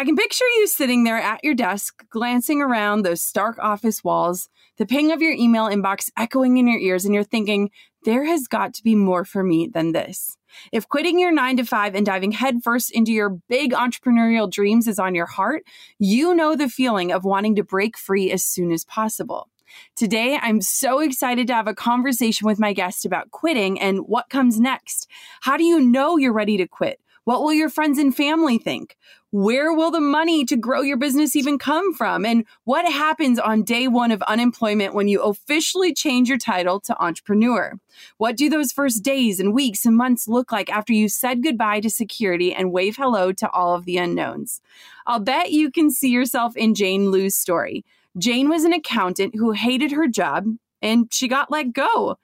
I 0.00 0.04
can 0.04 0.14
picture 0.14 0.44
you 0.58 0.68
sitting 0.68 1.02
there 1.02 1.18
at 1.18 1.42
your 1.42 1.56
desk, 1.56 2.04
glancing 2.08 2.62
around 2.62 3.02
those 3.02 3.20
stark 3.20 3.58
office 3.58 4.04
walls, 4.04 4.48
the 4.76 4.86
ping 4.86 5.10
of 5.10 5.20
your 5.20 5.32
email 5.32 5.64
inbox 5.64 6.08
echoing 6.16 6.56
in 6.56 6.68
your 6.68 6.78
ears, 6.78 7.04
and 7.04 7.12
you're 7.12 7.24
thinking, 7.24 7.72
there 8.04 8.24
has 8.24 8.46
got 8.46 8.74
to 8.74 8.84
be 8.84 8.94
more 8.94 9.24
for 9.24 9.42
me 9.42 9.66
than 9.66 9.90
this. 9.90 10.36
If 10.70 10.88
quitting 10.88 11.18
your 11.18 11.32
nine 11.32 11.56
to 11.56 11.64
five 11.64 11.96
and 11.96 12.06
diving 12.06 12.30
headfirst 12.30 12.92
into 12.92 13.10
your 13.10 13.40
big 13.48 13.72
entrepreneurial 13.72 14.48
dreams 14.48 14.86
is 14.86 15.00
on 15.00 15.16
your 15.16 15.26
heart, 15.26 15.64
you 15.98 16.32
know 16.32 16.54
the 16.54 16.68
feeling 16.68 17.10
of 17.10 17.24
wanting 17.24 17.56
to 17.56 17.64
break 17.64 17.98
free 17.98 18.30
as 18.30 18.44
soon 18.44 18.70
as 18.70 18.84
possible. 18.84 19.48
Today, 19.96 20.38
I'm 20.40 20.60
so 20.60 21.00
excited 21.00 21.48
to 21.48 21.54
have 21.54 21.66
a 21.66 21.74
conversation 21.74 22.46
with 22.46 22.60
my 22.60 22.72
guest 22.72 23.04
about 23.04 23.32
quitting 23.32 23.80
and 23.80 24.06
what 24.06 24.30
comes 24.30 24.60
next. 24.60 25.08
How 25.40 25.56
do 25.56 25.64
you 25.64 25.80
know 25.80 26.16
you're 26.16 26.32
ready 26.32 26.56
to 26.58 26.68
quit? 26.68 27.00
What 27.28 27.42
will 27.42 27.52
your 27.52 27.68
friends 27.68 27.98
and 27.98 28.16
family 28.16 28.56
think? 28.56 28.96
Where 29.32 29.70
will 29.70 29.90
the 29.90 30.00
money 30.00 30.46
to 30.46 30.56
grow 30.56 30.80
your 30.80 30.96
business 30.96 31.36
even 31.36 31.58
come 31.58 31.92
from? 31.92 32.24
And 32.24 32.46
what 32.64 32.90
happens 32.90 33.38
on 33.38 33.64
day 33.64 33.86
one 33.86 34.12
of 34.12 34.22
unemployment 34.22 34.94
when 34.94 35.08
you 35.08 35.20
officially 35.20 35.92
change 35.92 36.30
your 36.30 36.38
title 36.38 36.80
to 36.80 36.98
entrepreneur? 36.98 37.74
What 38.16 38.38
do 38.38 38.48
those 38.48 38.72
first 38.72 39.02
days 39.02 39.40
and 39.40 39.52
weeks 39.52 39.84
and 39.84 39.94
months 39.94 40.26
look 40.26 40.50
like 40.50 40.70
after 40.70 40.94
you 40.94 41.06
said 41.10 41.42
goodbye 41.42 41.80
to 41.80 41.90
security 41.90 42.54
and 42.54 42.72
wave 42.72 42.96
hello 42.96 43.30
to 43.32 43.50
all 43.50 43.74
of 43.74 43.84
the 43.84 43.98
unknowns? 43.98 44.62
I'll 45.06 45.20
bet 45.20 45.52
you 45.52 45.70
can 45.70 45.90
see 45.90 46.08
yourself 46.08 46.56
in 46.56 46.74
Jane 46.74 47.10
Lu's 47.10 47.34
story. 47.34 47.84
Jane 48.16 48.48
was 48.48 48.64
an 48.64 48.72
accountant 48.72 49.34
who 49.34 49.52
hated 49.52 49.92
her 49.92 50.08
job 50.08 50.46
and 50.80 51.12
she 51.12 51.28
got 51.28 51.50
let 51.50 51.74
go. 51.74 52.16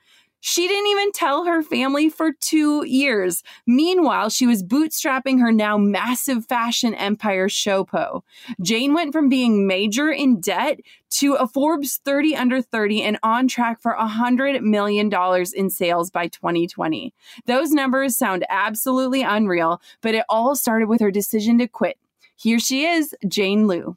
She 0.46 0.68
didn't 0.68 0.90
even 0.90 1.10
tell 1.12 1.46
her 1.46 1.62
family 1.62 2.10
for 2.10 2.32
two 2.38 2.84
years. 2.84 3.42
Meanwhile, 3.66 4.28
she 4.28 4.46
was 4.46 4.62
bootstrapping 4.62 5.40
her 5.40 5.50
now 5.50 5.78
massive 5.78 6.44
fashion 6.44 6.92
empire, 6.92 7.48
Showpo. 7.48 8.20
Jane 8.60 8.92
went 8.92 9.14
from 9.14 9.30
being 9.30 9.66
major 9.66 10.10
in 10.10 10.42
debt 10.42 10.80
to 11.12 11.32
a 11.32 11.48
Forbes 11.48 11.98
30 12.04 12.36
under 12.36 12.60
30 12.60 13.02
and 13.04 13.18
on 13.22 13.48
track 13.48 13.80
for 13.80 13.96
$100 13.98 14.60
million 14.60 15.10
in 15.56 15.70
sales 15.70 16.10
by 16.10 16.28
2020. 16.28 17.14
Those 17.46 17.70
numbers 17.70 18.14
sound 18.14 18.44
absolutely 18.50 19.22
unreal, 19.22 19.80
but 20.02 20.14
it 20.14 20.26
all 20.28 20.54
started 20.54 20.90
with 20.90 21.00
her 21.00 21.10
decision 21.10 21.56
to 21.56 21.66
quit. 21.66 21.96
Here 22.36 22.58
she 22.58 22.84
is, 22.84 23.14
Jane 23.26 23.66
Lu. 23.66 23.96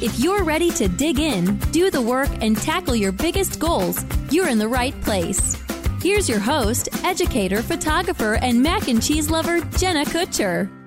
If 0.00 0.20
you're 0.20 0.44
ready 0.44 0.70
to 0.72 0.86
dig 0.86 1.18
in, 1.18 1.56
do 1.72 1.90
the 1.90 2.00
work, 2.00 2.28
and 2.40 2.56
tackle 2.56 2.94
your 2.94 3.10
biggest 3.10 3.58
goals, 3.58 4.04
you're 4.30 4.48
in 4.48 4.58
the 4.58 4.68
right 4.68 4.98
place. 5.00 5.56
Here's 6.00 6.28
your 6.28 6.38
host, 6.38 6.88
educator, 7.02 7.62
photographer, 7.62 8.34
and 8.34 8.62
mac 8.62 8.86
and 8.86 9.02
cheese 9.02 9.28
lover, 9.28 9.60
Jenna 9.76 10.04
Kutcher. 10.04 10.77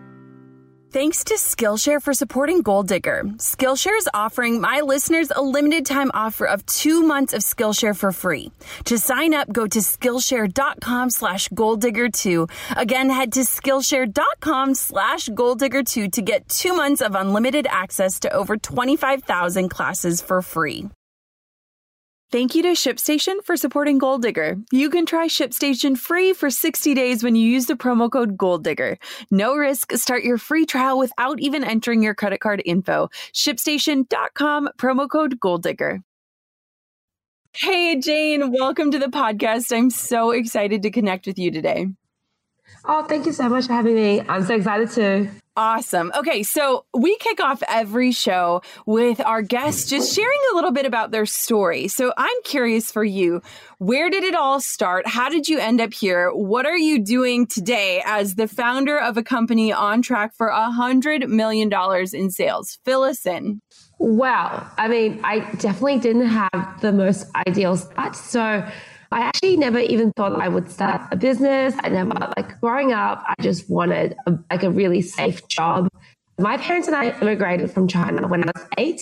Thanks 0.92 1.24
to 1.24 1.36
Skillshare 1.36 2.02
for 2.02 2.14
supporting 2.14 2.64
Goal 2.64 2.84
Digger. 2.84 3.24
Skillshare 3.38 3.98
is 3.98 4.10
offering 4.14 4.60
my 4.60 4.82
listeners 4.82 5.32
a 5.34 5.42
limited 5.42 5.86
time 5.86 6.12
offer 6.14 6.44
of 6.44 6.66
two 6.66 7.02
months 7.02 7.32
of 7.32 7.44
Skillshare 7.44 7.96
for 7.96 8.12
free. 8.12 8.52
To 8.86 8.98
sign 8.98 9.34
up, 9.34 9.50
go 9.54 9.68
to 9.68 9.80
Skillshare.com 9.80 11.10
slash 11.10 11.48
goaldigger2. 11.48 12.76
Again, 12.76 13.10
head 13.10 13.32
to 13.34 13.40
Skillshare.com 13.40 14.76
slash 14.76 15.30
goaldigger2 15.30 16.12
to 16.12 16.22
get 16.22 16.50
two 16.50 16.76
months 16.76 17.00
of 17.00 17.16
unlimited 17.16 17.68
access 17.70 18.20
to 18.20 18.34
over 18.34 18.58
25,000 18.58 19.70
classes 19.70 20.22
for 20.22 20.42
free. 20.42 20.90
Thank 22.32 22.56
you 22.56 22.64
to 22.64 22.70
ShipStation 22.70 23.44
for 23.44 23.58
supporting 23.58 23.98
Goal 23.98 24.18
Digger. 24.18 24.56
You 24.72 24.90
can 24.90 25.06
try 25.06 25.28
ShipStation 25.28 25.98
free 25.98 26.32
for 26.32 26.50
60 26.50 26.94
days 26.94 27.26
when 27.26 27.36
you 27.36 27.46
use 27.46 27.66
the 27.66 27.74
promo 27.74 28.10
code 28.10 28.38
GOALDIGGER. 28.38 28.98
No 29.32 29.54
risk. 29.54 29.92
Start 29.92 30.24
your 30.24 30.38
free 30.38 30.66
trial 30.66 30.98
without 30.98 31.42
even 31.42 31.66
entering 31.66 32.02
your 32.02 32.16
credit 32.16 32.40
card 32.40 32.64
info. 32.66 33.10
ShipStation.com, 33.34 34.70
promo 34.78 35.10
code 35.10 35.42
GOALDIGGER. 35.42 36.04
Hey, 37.54 38.00
Jane, 38.00 38.54
welcome 38.54 38.92
to 38.92 39.00
the 39.00 39.08
podcast. 39.08 39.76
I'm 39.76 39.90
so 39.90 40.32
excited 40.32 40.84
to 40.84 40.90
connect 40.90 41.28
with 41.28 41.38
you 41.38 41.52
today. 41.52 41.88
Oh, 42.86 43.04
thank 43.04 43.26
you 43.26 43.34
so 43.34 43.50
much 43.50 43.68
for 43.68 43.74
having 43.74 43.96
me. 43.96 44.22
I'm 44.22 44.44
so 44.44 44.56
excited 44.56 44.90
too. 44.90 45.30
Awesome. 45.58 46.14
Okay, 46.16 46.44
so 46.44 46.86
we 46.94 47.18
kick 47.18 47.42
off 47.42 47.62
every 47.68 48.14
show 48.14 48.62
with 48.86 49.20
our 49.20 49.42
guests 49.42 49.90
just 49.90 50.16
sharing 50.16 50.40
a 50.52 50.56
little 50.56 50.72
bit 50.72 50.86
about 50.86 51.12
their 51.12 51.26
story. 51.26 51.90
So 51.90 52.14
I'm 52.16 52.36
curious 52.46 52.90
for 52.90 53.04
you, 53.04 53.42
where 53.78 54.10
did 54.10 54.24
it 54.24 54.34
all 54.34 54.62
start? 54.62 55.06
How 55.08 55.28
did 55.28 55.50
you 55.50 55.60
end 55.60 55.82
up 55.82 55.94
here? 55.94 56.32
What 56.32 56.66
are 56.66 56.78
you 56.78 57.04
doing 57.04 57.48
today 57.48 58.02
as 58.06 58.36
the 58.36 58.48
founder 58.48 58.98
of 58.98 59.18
a 59.18 59.24
company 59.24 59.74
on 59.74 60.02
track 60.02 60.34
for 60.34 60.48
a 60.48 60.72
$100 60.72 61.28
million 61.28 61.70
in 62.14 62.32
sales? 62.32 62.80
Fill 62.86 63.04
us 63.04 63.26
in. 63.26 63.62
Wow. 64.00 64.66
I 64.78 64.88
mean, 64.88 65.20
I 65.22 65.40
definitely 65.58 66.00
didn't 66.00 66.28
have 66.28 66.80
the 66.80 66.94
most 66.94 67.28
ideal 67.46 67.76
start. 67.76 68.16
So 68.16 68.66
I 69.12 69.22
actually 69.22 69.58
never 69.58 69.80
even 69.80 70.12
thought 70.14 70.40
I 70.40 70.48
would 70.48 70.72
start 70.72 71.02
a 71.12 71.16
business. 71.16 71.76
I 71.80 71.90
never, 71.90 72.14
like 72.38 72.60
growing 72.62 72.94
up, 72.94 73.24
I 73.28 73.34
just 73.42 73.70
wanted 73.70 74.16
a, 74.26 74.38
like 74.50 74.64
a 74.64 74.72
really 74.72 75.02
safe 75.02 75.48
job. 75.48 75.90
My 76.40 76.58
parents 76.58 76.88
and 76.88 76.96
I 76.96 77.18
immigrated 77.20 77.72
from 77.72 77.88
China 77.88 78.28
when 78.28 78.44
I 78.44 78.52
was 78.56 78.66
eight. 78.78 79.02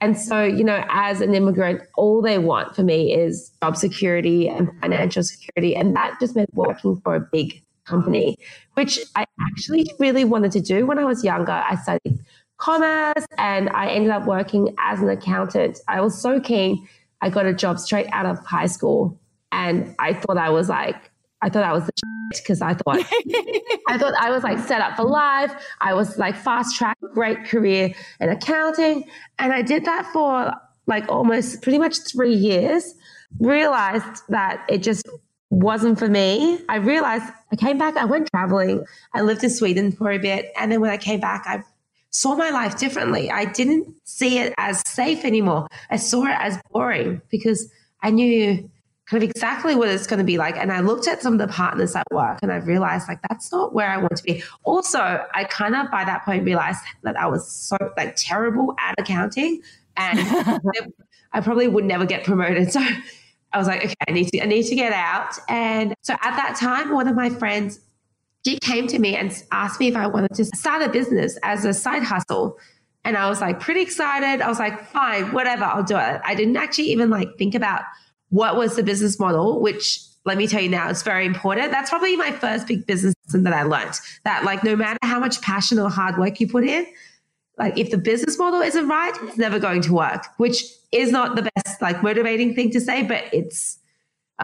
And 0.00 0.18
so, 0.18 0.42
you 0.42 0.62
know, 0.62 0.84
as 0.90 1.22
an 1.22 1.34
immigrant, 1.34 1.80
all 1.96 2.20
they 2.20 2.36
want 2.38 2.76
for 2.76 2.82
me 2.82 3.14
is 3.14 3.50
job 3.62 3.76
security 3.76 4.46
and 4.46 4.68
financial 4.82 5.22
security. 5.22 5.74
And 5.74 5.96
that 5.96 6.20
just 6.20 6.36
meant 6.36 6.52
working 6.52 7.00
for 7.00 7.14
a 7.14 7.20
big 7.20 7.62
company, 7.86 8.36
which 8.74 9.00
I 9.14 9.24
actually 9.50 9.90
really 9.98 10.24
wanted 10.24 10.52
to 10.52 10.60
do 10.60 10.84
when 10.84 10.98
I 10.98 11.04
was 11.04 11.24
younger. 11.24 11.52
I 11.52 11.76
studied 11.76 12.18
commerce 12.58 13.24
and 13.38 13.70
I 13.70 13.88
ended 13.88 14.10
up 14.10 14.26
working 14.26 14.74
as 14.78 15.00
an 15.00 15.08
accountant. 15.08 15.80
I 15.88 16.00
was 16.02 16.20
so 16.20 16.40
keen 16.40 16.86
I 17.22 17.30
got 17.30 17.46
a 17.46 17.54
job 17.54 17.78
straight 17.78 18.06
out 18.12 18.26
of 18.26 18.44
high 18.44 18.66
school. 18.66 19.18
And 19.52 19.94
I 19.98 20.14
thought 20.14 20.38
I 20.38 20.50
was 20.50 20.68
like, 20.68 21.10
I 21.42 21.48
thought 21.48 21.64
I 21.64 21.72
was 21.72 21.86
the 21.86 21.92
because 22.30 22.60
I 22.60 22.74
thought 22.74 22.98
I 23.88 23.98
thought 23.98 24.14
I 24.18 24.30
was 24.30 24.42
like 24.42 24.58
set 24.58 24.80
up 24.80 24.96
for 24.96 25.04
life. 25.04 25.52
I 25.80 25.94
was 25.94 26.18
like 26.18 26.36
fast 26.36 26.76
track, 26.76 26.96
great 27.14 27.44
career 27.44 27.94
in 28.20 28.28
accounting. 28.28 29.04
And 29.38 29.52
I 29.52 29.62
did 29.62 29.84
that 29.84 30.06
for 30.12 30.52
like 30.86 31.08
almost 31.08 31.62
pretty 31.62 31.78
much 31.78 31.98
three 31.98 32.34
years. 32.34 32.94
Realized 33.38 34.22
that 34.28 34.64
it 34.68 34.82
just 34.82 35.08
wasn't 35.50 35.98
for 35.98 36.08
me. 36.08 36.60
I 36.68 36.76
realized 36.76 37.32
I 37.52 37.56
came 37.56 37.78
back, 37.78 37.96
I 37.96 38.04
went 38.04 38.28
traveling. 38.30 38.84
I 39.14 39.22
lived 39.22 39.44
in 39.44 39.50
Sweden 39.50 39.92
for 39.92 40.10
a 40.10 40.18
bit. 40.18 40.52
And 40.58 40.70
then 40.72 40.80
when 40.80 40.90
I 40.90 40.96
came 40.96 41.20
back, 41.20 41.44
I 41.46 41.62
saw 42.10 42.34
my 42.34 42.50
life 42.50 42.78
differently. 42.78 43.30
I 43.30 43.44
didn't 43.44 43.94
see 44.04 44.38
it 44.38 44.54
as 44.58 44.82
safe 44.86 45.24
anymore. 45.24 45.66
I 45.90 45.96
saw 45.96 46.24
it 46.24 46.36
as 46.38 46.58
boring 46.70 47.20
because 47.30 47.70
I 48.02 48.10
knew 48.10 48.70
kind 49.06 49.22
of 49.22 49.30
exactly 49.30 49.74
what 49.74 49.88
it's 49.88 50.06
going 50.06 50.18
to 50.18 50.24
be 50.24 50.36
like. 50.36 50.56
And 50.56 50.72
I 50.72 50.80
looked 50.80 51.06
at 51.06 51.22
some 51.22 51.32
of 51.32 51.38
the 51.38 51.46
partners 51.46 51.94
at 51.94 52.04
work 52.10 52.40
and 52.42 52.52
I 52.52 52.56
realized 52.56 53.08
like 53.08 53.20
that's 53.28 53.52
not 53.52 53.72
where 53.72 53.88
I 53.88 53.98
want 53.98 54.16
to 54.16 54.22
be. 54.22 54.42
Also, 54.64 54.98
I 54.98 55.44
kind 55.44 55.76
of 55.76 55.90
by 55.90 56.04
that 56.04 56.24
point 56.24 56.44
realized 56.44 56.80
that 57.02 57.16
I 57.16 57.26
was 57.26 57.48
so 57.48 57.76
like 57.96 58.16
terrible 58.16 58.74
at 58.78 58.94
accounting 58.98 59.62
and 59.96 60.18
I 61.32 61.40
probably 61.40 61.68
would 61.68 61.84
never 61.84 62.04
get 62.06 62.24
promoted. 62.24 62.68
So 62.76 62.80
I 63.52 63.58
was 63.58 63.68
like, 63.68 63.84
okay, 63.84 63.94
I 64.06 64.12
need 64.12 64.28
to, 64.32 64.42
I 64.42 64.44
need 64.44 64.64
to 64.64 64.74
get 64.74 64.92
out. 64.92 65.38
And 65.48 65.94
so 66.02 66.12
at 66.14 66.36
that 66.36 66.56
time, 66.60 66.92
one 66.92 67.08
of 67.08 67.14
my 67.14 67.30
friends, 67.30 67.80
she 68.44 68.58
came 68.58 68.86
to 68.88 68.98
me 68.98 69.16
and 69.16 69.32
asked 69.50 69.80
me 69.80 69.88
if 69.88 69.96
I 69.96 70.08
wanted 70.08 70.34
to 70.34 70.44
start 70.44 70.82
a 70.82 70.90
business 70.90 71.38
as 71.42 71.64
a 71.64 71.72
side 71.72 72.02
hustle. 72.02 72.58
And 73.04 73.16
I 73.16 73.30
was 73.30 73.40
like 73.40 73.60
pretty 73.60 73.80
excited. 73.80 74.42
I 74.42 74.48
was 74.48 74.58
like, 74.58 74.88
fine, 74.88 75.32
whatever, 75.32 75.64
I'll 75.64 75.84
do 75.84 75.96
it. 75.96 76.20
I 76.22 76.34
didn't 76.34 76.56
actually 76.56 76.90
even 76.90 77.08
like 77.08 77.38
think 77.38 77.54
about 77.54 77.82
what 78.36 78.54
was 78.56 78.76
the 78.76 78.82
business 78.82 79.18
model, 79.18 79.60
which 79.60 79.98
let 80.26 80.36
me 80.36 80.46
tell 80.46 80.60
you 80.60 80.68
now, 80.68 80.90
it's 80.90 81.02
very 81.02 81.24
important. 81.24 81.70
That's 81.70 81.88
probably 81.88 82.16
my 82.16 82.32
first 82.32 82.66
big 82.66 82.86
business 82.86 83.14
lesson 83.24 83.44
that 83.44 83.54
I 83.54 83.62
learned 83.62 83.98
that 84.24 84.44
like 84.44 84.62
no 84.62 84.76
matter 84.76 84.98
how 85.02 85.18
much 85.18 85.40
passion 85.40 85.78
or 85.78 85.88
hard 85.88 86.18
work 86.18 86.38
you 86.38 86.46
put 86.46 86.64
in, 86.64 86.84
like 87.56 87.78
if 87.78 87.90
the 87.90 87.96
business 87.96 88.38
model 88.38 88.60
isn't 88.60 88.86
right, 88.86 89.14
it's 89.22 89.38
never 89.38 89.58
going 89.58 89.80
to 89.82 89.94
work, 89.94 90.26
which 90.36 90.64
is 90.92 91.10
not 91.10 91.36
the 91.36 91.50
best 91.54 91.80
like 91.80 92.02
motivating 92.02 92.54
thing 92.54 92.70
to 92.72 92.80
say, 92.80 93.02
but 93.02 93.24
it's 93.32 93.78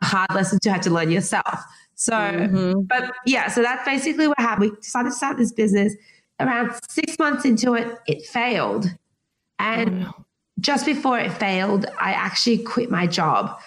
a 0.01 0.07
hard 0.07 0.33
lesson 0.33 0.59
to 0.61 0.73
have 0.73 0.81
to 0.83 0.91
learn 0.91 1.11
yourself. 1.11 1.61
So, 1.95 2.15
mm-hmm. 2.15 2.81
but 2.83 3.13
yeah, 3.27 3.49
so 3.49 3.61
that's 3.61 3.85
basically 3.85 4.27
what 4.27 4.39
happened. 4.41 4.71
We 4.71 4.77
decided 4.77 5.11
to 5.11 5.15
start 5.15 5.37
this 5.37 5.53
business. 5.53 5.95
Around 6.41 6.73
six 6.89 7.19
months 7.19 7.45
into 7.45 7.75
it, 7.75 7.99
it 8.07 8.25
failed. 8.25 8.87
And 9.59 10.07
oh, 10.07 10.25
just 10.61 10.87
before 10.87 11.19
it 11.19 11.31
failed, 11.33 11.85
I 12.01 12.13
actually 12.13 12.59
quit 12.59 12.91
my 12.91 13.07
job 13.07 13.61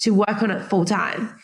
to 0.00 0.14
work 0.14 0.42
on 0.42 0.50
it 0.50 0.62
full 0.62 0.84
time. 0.84 1.34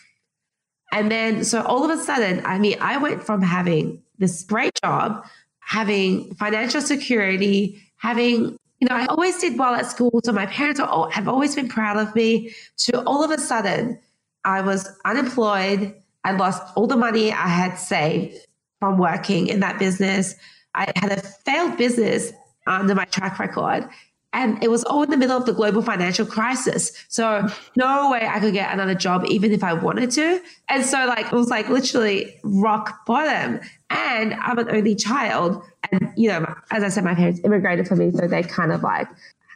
And 0.93 1.11
then, 1.11 1.45
so 1.45 1.63
all 1.63 1.85
of 1.85 1.99
a 1.99 2.03
sudden, 2.03 2.45
I 2.45 2.59
mean, 2.59 2.77
I 2.81 2.97
went 2.97 3.23
from 3.23 3.43
having 3.43 4.03
this 4.19 4.45
great 4.45 4.73
job 4.83 5.27
having 5.67 6.33
financial 6.37 6.81
security, 6.81 7.83
having, 7.97 8.57
you 8.79 8.89
know, 8.89 8.95
I 8.95 9.07
always 9.07 9.37
did 9.39 9.59
well 9.59 9.75
at 9.75 9.87
school. 9.87 10.21
So 10.25 10.33
my 10.33 10.47
parents 10.47 10.79
are, 10.79 11.11
have 11.11 11.27
always 11.27 11.57
been 11.57 11.69
proud 11.69 11.97
of 11.97 12.15
me. 12.15 12.55
To 12.79 13.03
all 13.03 13.25
of 13.25 13.33
a 13.33 13.39
sudden, 13.39 13.99
I 14.45 14.61
was 14.61 14.89
unemployed. 15.05 15.93
I 16.23 16.33
lost 16.33 16.63
all 16.77 16.87
the 16.87 16.97
money 16.97 17.33
I 17.33 17.49
had 17.49 17.75
saved 17.75 18.37
from 18.79 18.97
working 18.97 19.49
in 19.49 19.59
that 19.61 19.81
business. 19.81 20.37
I 20.73 20.93
had 20.95 21.11
a 21.11 21.21
failed 21.21 21.77
business 21.77 22.33
under 22.69 22.95
my 22.95 23.05
track 23.07 23.41
record. 23.41 23.89
And 24.37 24.63
it 24.63 24.71
was 24.71 24.85
all 24.85 25.03
in 25.03 25.09
the 25.09 25.17
middle 25.17 25.35
of 25.35 25.47
the 25.47 25.55
global 25.55 25.81
financial 25.81 26.27
crisis. 26.27 26.93
So 27.09 27.49
no 27.75 28.11
way 28.11 28.29
I 28.29 28.39
could 28.39 28.53
get 28.53 28.71
another 28.71 28.95
job, 28.95 29.25
even 29.25 29.51
if 29.51 29.65
I 29.65 29.73
wanted 29.73 30.11
to. 30.11 30.43
And 30.69 30.85
so 30.85 31.07
like, 31.07 31.33
it 31.33 31.33
was 31.33 31.49
like 31.49 31.71
literally 31.71 32.39
rock 32.45 33.07
bottom. 33.07 33.61
And 33.89 34.35
I'm 34.35 34.59
an 34.59 34.71
only 34.71 34.95
child. 34.95 35.63
And, 35.91 36.13
you 36.19 36.29
know, 36.29 36.55
as 36.71 36.85
I 36.85 36.91
said, 36.91 37.03
my 37.03 37.15
parents 37.15 37.41
immigrated 37.45 37.89
for 37.89 37.97
me. 37.97 38.13
So 38.13 38.29
they 38.29 38.43
kind 38.43 38.73
of 38.73 38.83
like 38.83 39.09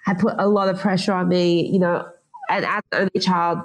had 0.07 0.19
put 0.19 0.37
a 0.39 0.49
lot 0.49 0.71
of 0.71 0.81
pressure 0.81 1.13
on 1.13 1.29
me, 1.29 1.69
you 1.69 1.79
know, 1.79 2.09
and 2.49 2.65
as 2.65 2.83
an 2.93 3.03
only 3.03 3.21
child, 3.21 3.59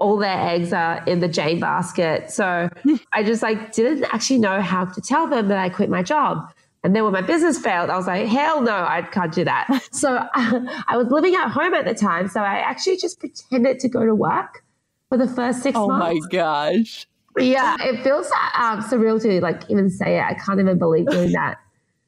all 0.00 0.16
their 0.16 0.36
eggs 0.36 0.72
are 0.72 1.04
in 1.04 1.20
the 1.20 1.28
Jane 1.28 1.60
basket. 1.60 2.32
So 2.32 2.68
I 3.12 3.22
just 3.22 3.44
like 3.44 3.72
didn't 3.72 4.12
actually 4.12 4.38
know 4.38 4.60
how 4.60 4.86
to 4.86 5.00
tell 5.00 5.28
them 5.28 5.46
that 5.48 5.58
I 5.58 5.68
quit 5.68 5.88
my 5.88 6.02
job. 6.02 6.52
And 6.84 6.96
then 6.96 7.04
when 7.04 7.12
my 7.12 7.20
business 7.20 7.58
failed, 7.58 7.90
I 7.90 7.96
was 7.96 8.06
like, 8.06 8.26
hell 8.26 8.60
no, 8.60 8.72
I 8.72 9.02
can't 9.02 9.32
do 9.32 9.44
that. 9.44 9.68
so 9.92 10.18
I 10.34 10.96
was 10.96 11.08
living 11.08 11.34
at 11.34 11.48
home 11.48 11.74
at 11.74 11.84
the 11.84 11.94
time. 11.94 12.28
So 12.28 12.40
I 12.40 12.58
actually 12.58 12.96
just 12.96 13.20
pretended 13.20 13.78
to 13.80 13.88
go 13.88 14.04
to 14.04 14.14
work 14.14 14.64
for 15.08 15.16
the 15.18 15.28
first 15.28 15.62
six 15.62 15.76
oh 15.76 15.88
months. 15.88 16.06
Oh 16.06 16.20
my 16.20 16.28
gosh. 16.30 17.06
Yeah, 17.38 17.76
it 17.80 18.02
feels 18.02 18.26
um, 18.58 18.82
surreal 18.82 19.20
to 19.22 19.40
like 19.40 19.70
even 19.70 19.88
say 19.88 20.18
it. 20.18 20.22
I 20.22 20.34
can't 20.34 20.60
even 20.60 20.78
believe 20.78 21.06
doing 21.06 21.32
that. 21.40 21.58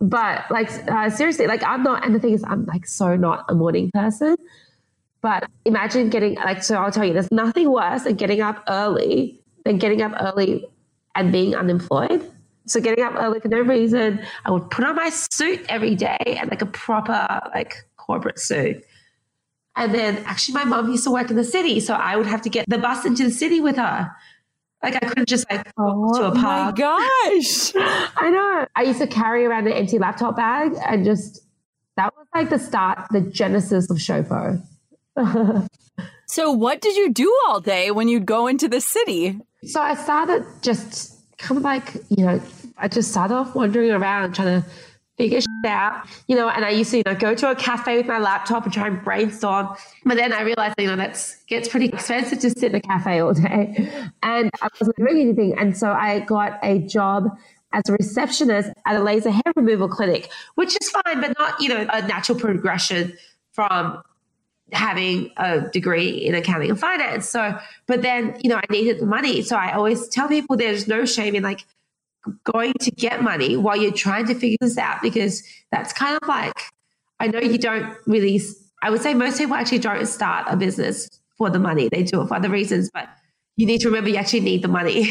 But 0.01 0.51
like 0.51 0.71
uh, 0.91 1.09
seriously, 1.09 1.47
like 1.47 1.63
I'm 1.63 1.83
not, 1.83 2.05
and 2.05 2.15
the 2.15 2.19
thing 2.19 2.35
is, 2.35 2.45
I'm 2.47 2.67
like 2.67 2.87
so 2.87 3.17
not 3.17 3.45
a 3.49 3.55
morning 3.55 3.91
person. 3.93 4.37
But 5.23 5.49
imagine 5.65 6.11
getting 6.11 6.35
like, 6.35 6.63
so 6.63 6.77
I'll 6.77 6.91
tell 6.91 7.05
you, 7.05 7.15
there's 7.15 7.33
nothing 7.33 7.71
worse 7.71 8.03
than 8.03 8.17
getting 8.17 8.43
up 8.43 8.63
early 8.69 9.41
than 9.65 9.79
getting 9.79 10.03
up 10.03 10.13
early 10.21 10.69
and 11.15 11.33
being 11.33 11.55
unemployed. 11.55 12.31
So 12.67 12.81
getting 12.81 13.05
up 13.05 13.15
early 13.17 13.41
for 13.41 13.49
no 13.49 13.61
reason, 13.61 14.21
I 14.45 14.51
would 14.51 14.71
put 14.71 14.85
on 14.85 14.97
my 14.97 15.11
suit 15.11 15.65
every 15.69 15.95
day 15.95 16.19
and 16.25 16.51
like 16.51 16.63
a 16.63 16.67
proper 16.67 17.41
like 17.55 17.75
corporate 17.97 18.39
suit. 18.39 18.85
And 19.77 19.93
then 19.93 20.19
actually 20.25 20.55
my 20.55 20.65
mom 20.65 20.91
used 20.91 21.05
to 21.05 21.11
work 21.11 21.31
in 21.31 21.37
the 21.37 21.45
city, 21.45 21.81
so 21.81 21.95
I 21.95 22.17
would 22.17 22.27
have 22.27 22.43
to 22.43 22.49
get 22.49 22.65
the 22.69 22.79
bus 22.79 23.05
into 23.05 23.25
the 23.25 23.31
city 23.31 23.61
with 23.61 23.77
her. 23.77 24.11
Like 24.83 24.97
I 24.97 25.07
couldn't 25.07 25.29
just 25.29 25.51
like 25.51 25.67
walk 25.77 26.17
to 26.17 26.25
oh 26.25 26.27
a 26.29 26.35
park. 26.35 26.79
Oh 26.79 26.97
my 26.97 27.39
gosh. 27.41 27.73
I 28.17 28.31
know. 28.31 28.67
I 28.77 28.83
used 28.83 29.01
to 29.01 29.07
carry 29.07 29.45
around 29.45 29.67
an 29.67 29.73
empty 29.73 29.99
laptop 29.99 30.37
bag 30.37 30.73
and 30.87 31.05
just 31.05 31.43
that 31.97 32.15
was 32.17 32.27
like 32.35 32.51
the 32.51 32.59
start, 32.59 33.07
the 33.11 33.21
genesis 33.21 33.91
of 33.91 33.97
Showpo. 33.97 34.63
so 36.27 36.53
what 36.53 36.81
did 36.81 36.97
you 36.97 37.13
do 37.13 37.35
all 37.47 37.61
day 37.61 37.91
when 37.91 38.09
you'd 38.09 38.27
go 38.27 38.47
into 38.47 38.69
the 38.69 38.81
city? 38.81 39.41
So 39.65 39.81
I 39.81 39.95
started 39.95 40.45
just 40.61 41.14
kind 41.45 41.59
of 41.59 41.65
like, 41.65 41.95
you 42.09 42.25
know, 42.25 42.41
I 42.79 42.89
just 42.89 43.11
started 43.11 43.35
off 43.35 43.55
wandering 43.55 43.91
around 43.91 44.35
trying 44.35 44.63
to 44.63 44.69
figure 45.17 45.41
out, 45.67 46.07
you 46.27 46.35
know, 46.35 46.49
and 46.49 46.65
I 46.65 46.71
used 46.71 46.91
to, 46.91 46.97
you 46.99 47.03
know, 47.07 47.15
go 47.15 47.35
to 47.35 47.51
a 47.51 47.55
cafe 47.55 47.99
with 47.99 48.07
my 48.07 48.19
laptop 48.19 48.65
and 48.65 48.73
try 48.73 48.89
and 48.89 49.03
brainstorm. 49.05 49.69
But 50.05 50.17
then 50.17 50.33
I 50.33 50.43
realized, 50.43 50.75
you 50.79 50.89
know, 50.89 50.97
that 50.97 51.37
gets 51.47 51.69
pretty 51.69 51.87
expensive 51.87 52.41
to 52.41 52.51
sit 52.51 52.73
in 52.73 52.75
a 52.75 52.81
cafe 52.81 53.21
all 53.21 53.35
day. 53.35 53.91
And 54.23 54.51
I 54.61 54.69
wasn't 54.81 54.97
doing 54.97 55.21
anything. 55.21 55.57
And 55.59 55.77
so 55.77 55.93
I 55.93 56.21
got 56.21 56.59
a 56.63 56.81
job 56.81 57.29
as 57.73 57.83
a 57.89 57.93
receptionist 57.93 58.71
at 58.87 58.97
a 58.97 59.03
laser 59.03 59.31
hair 59.31 59.53
removal 59.55 59.89
clinic, 59.89 60.31
which 60.55 60.77
is 60.81 60.91
fine, 60.91 61.21
but 61.21 61.37
not, 61.39 61.61
you 61.61 61.69
know, 61.69 61.87
a 61.93 62.07
natural 62.07 62.39
progression 62.39 63.17
from 63.53 64.03
having 64.75 65.31
a 65.37 65.61
degree 65.61 66.09
in 66.09 66.35
accounting 66.35 66.71
and 66.71 66.79
finance. 66.79 67.29
So, 67.29 67.59
but 67.87 68.03
then, 68.03 68.39
you 68.43 68.51
know, 68.51 68.57
I 68.57 68.65
needed 68.71 68.99
the 68.99 69.07
money. 69.07 69.43
So 69.43 69.57
I 69.57 69.73
always 69.73 70.09
tell 70.09 70.29
people 70.29 70.57
there's 70.57 70.89
no 70.89 71.05
shame 71.05 71.35
in 71.35 71.43
like 71.43 71.65
going 72.45 72.73
to 72.81 72.91
get 72.91 73.23
money 73.23 73.57
while 73.57 73.77
you're 73.77 73.93
trying 73.93 74.27
to 74.27 74.35
figure 74.35 74.57
this 74.61 74.79
out 74.79 75.03
because 75.03 75.43
that's 75.71 75.93
kind 75.93 76.19
of 76.21 76.29
like, 76.29 76.55
I 77.21 77.29
know 77.29 77.41
you 77.41 77.59
don't 77.59 77.97
really, 78.07 78.41
I 78.83 78.91
would 78.91 79.01
say 79.01 79.15
most 79.15 79.39
people 79.39 79.55
actually 79.55 79.79
don't 79.79 80.07
start 80.07 80.47
a 80.49 80.57
business 80.57 81.09
for 81.37 81.51
the 81.51 81.59
money. 81.59 81.89
They 81.89 82.03
do 82.03 82.23
it 82.23 82.29
for 82.29 82.35
other 82.35 82.51
reasons, 82.51 82.91
but 82.93 83.09
you 83.57 83.67
need 83.67 83.81
to 83.83 83.89
remember 83.89 84.11
you 84.11 84.17
actually 84.17 84.41
need 84.41 84.63
the 84.63 84.69
money. 84.69 85.03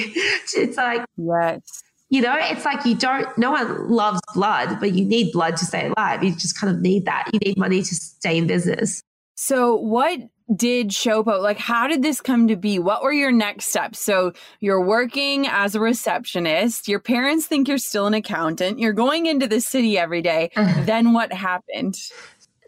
it's 0.54 0.78
like, 0.78 1.06
yes. 1.18 1.84
You 2.10 2.22
know, 2.22 2.36
it's 2.38 2.64
like 2.64 2.86
you 2.86 2.94
don't, 2.94 3.36
no 3.40 3.52
one 3.52 3.90
loves 3.90 4.20
blood, 4.36 4.80
but 4.80 4.94
you 4.94 5.04
need 5.04 5.32
blood 5.32 5.58
to 5.58 5.66
stay 5.66 5.88
alive. 5.88 6.24
You 6.24 6.36
just 6.36 6.60
kind 6.60 6.76
of 6.76 6.80
need 6.80 7.06
that. 7.06 7.30
You 7.34 7.40
need 7.40 7.58
money 7.58 7.82
to 7.82 7.96
stay 7.96 8.38
in 8.38 8.46
business. 8.46 9.02
So, 9.36 9.76
what 9.76 10.20
did 10.56 10.90
Showpo 10.90 11.42
like? 11.42 11.58
How 11.58 11.88
did 11.88 12.02
this 12.02 12.22
come 12.22 12.48
to 12.48 12.56
be? 12.56 12.78
What 12.80 13.04
were 13.04 13.14
your 13.14 13.32
next 13.32 13.68
steps? 13.68 14.00
So, 14.00 14.34
you're 14.60 14.86
working 14.86 15.48
as 15.48 15.76
a 15.76 15.80
receptionist. 15.80 16.88
Your 16.88 17.00
parents 17.00 17.48
think 17.48 17.68
you're 17.68 17.78
still 17.78 18.08
an 18.08 18.14
accountant. 18.14 18.80
You're 18.80 18.94
going 18.94 19.26
into 19.26 19.48
the 19.48 19.62
city 19.62 19.98
every 19.98 20.22
day. 20.22 20.52
Mm-hmm. 20.56 20.86
then, 20.86 21.14
what 21.14 21.34
happened? 21.34 21.96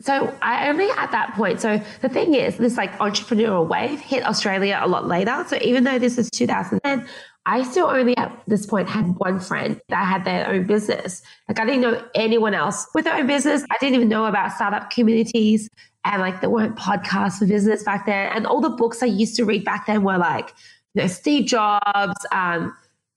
So 0.02 0.36
I 0.42 0.68
only 0.70 0.90
at 0.90 1.12
that 1.12 1.34
point. 1.36 1.62
So 1.62 1.82
the 2.02 2.10
thing 2.10 2.34
is, 2.34 2.58
this 2.58 2.78
like 2.78 2.92
entrepreneurial 3.00 3.68
wave 3.68 4.00
hit 4.00 4.26
Australia 4.26 4.80
a 4.82 4.88
lot 4.88 5.08
later. 5.08 5.46
So 5.48 5.58
even 5.62 5.84
though 5.84 5.98
this 6.00 6.18
is 6.18 6.30
2010, 6.32 7.08
I 7.46 7.64
still 7.64 7.88
only 7.88 8.18
at 8.18 8.42
this 8.48 8.66
point 8.66 8.90
had 8.90 9.06
one 9.18 9.40
friend 9.40 9.80
that 9.90 10.06
had 10.06 10.26
their 10.26 10.50
own 10.50 10.66
business. 10.66 11.22
Like 11.48 11.60
I 11.60 11.66
didn't 11.66 11.82
know 11.82 12.04
anyone 12.16 12.54
else 12.54 12.88
with 12.94 13.06
their 13.06 13.16
own 13.16 13.28
business. 13.28 13.64
I 13.70 13.76
didn't 13.80 13.96
even 13.96 14.10
know 14.10 14.26
about 14.26 14.52
startup 14.52 14.90
communities 14.90 15.70
and 16.06 16.22
like 16.22 16.40
there 16.40 16.50
weren't 16.50 16.78
podcasts 16.78 17.40
for 17.40 17.48
business 17.48 17.84
back 17.84 18.06
then. 18.06 18.32
And 18.34 18.46
all 18.46 18.62
the 18.62 18.70
books 18.70 19.04
I 19.04 19.08
used 19.08 19.36
to 19.38 19.46
read 19.46 19.66
back 19.66 19.88
then 19.88 20.04
were 20.04 20.18
like, 20.18 20.54
you 20.94 21.02
know, 21.02 21.08
Steve 21.08 21.46
Jobs, 21.46 22.16
um, 22.32 22.76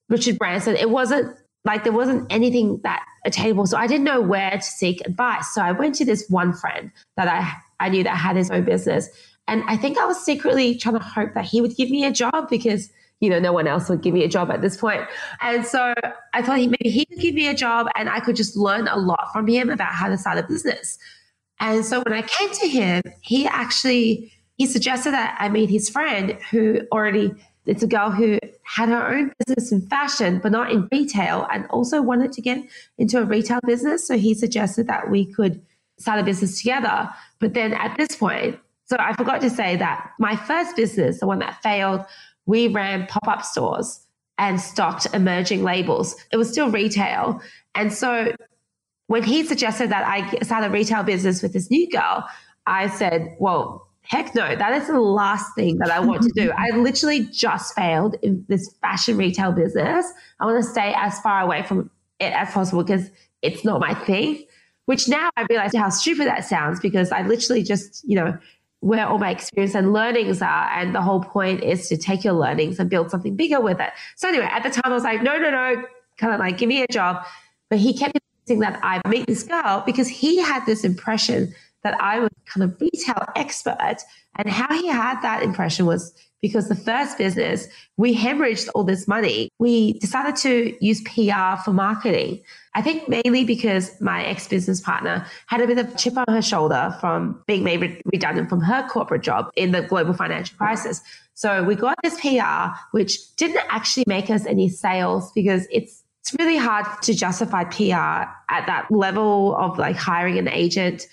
Richard 0.09 0.37
Branson. 0.37 0.75
It 0.75 0.89
wasn't 0.89 1.35
like 1.65 1.83
there 1.83 1.93
wasn't 1.93 2.25
anything 2.31 2.79
that 2.83 3.05
attainable. 3.25 3.67
So 3.67 3.77
I 3.77 3.87
didn't 3.87 4.05
know 4.05 4.21
where 4.21 4.51
to 4.51 4.61
seek 4.61 5.05
advice. 5.05 5.53
So 5.53 5.61
I 5.61 5.71
went 5.71 5.95
to 5.95 6.05
this 6.05 6.27
one 6.29 6.51
friend 6.51 6.91
that 7.15 7.27
I 7.27 7.53
I 7.79 7.89
knew 7.89 8.03
that 8.03 8.17
had 8.17 8.35
his 8.35 8.49
own 8.51 8.65
business. 8.65 9.07
And 9.47 9.63
I 9.67 9.77
think 9.77 9.97
I 9.97 10.05
was 10.05 10.23
secretly 10.23 10.75
trying 10.75 10.95
to 10.95 11.03
hope 11.03 11.33
that 11.33 11.45
he 11.45 11.61
would 11.61 11.75
give 11.75 11.89
me 11.89 12.05
a 12.05 12.11
job 12.11 12.49
because, 12.49 12.91
you 13.19 13.29
know, 13.29 13.39
no 13.39 13.53
one 13.53 13.67
else 13.67 13.89
would 13.89 14.01
give 14.01 14.13
me 14.13 14.23
a 14.23 14.27
job 14.27 14.51
at 14.51 14.61
this 14.61 14.77
point. 14.77 15.01
And 15.41 15.65
so 15.65 15.93
I 16.33 16.41
thought 16.41 16.59
he, 16.59 16.67
maybe 16.67 16.89
he 16.89 17.05
could 17.05 17.19
give 17.19 17.33
me 17.33 17.47
a 17.47 17.55
job 17.55 17.87
and 17.95 18.09
I 18.09 18.19
could 18.19 18.35
just 18.35 18.55
learn 18.55 18.87
a 18.87 18.97
lot 18.97 19.29
from 19.33 19.47
him 19.47 19.69
about 19.69 19.93
how 19.93 20.07
to 20.07 20.17
start 20.17 20.37
a 20.37 20.43
business. 20.43 20.99
And 21.59 21.85
so 21.85 22.01
when 22.01 22.13
I 22.13 22.21
came 22.21 22.51
to 22.51 22.67
him, 22.67 23.01
he 23.21 23.47
actually 23.47 24.31
he 24.57 24.65
suggested 24.65 25.11
that 25.11 25.37
I 25.39 25.47
meet 25.47 25.69
his 25.69 25.89
friend 25.89 26.37
who 26.51 26.81
already 26.91 27.33
it's 27.65 27.83
a 27.83 27.87
girl 27.87 28.09
who 28.09 28.39
had 28.63 28.89
her 28.89 29.07
own 29.07 29.31
business 29.45 29.71
in 29.71 29.81
fashion, 29.81 30.39
but 30.39 30.51
not 30.51 30.71
in 30.71 30.87
retail, 30.91 31.47
and 31.51 31.65
also 31.67 32.01
wanted 32.01 32.31
to 32.33 32.41
get 32.41 32.63
into 32.97 33.19
a 33.19 33.25
retail 33.25 33.59
business. 33.65 34.07
So 34.07 34.17
he 34.17 34.33
suggested 34.33 34.87
that 34.87 35.09
we 35.09 35.25
could 35.25 35.61
start 35.97 36.19
a 36.19 36.23
business 36.23 36.57
together. 36.57 37.09
But 37.39 37.53
then 37.53 37.73
at 37.73 37.95
this 37.97 38.15
point, 38.15 38.57
so 38.85 38.97
I 38.99 39.13
forgot 39.13 39.41
to 39.41 39.49
say 39.49 39.75
that 39.75 40.11
my 40.17 40.35
first 40.35 40.75
business, 40.75 41.19
the 41.19 41.27
one 41.27 41.39
that 41.39 41.61
failed, 41.61 42.05
we 42.47 42.67
ran 42.67 43.05
pop 43.05 43.27
up 43.27 43.43
stores 43.43 43.99
and 44.39 44.59
stocked 44.59 45.05
emerging 45.13 45.63
labels. 45.63 46.15
It 46.31 46.37
was 46.37 46.49
still 46.49 46.71
retail. 46.71 47.41
And 47.75 47.93
so 47.93 48.33
when 49.09 49.23
he 49.23 49.43
suggested 49.43 49.89
that 49.89 50.07
I 50.07 50.37
start 50.43 50.63
a 50.63 50.69
retail 50.69 51.01
business 51.01 51.41
with 51.41 51.51
this 51.51 51.71
new 51.71 51.89
girl, 51.89 52.27
I 52.67 52.89
said, 52.89 53.35
well, 53.39 53.87
heck 54.03 54.35
no, 54.35 54.55
that 54.55 54.71
is 54.73 54.85
the 54.87 54.99
last 54.99 55.55
thing 55.55 55.79
that 55.79 55.89
I 55.89 55.99
want 55.99 56.21
to 56.21 56.29
do. 56.29 56.51
I 56.57 56.69
literally 56.77 57.25
just 57.25 57.73
failed 57.73 58.17
in 58.21 58.45
this 58.49 58.71
fashion 58.81 59.17
retail 59.17 59.51
business. 59.51 60.05
I 60.39 60.45
want 60.45 60.63
to 60.63 60.69
stay 60.69 60.93
as 60.95 61.19
far 61.21 61.41
away 61.41 61.63
from 61.63 61.89
it 62.19 62.33
as 62.33 62.51
possible 62.51 62.83
because 62.83 63.09
it's 63.41 63.65
not 63.65 63.79
my 63.79 63.95
thing. 63.95 64.45
Which 64.85 65.09
now 65.09 65.31
I 65.35 65.47
realize 65.49 65.75
how 65.75 65.89
stupid 65.89 66.27
that 66.27 66.45
sounds 66.45 66.79
because 66.79 67.11
I 67.11 67.23
literally 67.23 67.63
just, 67.63 68.07
you 68.07 68.15
know, 68.15 68.37
where 68.81 69.07
all 69.07 69.17
my 69.17 69.31
experience 69.31 69.73
and 69.73 69.91
learnings 69.91 70.39
are. 70.43 70.69
And 70.69 70.93
the 70.93 71.01
whole 71.01 71.23
point 71.23 71.63
is 71.63 71.89
to 71.89 71.97
take 71.97 72.23
your 72.23 72.33
learnings 72.33 72.77
and 72.77 72.91
build 72.91 73.09
something 73.09 73.35
bigger 73.35 73.59
with 73.59 73.79
it. 73.79 73.89
So 74.17 74.29
anyway, 74.29 74.49
at 74.51 74.61
the 74.61 74.69
time 74.69 74.83
I 74.85 74.93
was 74.93 75.03
like, 75.03 75.23
no, 75.23 75.39
no, 75.39 75.49
no, 75.49 75.83
kind 76.17 76.31
of 76.31 76.39
like, 76.39 76.59
give 76.59 76.69
me 76.69 76.83
a 76.83 76.87
job. 76.87 77.25
But 77.71 77.79
he 77.79 77.97
kept 77.97 78.18
that 78.57 78.79
I 78.81 79.07
meet 79.07 79.27
this 79.27 79.43
girl 79.43 79.83
because 79.85 80.07
he 80.07 80.39
had 80.39 80.65
this 80.65 80.83
impression 80.83 81.53
that 81.83 81.95
I 82.01 82.19
was 82.19 82.29
kind 82.45 82.63
of 82.63 82.79
retail 82.81 83.23
expert. 83.35 83.97
And 84.37 84.49
how 84.49 84.73
he 84.73 84.87
had 84.87 85.21
that 85.21 85.43
impression 85.43 85.85
was 85.85 86.13
because 86.41 86.69
the 86.69 86.75
first 86.75 87.17
business, 87.17 87.67
we 87.97 88.15
hemorrhaged 88.15 88.69
all 88.73 88.83
this 88.83 89.07
money. 89.07 89.49
We 89.59 89.93
decided 89.99 90.35
to 90.37 90.75
use 90.83 91.01
PR 91.01 91.61
for 91.63 91.73
marketing. 91.73 92.41
I 92.75 92.81
think 92.81 93.09
mainly 93.09 93.43
because 93.43 93.99
my 93.99 94.23
ex 94.23 94.47
business 94.47 94.79
partner 94.79 95.25
had 95.47 95.61
a 95.61 95.67
bit 95.67 95.77
of 95.77 95.97
chip 95.97 96.17
on 96.17 96.25
her 96.29 96.41
shoulder 96.41 96.95
from 96.99 97.41
being 97.45 97.63
made 97.63 98.01
redundant 98.05 98.49
from 98.49 98.61
her 98.61 98.87
corporate 98.87 99.23
job 99.23 99.51
in 99.55 99.71
the 99.71 99.81
global 99.81 100.13
financial 100.13 100.57
crisis. 100.57 101.01
So 101.33 101.63
we 101.63 101.75
got 101.75 101.95
this 102.03 102.19
PR, 102.19 102.75
which 102.91 103.35
didn't 103.35 103.65
actually 103.69 104.05
make 104.07 104.29
us 104.29 104.45
any 104.45 104.69
sales 104.69 105.31
because 105.33 105.67
it's 105.71 106.03
it's 106.29 106.37
really 106.39 106.57
hard 106.57 106.85
to 107.01 107.13
justify 107.15 107.63
PR 107.63 108.29
at 108.49 108.67
that 108.67 108.85
level 108.91 109.55
of 109.57 109.79
like 109.79 109.95
hiring 109.95 110.37
an 110.37 110.47
agent 110.47 111.07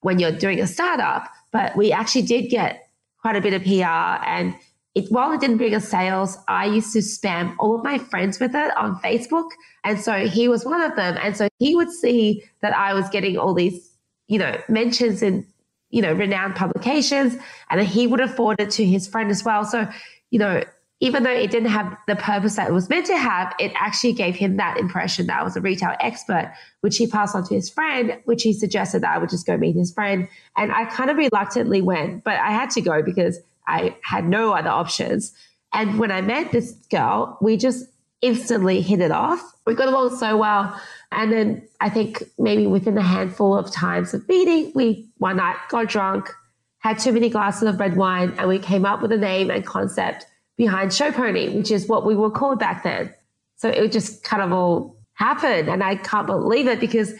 when 0.00 0.18
you're 0.18 0.32
doing 0.32 0.60
a 0.60 0.66
startup. 0.66 1.28
But 1.50 1.76
we 1.76 1.92
actually 1.92 2.22
did 2.22 2.48
get 2.48 2.88
quite 3.20 3.36
a 3.36 3.42
bit 3.42 3.52
of 3.52 3.62
PR 3.64 4.24
and 4.26 4.54
it, 4.94 5.10
while 5.10 5.32
it 5.32 5.40
didn't 5.40 5.58
bring 5.58 5.74
us 5.74 5.88
sales, 5.88 6.38
I 6.48 6.66
used 6.66 6.92
to 6.94 7.00
spam 7.00 7.54
all 7.58 7.74
of 7.74 7.84
my 7.84 7.98
friends 7.98 8.40
with 8.40 8.54
it 8.54 8.76
on 8.76 8.96
Facebook. 9.00 9.50
And 9.84 10.00
so 10.00 10.26
he 10.26 10.48
was 10.48 10.64
one 10.64 10.80
of 10.80 10.96
them. 10.96 11.18
And 11.20 11.36
so 11.36 11.48
he 11.58 11.74
would 11.74 11.90
see 11.90 12.44
that 12.60 12.74
I 12.74 12.94
was 12.94 13.08
getting 13.10 13.38
all 13.38 13.54
these, 13.54 13.90
you 14.28 14.38
know, 14.38 14.58
mentions 14.68 15.22
in, 15.22 15.46
you 15.90 16.02
know, 16.02 16.12
renowned 16.12 16.56
publications. 16.56 17.36
And 17.70 17.80
then 17.80 17.86
he 17.86 18.06
would 18.06 18.20
have 18.20 18.34
forwarded 18.34 18.70
to 18.72 18.84
his 18.84 19.06
friend 19.06 19.30
as 19.30 19.44
well. 19.44 19.64
So, 19.64 19.88
you 20.30 20.38
know, 20.38 20.62
even 21.02 21.24
though 21.24 21.32
it 21.32 21.50
didn't 21.50 21.68
have 21.68 21.98
the 22.06 22.14
purpose 22.14 22.54
that 22.54 22.68
it 22.68 22.72
was 22.72 22.88
meant 22.88 23.06
to 23.06 23.18
have, 23.18 23.52
it 23.58 23.72
actually 23.74 24.12
gave 24.12 24.36
him 24.36 24.56
that 24.56 24.78
impression 24.78 25.26
that 25.26 25.40
I 25.40 25.42
was 25.42 25.56
a 25.56 25.60
retail 25.60 25.96
expert, 25.98 26.54
which 26.80 26.96
he 26.96 27.08
passed 27.08 27.34
on 27.34 27.42
to 27.48 27.54
his 27.56 27.68
friend, 27.68 28.16
which 28.24 28.44
he 28.44 28.52
suggested 28.52 29.02
that 29.02 29.16
I 29.16 29.18
would 29.18 29.28
just 29.28 29.44
go 29.44 29.56
meet 29.56 29.74
his 29.74 29.92
friend. 29.92 30.28
And 30.56 30.70
I 30.70 30.84
kind 30.84 31.10
of 31.10 31.16
reluctantly 31.16 31.82
went, 31.82 32.22
but 32.22 32.34
I 32.34 32.52
had 32.52 32.70
to 32.70 32.80
go 32.80 33.02
because 33.02 33.40
I 33.66 33.96
had 34.04 34.28
no 34.28 34.52
other 34.52 34.70
options. 34.70 35.34
And 35.72 35.98
when 35.98 36.12
I 36.12 36.20
met 36.20 36.52
this 36.52 36.70
girl, 36.88 37.36
we 37.40 37.56
just 37.56 37.84
instantly 38.20 38.80
hit 38.80 39.00
it 39.00 39.10
off. 39.10 39.42
We 39.66 39.74
got 39.74 39.88
along 39.88 40.16
so 40.18 40.36
well. 40.36 40.80
And 41.10 41.32
then 41.32 41.68
I 41.80 41.88
think 41.88 42.22
maybe 42.38 42.68
within 42.68 42.96
a 42.96 43.02
handful 43.02 43.58
of 43.58 43.72
times 43.72 44.14
of 44.14 44.28
meeting, 44.28 44.70
we 44.76 45.08
one 45.18 45.38
night 45.38 45.56
got 45.68 45.88
drunk, 45.88 46.30
had 46.78 47.00
too 47.00 47.10
many 47.10 47.28
glasses 47.28 47.64
of 47.64 47.80
red 47.80 47.96
wine, 47.96 48.34
and 48.38 48.48
we 48.48 48.60
came 48.60 48.86
up 48.86 49.02
with 49.02 49.10
a 49.10 49.18
name 49.18 49.50
and 49.50 49.66
concept 49.66 50.26
behind 50.56 50.92
Show 50.92 51.12
Pony, 51.12 51.48
which 51.50 51.70
is 51.70 51.88
what 51.88 52.04
we 52.06 52.14
were 52.14 52.30
called 52.30 52.58
back 52.58 52.82
then. 52.82 53.12
So 53.56 53.68
it 53.68 53.92
just 53.92 54.24
kind 54.24 54.42
of 54.42 54.52
all 54.52 54.96
happened. 55.14 55.68
And 55.68 55.82
I 55.82 55.96
can't 55.96 56.26
believe 56.26 56.66
it 56.66 56.80
because 56.80 57.14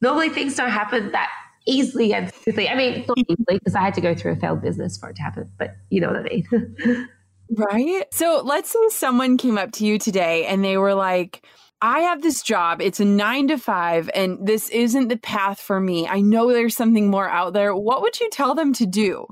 normally 0.00 0.28
things 0.28 0.56
don't 0.56 0.70
happen 0.70 1.12
that 1.12 1.30
easily 1.66 2.12
and 2.12 2.32
quickly. 2.42 2.68
I 2.68 2.74
mean, 2.74 3.04
not 3.06 3.16
mm-hmm. 3.16 3.32
easily 3.32 3.58
because 3.58 3.74
I 3.74 3.80
had 3.80 3.94
to 3.94 4.00
go 4.00 4.14
through 4.14 4.32
a 4.32 4.36
failed 4.36 4.62
business 4.62 4.98
for 4.98 5.10
it 5.10 5.16
to 5.16 5.22
happen, 5.22 5.50
but 5.58 5.76
you 5.90 6.00
know 6.00 6.08
what 6.08 6.16
I 6.16 6.22
mean. 6.22 7.08
right. 7.56 8.04
So 8.12 8.42
let's 8.44 8.70
say 8.70 8.88
someone 8.90 9.36
came 9.36 9.58
up 9.58 9.72
to 9.72 9.86
you 9.86 9.98
today 9.98 10.46
and 10.46 10.64
they 10.64 10.76
were 10.76 10.94
like, 10.94 11.44
I 11.80 12.00
have 12.00 12.22
this 12.22 12.42
job. 12.42 12.80
It's 12.82 12.98
a 12.98 13.04
nine 13.04 13.48
to 13.48 13.56
five, 13.56 14.10
and 14.12 14.44
this 14.44 14.68
isn't 14.70 15.08
the 15.08 15.16
path 15.16 15.60
for 15.60 15.78
me. 15.78 16.08
I 16.08 16.20
know 16.20 16.52
there's 16.52 16.74
something 16.74 17.08
more 17.08 17.28
out 17.28 17.52
there. 17.52 17.74
What 17.74 18.02
would 18.02 18.18
you 18.18 18.28
tell 18.30 18.56
them 18.56 18.72
to 18.74 18.86
do? 18.86 19.26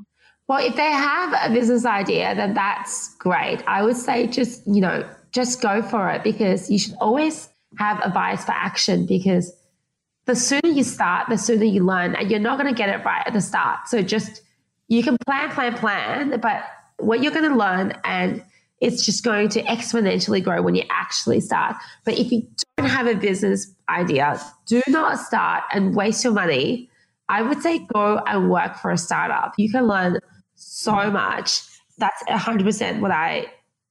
Well, 0.48 0.64
if 0.64 0.76
they 0.76 0.90
have 0.90 1.34
a 1.42 1.52
business 1.52 1.84
idea, 1.84 2.34
then 2.34 2.54
that's 2.54 3.14
great. 3.16 3.62
I 3.66 3.82
would 3.82 3.96
say 3.96 4.28
just, 4.28 4.66
you 4.66 4.80
know, 4.80 5.08
just 5.32 5.60
go 5.60 5.82
for 5.82 6.08
it 6.10 6.22
because 6.22 6.70
you 6.70 6.78
should 6.78 6.94
always 7.00 7.48
have 7.78 8.00
a 8.04 8.10
bias 8.10 8.44
for 8.44 8.52
action 8.52 9.06
because 9.06 9.52
the 10.26 10.36
sooner 10.36 10.68
you 10.68 10.84
start, 10.84 11.28
the 11.28 11.36
sooner 11.36 11.64
you 11.64 11.84
learn, 11.84 12.14
and 12.14 12.30
you're 12.30 12.40
not 12.40 12.58
going 12.58 12.72
to 12.72 12.76
get 12.76 12.88
it 12.88 13.04
right 13.04 13.24
at 13.26 13.32
the 13.32 13.40
start. 13.40 13.88
So 13.88 14.02
just, 14.02 14.42
you 14.88 15.02
can 15.02 15.16
plan, 15.26 15.50
plan, 15.50 15.74
plan, 15.74 16.40
but 16.40 16.64
what 16.98 17.22
you're 17.22 17.32
going 17.32 17.50
to 17.50 17.56
learn 17.56 17.92
and 18.04 18.42
it's 18.80 19.04
just 19.04 19.24
going 19.24 19.48
to 19.48 19.62
exponentially 19.64 20.42
grow 20.42 20.62
when 20.62 20.74
you 20.74 20.84
actually 20.90 21.40
start. 21.40 21.76
But 22.04 22.18
if 22.18 22.30
you 22.30 22.46
don't 22.76 22.88
have 22.88 23.06
a 23.06 23.14
business 23.14 23.72
idea, 23.88 24.40
do 24.66 24.82
not 24.88 25.18
start 25.18 25.64
and 25.72 25.94
waste 25.94 26.22
your 26.24 26.32
money. 26.32 26.90
I 27.28 27.42
would 27.42 27.62
say 27.62 27.86
go 27.92 28.18
and 28.26 28.50
work 28.50 28.76
for 28.76 28.90
a 28.90 28.98
startup. 28.98 29.54
You 29.56 29.70
can 29.70 29.86
learn 29.86 30.18
so 30.56 31.10
much. 31.10 31.62
That's 31.98 32.22
100% 32.24 33.00
what 33.00 33.10
I 33.10 33.46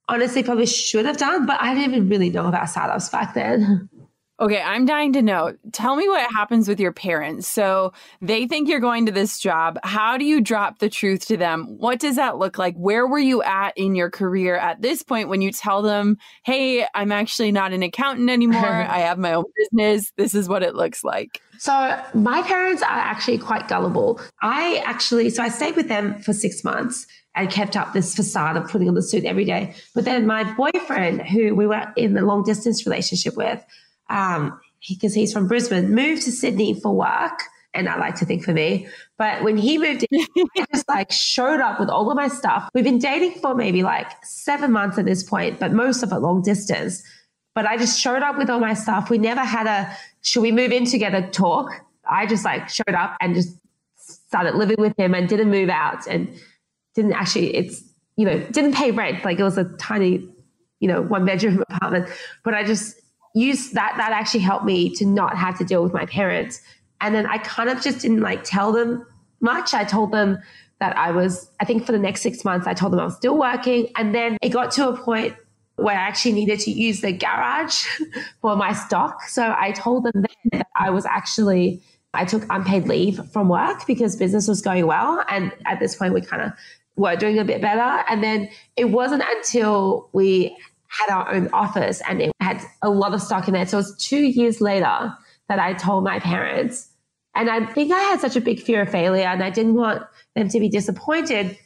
honestly 0.08 0.44
probably 0.44 0.66
should 0.66 1.06
have 1.06 1.18
done, 1.18 1.46
but 1.46 1.60
I 1.62 1.74
didn't 1.74 1.96
even 1.96 2.10
really 2.10 2.30
know 2.30 2.48
about 2.48 2.70
startups 2.70 3.10
back 3.10 3.34
then. 3.34 3.90
Okay, 4.38 4.62
I'm 4.62 4.86
dying 4.86 5.14
to 5.14 5.22
know. 5.22 5.56
Tell 5.72 5.96
me 5.96 6.10
what 6.10 6.30
happens 6.30 6.68
with 6.68 6.78
your 6.78 6.92
parents. 6.92 7.48
So 7.48 7.94
they 8.22 8.48
think 8.48 8.68
you're 8.68 8.82
going 8.82 9.06
to 9.06 9.12
this 9.14 9.40
job. 9.40 9.80
How 9.84 10.18
do 10.18 10.26
you 10.26 10.42
drop 10.42 10.80
the 10.80 10.90
truth 10.90 11.26
to 11.28 11.38
them? 11.38 11.78
What 11.78 12.00
does 12.00 12.18
that 12.18 12.38
look 12.38 12.58
like? 12.58 12.76
Where 12.76 13.08
were 13.08 13.20
you 13.20 13.42
at 13.44 13.78
in 13.78 13.96
your 13.96 14.10
career 14.10 14.58
at 14.58 14.82
this 14.82 15.04
point 15.04 15.30
when 15.30 15.42
you 15.42 15.54
tell 15.54 15.82
them, 15.82 16.18
hey, 16.44 16.86
I'm 16.94 17.14
actually 17.14 17.54
not 17.54 17.72
an 17.72 17.82
accountant 17.82 18.30
anymore. 18.30 18.66
I 18.66 19.00
have 19.00 19.18
my 19.18 19.34
own 19.34 19.46
business. 19.56 20.12
This 20.18 20.36
is 20.36 20.50
what 20.50 20.64
it 20.64 20.76
looks 20.76 21.06
like. 21.06 21.42
So 21.58 21.98
my 22.14 22.42
parents 22.42 22.82
are 22.82 22.90
actually 22.90 23.38
quite 23.38 23.70
gullible. 23.70 24.20
I 24.42 24.84
actually, 24.86 25.30
so 25.30 25.44
I 25.44 25.48
stayed 25.48 25.78
with 25.78 25.88
them 25.88 26.20
for 26.20 26.34
six 26.34 26.62
months 26.62 27.08
and 27.36 27.50
kept 27.50 27.78
up 27.78 27.94
this 27.94 28.14
facade 28.16 28.58
of 28.58 28.68
putting 28.70 28.90
on 28.90 28.96
the 28.96 29.02
suit 29.02 29.24
every 29.24 29.46
day. 29.46 29.76
But 29.94 30.04
then 30.04 30.26
my 30.26 30.44
boyfriend, 30.56 31.22
who 31.22 31.56
we 31.56 31.68
were 31.68 31.86
in 31.96 32.14
the 32.14 32.22
long 32.22 32.44
distance 32.44 32.86
relationship 32.86 33.38
with, 33.38 33.64
um, 34.10 34.60
because 34.88 35.14
he's 35.14 35.34
from 35.34 35.48
Brisbane, 35.48 35.94
moved 35.94 36.24
to 36.24 36.32
Sydney 36.32 36.80
for 36.80 36.96
work. 36.96 37.40
And 37.74 37.90
I 37.90 37.98
like 37.98 38.16
to 38.16 38.26
think 38.26 38.44
for 38.44 38.54
me. 38.54 38.88
But 39.18 39.44
when 39.44 39.58
he 39.58 39.78
moved 39.78 40.06
in, 40.10 40.26
I 40.58 40.66
just 40.74 40.88
like 40.88 41.12
showed 41.12 41.60
up 41.60 41.80
with 41.80 41.90
all 41.90 42.10
of 42.10 42.16
my 42.16 42.30
stuff. 42.30 42.70
We've 42.74 42.86
been 42.86 43.00
dating 43.00 43.42
for 43.42 43.54
maybe 43.54 43.84
like 43.84 44.10
seven 44.24 44.72
months 44.72 44.98
at 44.98 45.06
this 45.06 45.24
point, 45.24 45.60
but 45.60 45.74
most 45.74 46.02
of 46.02 46.14
it 46.14 46.20
long 46.20 46.42
distance. 46.42 47.04
But 47.54 47.66
I 47.66 47.76
just 47.76 48.00
showed 48.00 48.22
up 48.22 48.38
with 48.38 48.50
all 48.50 48.62
my 48.62 48.74
stuff. 48.74 49.10
We 49.10 49.18
never 49.18 49.42
had 49.42 49.68
a 49.68 49.94
should 50.22 50.42
we 50.42 50.54
move 50.54 50.72
in 50.72 50.86
together 50.86 51.28
talk. 51.32 51.70
I 52.10 52.26
just 52.26 52.46
like 52.46 52.70
showed 52.70 52.96
up 52.96 53.18
and 53.20 53.36
just 53.36 53.58
started 53.98 54.56
living 54.56 54.78
with 54.80 54.98
him 54.98 55.14
and 55.14 55.28
didn't 55.28 55.50
move 55.50 55.70
out 55.70 56.08
and 56.08 56.34
didn't 56.94 57.14
actually 57.14 57.56
it's 57.56 57.84
you 58.16 58.26
know 58.26 58.40
didn't 58.52 58.74
pay 58.74 58.92
rent 58.92 59.24
like 59.24 59.40
it 59.40 59.44
was 59.44 59.58
a 59.58 59.66
tiny 59.78 60.28
you 60.80 60.88
know 60.88 61.02
one 61.02 61.26
bedroom 61.26 61.64
apartment 61.70 62.08
but 62.44 62.54
i 62.54 62.64
just 62.64 63.00
used 63.36 63.74
that 63.74 63.94
that 63.98 64.12
actually 64.12 64.40
helped 64.40 64.66
me 64.66 64.90
to 64.90 65.06
not 65.06 65.38
have 65.38 65.58
to 65.58 65.64
deal 65.64 65.84
with 65.84 65.94
my 65.94 66.06
parents 66.06 66.62
and 67.02 67.14
then 67.14 67.26
i 67.28 67.38
kind 67.38 67.70
of 67.70 67.82
just 67.82 68.02
didn't 68.02 68.22
like 68.22 68.44
tell 68.44 68.72
them 68.72 69.06
much 69.42 69.74
i 69.74 69.84
told 69.84 70.12
them 70.12 70.38
that 70.80 70.98
i 70.98 71.12
was 71.12 71.50
i 71.60 71.66
think 71.66 71.86
for 71.86 71.92
the 71.92 72.00
next 72.00 72.22
six 72.22 72.44
months 72.44 72.66
i 72.66 72.74
told 72.74 72.92
them 72.92 73.00
i 73.00 73.06
was 73.06 73.16
still 73.16 73.38
working 73.38 73.88
and 73.98 74.16
then 74.16 74.38
it 74.42 74.50
got 74.50 74.72
to 74.72 74.88
a 74.88 74.98
point 74.98 75.36
where 75.76 75.96
i 75.96 76.02
actually 76.02 76.32
needed 76.32 76.60
to 76.60 76.72
use 76.72 77.02
the 77.02 77.12
garage 77.12 77.86
for 78.42 78.56
my 78.56 78.74
stock 78.74 79.22
so 79.24 79.54
i 79.60 79.72
told 79.72 80.06
them 80.06 80.26
that 80.52 80.68
i 80.76 80.90
was 80.90 81.06
actually 81.06 81.82
I 82.16 82.26
took 82.26 82.46
unpaid 82.50 82.88
leave 82.88 83.20
from 83.32 83.50
work 83.50 83.86
because 83.86 84.16
business 84.16 84.48
was 84.48 84.62
going 84.62 84.88
well. 84.88 85.24
And 85.30 85.52
at 85.66 85.80
this 85.80 85.96
point, 85.96 86.14
we 86.14 86.22
kind 86.22 86.42
of 86.42 86.52
were 86.96 87.16
doing 87.16 87.38
a 87.38 87.46
bit 87.46 87.62
better. 87.62 88.04
And 88.10 88.24
then 88.24 88.50
it 88.78 88.86
wasn't 88.86 89.24
until 89.36 90.10
we 90.14 90.56
had 91.00 91.14
our 91.14 91.34
own 91.34 91.50
office 91.54 92.02
and 92.08 92.22
it 92.22 92.32
had 92.40 92.62
a 92.82 92.90
lot 92.90 93.14
of 93.14 93.22
stock 93.22 93.48
in 93.48 93.54
there. 93.54 93.66
So 93.66 93.78
it 93.78 93.82
was 93.82 93.98
two 93.98 94.24
years 94.24 94.62
later 94.62 95.14
that 95.50 95.60
I 95.60 95.74
told 95.74 96.04
my 96.04 96.20
parents. 96.20 96.90
And 97.36 97.50
I 97.50 97.66
think 97.66 97.92
I 97.92 98.00
had 98.00 98.22
such 98.22 98.36
a 98.36 98.42
big 98.42 98.62
fear 98.62 98.82
of 98.82 98.90
failure 98.90 99.26
and 99.26 99.44
I 99.44 99.50
didn't 99.50 99.76
want 99.76 100.04
them 100.36 100.48
to 100.50 100.60
be 100.60 100.70
disappointed. 100.70 101.58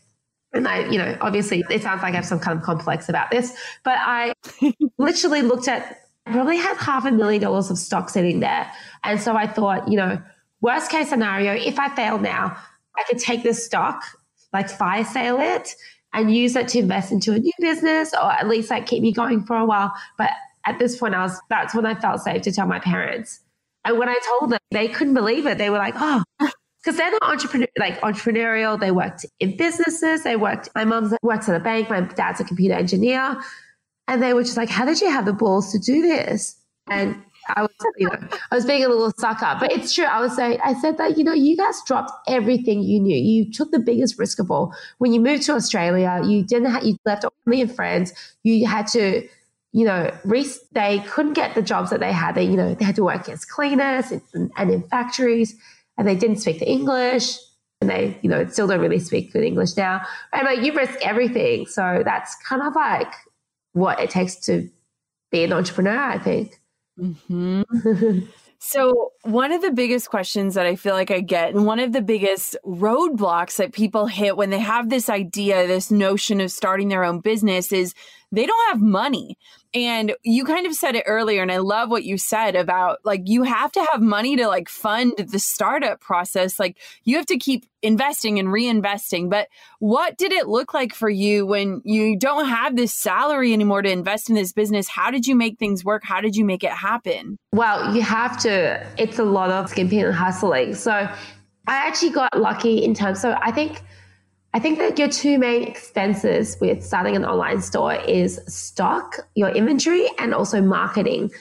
And 0.53 0.67
I, 0.67 0.89
you 0.89 0.97
know, 0.97 1.15
obviously 1.21 1.63
it 1.69 1.83
sounds 1.83 2.01
like 2.01 2.13
I 2.13 2.17
have 2.17 2.25
some 2.25 2.39
kind 2.39 2.57
of 2.57 2.63
complex 2.63 3.07
about 3.07 3.29
this, 3.29 3.55
but 3.83 3.97
I 3.99 4.33
literally 4.97 5.41
looked 5.41 5.67
at 5.67 5.97
probably 6.25 6.57
had 6.57 6.77
half 6.77 7.05
a 7.05 7.11
million 7.11 7.41
dollars 7.41 7.69
of 7.71 7.77
stock 7.77 8.09
sitting 8.09 8.39
there. 8.39 8.71
And 9.03 9.19
so 9.19 9.35
I 9.35 9.47
thought, 9.47 9.87
you 9.87 9.97
know, 9.97 10.21
worst 10.61 10.91
case 10.91 11.09
scenario, 11.09 11.53
if 11.53 11.79
I 11.79 11.93
fail 11.95 12.17
now, 12.17 12.57
I 12.97 13.03
could 13.09 13.19
take 13.19 13.43
this 13.43 13.63
stock, 13.63 14.03
like 14.53 14.69
fire 14.69 15.03
sale 15.03 15.39
it 15.39 15.75
and 16.13 16.33
use 16.33 16.55
it 16.55 16.67
to 16.69 16.79
invest 16.79 17.11
into 17.11 17.33
a 17.33 17.39
new 17.39 17.51
business 17.59 18.13
or 18.13 18.31
at 18.31 18.47
least 18.47 18.69
like 18.69 18.87
keep 18.87 19.01
me 19.01 19.11
going 19.11 19.43
for 19.45 19.55
a 19.55 19.65
while. 19.65 19.93
But 20.17 20.31
at 20.65 20.79
this 20.79 20.97
point, 20.97 21.15
I 21.15 21.23
was, 21.23 21.39
that's 21.49 21.73
when 21.75 21.85
I 21.85 21.95
felt 21.95 22.21
safe 22.21 22.41
to 22.43 22.51
tell 22.51 22.67
my 22.67 22.79
parents. 22.79 23.41
And 23.85 23.97
when 23.97 24.09
I 24.09 24.15
told 24.39 24.51
them, 24.51 24.59
they 24.71 24.87
couldn't 24.87 25.13
believe 25.13 25.45
it. 25.45 25.57
They 25.57 25.69
were 25.69 25.77
like, 25.77 25.95
oh, 25.97 26.23
because 26.39 26.97
they're 26.97 27.11
not 27.11 27.23
entrepreneur, 27.23 27.67
like 27.77 27.99
entrepreneurial. 28.01 28.79
They 28.79 28.91
worked 28.91 29.25
in 29.39 29.55
businesses. 29.55 30.23
They 30.23 30.35
worked, 30.35 30.69
my 30.75 30.85
mom 30.85 31.15
works 31.21 31.47
at 31.49 31.55
a 31.55 31.63
bank. 31.63 31.89
My 31.89 32.01
dad's 32.01 32.39
a 32.39 32.43
computer 32.43 32.75
engineer. 32.75 33.37
And 34.07 34.21
they 34.21 34.33
were 34.33 34.43
just 34.43 34.57
like, 34.57 34.69
how 34.69 34.85
did 34.85 35.01
you 35.01 35.09
have 35.09 35.25
the 35.25 35.33
balls 35.33 35.71
to 35.71 35.79
do 35.79 36.01
this? 36.01 36.55
And 36.89 37.21
I 37.55 37.61
was, 37.61 37.71
you 37.97 38.07
know, 38.07 38.15
I 38.51 38.55
was 38.55 38.65
being 38.65 38.83
a 38.83 38.89
little 38.89 39.11
sucker, 39.17 39.57
but 39.59 39.71
it's 39.71 39.93
true. 39.93 40.05
I 40.05 40.19
was 40.19 40.35
saying, 40.35 40.59
I 40.63 40.73
said 40.75 40.97
that, 40.97 41.17
you 41.17 41.23
know, 41.23 41.33
you 41.33 41.57
guys 41.57 41.81
dropped 41.85 42.11
everything 42.27 42.81
you 42.81 42.99
knew. 42.99 43.17
You 43.17 43.51
took 43.51 43.71
the 43.71 43.79
biggest 43.79 44.19
risk 44.19 44.39
of 44.39 44.51
all. 44.51 44.73
When 44.97 45.13
you 45.13 45.19
moved 45.19 45.43
to 45.43 45.53
Australia, 45.53 46.21
you 46.25 46.43
didn't 46.43 46.71
have, 46.71 46.83
you 46.83 46.97
left 47.05 47.25
all 47.25 47.33
family 47.45 47.61
and 47.61 47.73
friends. 47.73 48.13
You 48.43 48.67
had 48.67 48.87
to, 48.87 49.27
you 49.71 49.85
know, 49.85 50.11
they 50.71 50.99
couldn't 51.07 51.33
get 51.33 51.55
the 51.55 51.61
jobs 51.61 51.89
that 51.89 51.99
they 51.99 52.11
had. 52.11 52.35
They, 52.35 52.43
you 52.43 52.57
know, 52.57 52.73
they 52.73 52.85
had 52.85 52.95
to 52.95 53.03
work 53.03 53.29
as 53.29 53.45
cleaners 53.45 54.11
and, 54.11 54.51
and 54.57 54.71
in 54.71 54.83
factories 54.83 55.55
and 55.97 56.07
they 56.07 56.15
didn't 56.15 56.37
speak 56.37 56.59
the 56.59 56.69
English 56.69 57.37
and 57.81 57.89
they, 57.89 58.17
you 58.21 58.29
know, 58.29 58.45
still 58.47 58.67
don't 58.67 58.81
really 58.81 58.99
speak 58.99 59.31
good 59.31 59.43
English 59.43 59.77
now. 59.77 60.01
And 60.33 60.45
like 60.45 60.61
you 60.61 60.73
risk 60.73 60.97
everything. 61.01 61.65
So 61.67 62.01
that's 62.03 62.35
kind 62.47 62.61
of 62.61 62.75
like 62.75 63.13
what 63.73 63.99
it 63.99 64.09
takes 64.09 64.35
to 64.45 64.69
be 65.31 65.43
an 65.43 65.53
entrepreneur, 65.53 65.97
I 65.97 66.17
think. 66.17 66.58
Mm-hmm. 66.99 68.19
so, 68.59 69.11
one 69.23 69.51
of 69.51 69.61
the 69.61 69.71
biggest 69.71 70.09
questions 70.09 70.55
that 70.55 70.65
I 70.65 70.75
feel 70.75 70.93
like 70.93 71.11
I 71.11 71.21
get, 71.21 71.53
and 71.53 71.65
one 71.65 71.79
of 71.79 71.93
the 71.93 72.01
biggest 72.01 72.57
roadblocks 72.65 73.57
that 73.57 73.73
people 73.73 74.07
hit 74.07 74.37
when 74.37 74.49
they 74.49 74.59
have 74.59 74.89
this 74.89 75.09
idea, 75.09 75.67
this 75.67 75.91
notion 75.91 76.41
of 76.41 76.51
starting 76.51 76.89
their 76.89 77.03
own 77.03 77.19
business 77.19 77.71
is 77.71 77.93
they 78.31 78.45
don't 78.45 78.69
have 78.69 78.81
money. 78.81 79.37
And 79.73 80.15
you 80.23 80.45
kind 80.45 80.65
of 80.65 80.73
said 80.73 80.95
it 80.95 81.03
earlier, 81.05 81.43
and 81.43 81.51
I 81.51 81.57
love 81.57 81.89
what 81.89 82.03
you 82.03 82.17
said 82.17 82.55
about 82.55 82.99
like 83.03 83.21
you 83.25 83.43
have 83.43 83.71
to 83.73 83.85
have 83.91 84.01
money 84.01 84.35
to 84.35 84.47
like 84.47 84.67
fund 84.67 85.13
the 85.17 85.37
startup 85.37 86.01
process. 86.01 86.59
Like 86.59 86.77
you 87.03 87.17
have 87.17 87.27
to 87.27 87.37
keep 87.37 87.65
investing 87.81 88.39
and 88.39 88.49
reinvesting. 88.49 89.29
But 89.29 89.47
what 89.79 90.17
did 90.17 90.31
it 90.31 90.47
look 90.47 90.73
like 90.73 90.93
for 90.93 91.09
you 91.09 91.45
when 91.45 91.81
you 91.85 92.17
don't 92.17 92.47
have 92.47 92.75
this 92.75 92.93
salary 92.93 93.53
anymore 93.53 93.81
to 93.81 93.91
invest 93.91 94.29
in 94.29 94.35
this 94.35 94.53
business? 94.53 94.87
How 94.87 95.11
did 95.11 95.27
you 95.27 95.35
make 95.35 95.59
things 95.59 95.85
work? 95.85 96.03
How 96.03 96.19
did 96.19 96.35
you 96.35 96.45
make 96.45 96.63
it 96.63 96.71
happen? 96.71 97.37
Well, 97.53 97.95
you 97.95 98.01
have 98.01 98.39
to, 98.39 98.85
it's 98.97 99.19
a 99.19 99.23
lot 99.23 99.51
of 99.51 99.69
skimping 99.69 100.01
and 100.01 100.13
hustling. 100.13 100.73
So 100.73 100.91
I 100.91 101.15
actually 101.67 102.11
got 102.11 102.37
lucky 102.37 102.83
in 102.83 102.93
terms. 102.93 103.21
So 103.21 103.37
I 103.41 103.51
think 103.51 103.81
I 104.53 104.59
think 104.59 104.79
that 104.79 104.97
your 104.97 105.09
two 105.09 105.37
main 105.37 105.63
expenses 105.63 106.57
with 106.59 106.83
starting 106.83 107.15
an 107.15 107.23
online 107.23 107.61
store 107.61 107.93
is 107.93 108.39
stock, 108.47 109.17
your 109.35 109.49
inventory, 109.49 110.07
and 110.17 110.33
also 110.33 110.61
marketing. 110.61 111.31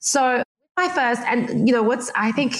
So 0.00 0.42
my 0.76 0.88
first, 0.88 1.22
and 1.22 1.66
you 1.66 1.74
know 1.74 1.82
what's 1.82 2.10
I 2.14 2.32
think 2.32 2.56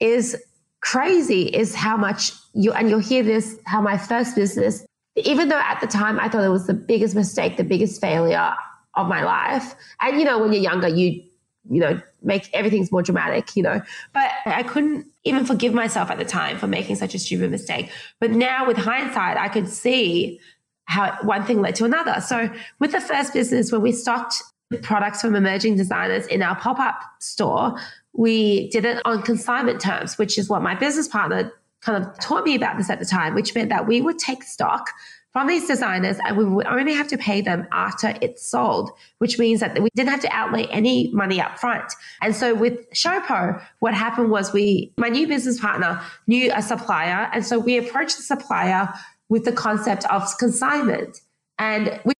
is 0.00 0.36
crazy 0.80 1.42
is 1.42 1.74
how 1.74 1.96
much 1.96 2.32
you 2.54 2.72
and 2.72 2.88
you'll 2.88 3.00
hear 3.00 3.22
this 3.22 3.58
how 3.66 3.80
my 3.82 3.98
first 3.98 4.34
business, 4.34 4.86
even 5.16 5.48
though 5.48 5.60
at 5.60 5.80
the 5.80 5.86
time 5.86 6.18
I 6.18 6.28
thought 6.28 6.44
it 6.44 6.48
was 6.48 6.66
the 6.66 6.74
biggest 6.74 7.14
mistake, 7.14 7.56
the 7.56 7.64
biggest 7.64 8.00
failure 8.00 8.54
of 8.94 9.08
my 9.08 9.22
life. 9.22 9.74
And 10.00 10.18
you 10.18 10.24
know, 10.24 10.38
when 10.38 10.52
you're 10.52 10.62
younger, 10.62 10.88
you 10.88 11.22
you 11.70 11.80
know, 11.80 12.00
make 12.22 12.48
everything's 12.54 12.90
more 12.90 13.02
dramatic, 13.02 13.54
you 13.54 13.62
know. 13.62 13.82
But 14.14 14.30
I 14.46 14.62
couldn't 14.62 15.06
even 15.24 15.44
forgive 15.44 15.74
myself 15.74 16.10
at 16.10 16.18
the 16.18 16.24
time 16.24 16.58
for 16.58 16.66
making 16.66 16.96
such 16.96 17.14
a 17.14 17.18
stupid 17.18 17.50
mistake. 17.50 17.90
But 18.20 18.30
now 18.30 18.66
with 18.66 18.76
hindsight, 18.76 19.36
I 19.36 19.48
could 19.48 19.68
see 19.68 20.40
how 20.84 21.16
one 21.22 21.44
thing 21.44 21.60
led 21.60 21.74
to 21.76 21.84
another. 21.84 22.20
So 22.20 22.50
with 22.78 22.92
the 22.92 23.00
first 23.00 23.32
business 23.32 23.70
where 23.70 23.80
we 23.80 23.92
stocked 23.92 24.42
products 24.82 25.20
from 25.20 25.34
emerging 25.34 25.76
designers 25.76 26.26
in 26.26 26.42
our 26.42 26.56
pop-up 26.56 27.00
store, 27.20 27.78
we 28.12 28.68
did 28.70 28.84
it 28.84 29.00
on 29.04 29.22
consignment 29.22 29.80
terms, 29.80 30.18
which 30.18 30.38
is 30.38 30.48
what 30.48 30.62
my 30.62 30.74
business 30.74 31.08
partner 31.08 31.52
kind 31.80 32.02
of 32.02 32.18
taught 32.20 32.44
me 32.44 32.54
about 32.54 32.78
this 32.78 32.90
at 32.90 32.98
the 32.98 33.04
time, 33.04 33.34
which 33.34 33.54
meant 33.54 33.68
that 33.68 33.86
we 33.86 34.00
would 34.00 34.18
take 34.18 34.42
stock 34.42 34.90
from 35.32 35.46
these 35.46 35.66
designers 35.66 36.18
and 36.24 36.36
we 36.36 36.44
would 36.44 36.66
only 36.66 36.94
have 36.94 37.08
to 37.08 37.18
pay 37.18 37.40
them 37.40 37.66
after 37.72 38.14
it's 38.20 38.44
sold, 38.44 38.90
which 39.18 39.38
means 39.38 39.60
that 39.60 39.80
we 39.80 39.88
didn't 39.94 40.10
have 40.10 40.20
to 40.20 40.32
outlay 40.32 40.66
any 40.70 41.10
money 41.12 41.40
up 41.40 41.58
front. 41.58 41.92
And 42.22 42.34
so 42.34 42.54
with 42.54 42.90
Showpo, 42.90 43.62
what 43.80 43.94
happened 43.94 44.30
was 44.30 44.52
we, 44.52 44.92
my 44.96 45.08
new 45.08 45.28
business 45.28 45.60
partner 45.60 46.00
knew 46.26 46.50
a 46.54 46.62
supplier. 46.62 47.30
And 47.32 47.44
so 47.44 47.58
we 47.58 47.76
approached 47.76 48.16
the 48.16 48.22
supplier 48.22 48.92
with 49.28 49.44
the 49.44 49.52
concept 49.52 50.04
of 50.10 50.26
consignment. 50.38 51.20
And 51.58 52.00
we 52.04 52.14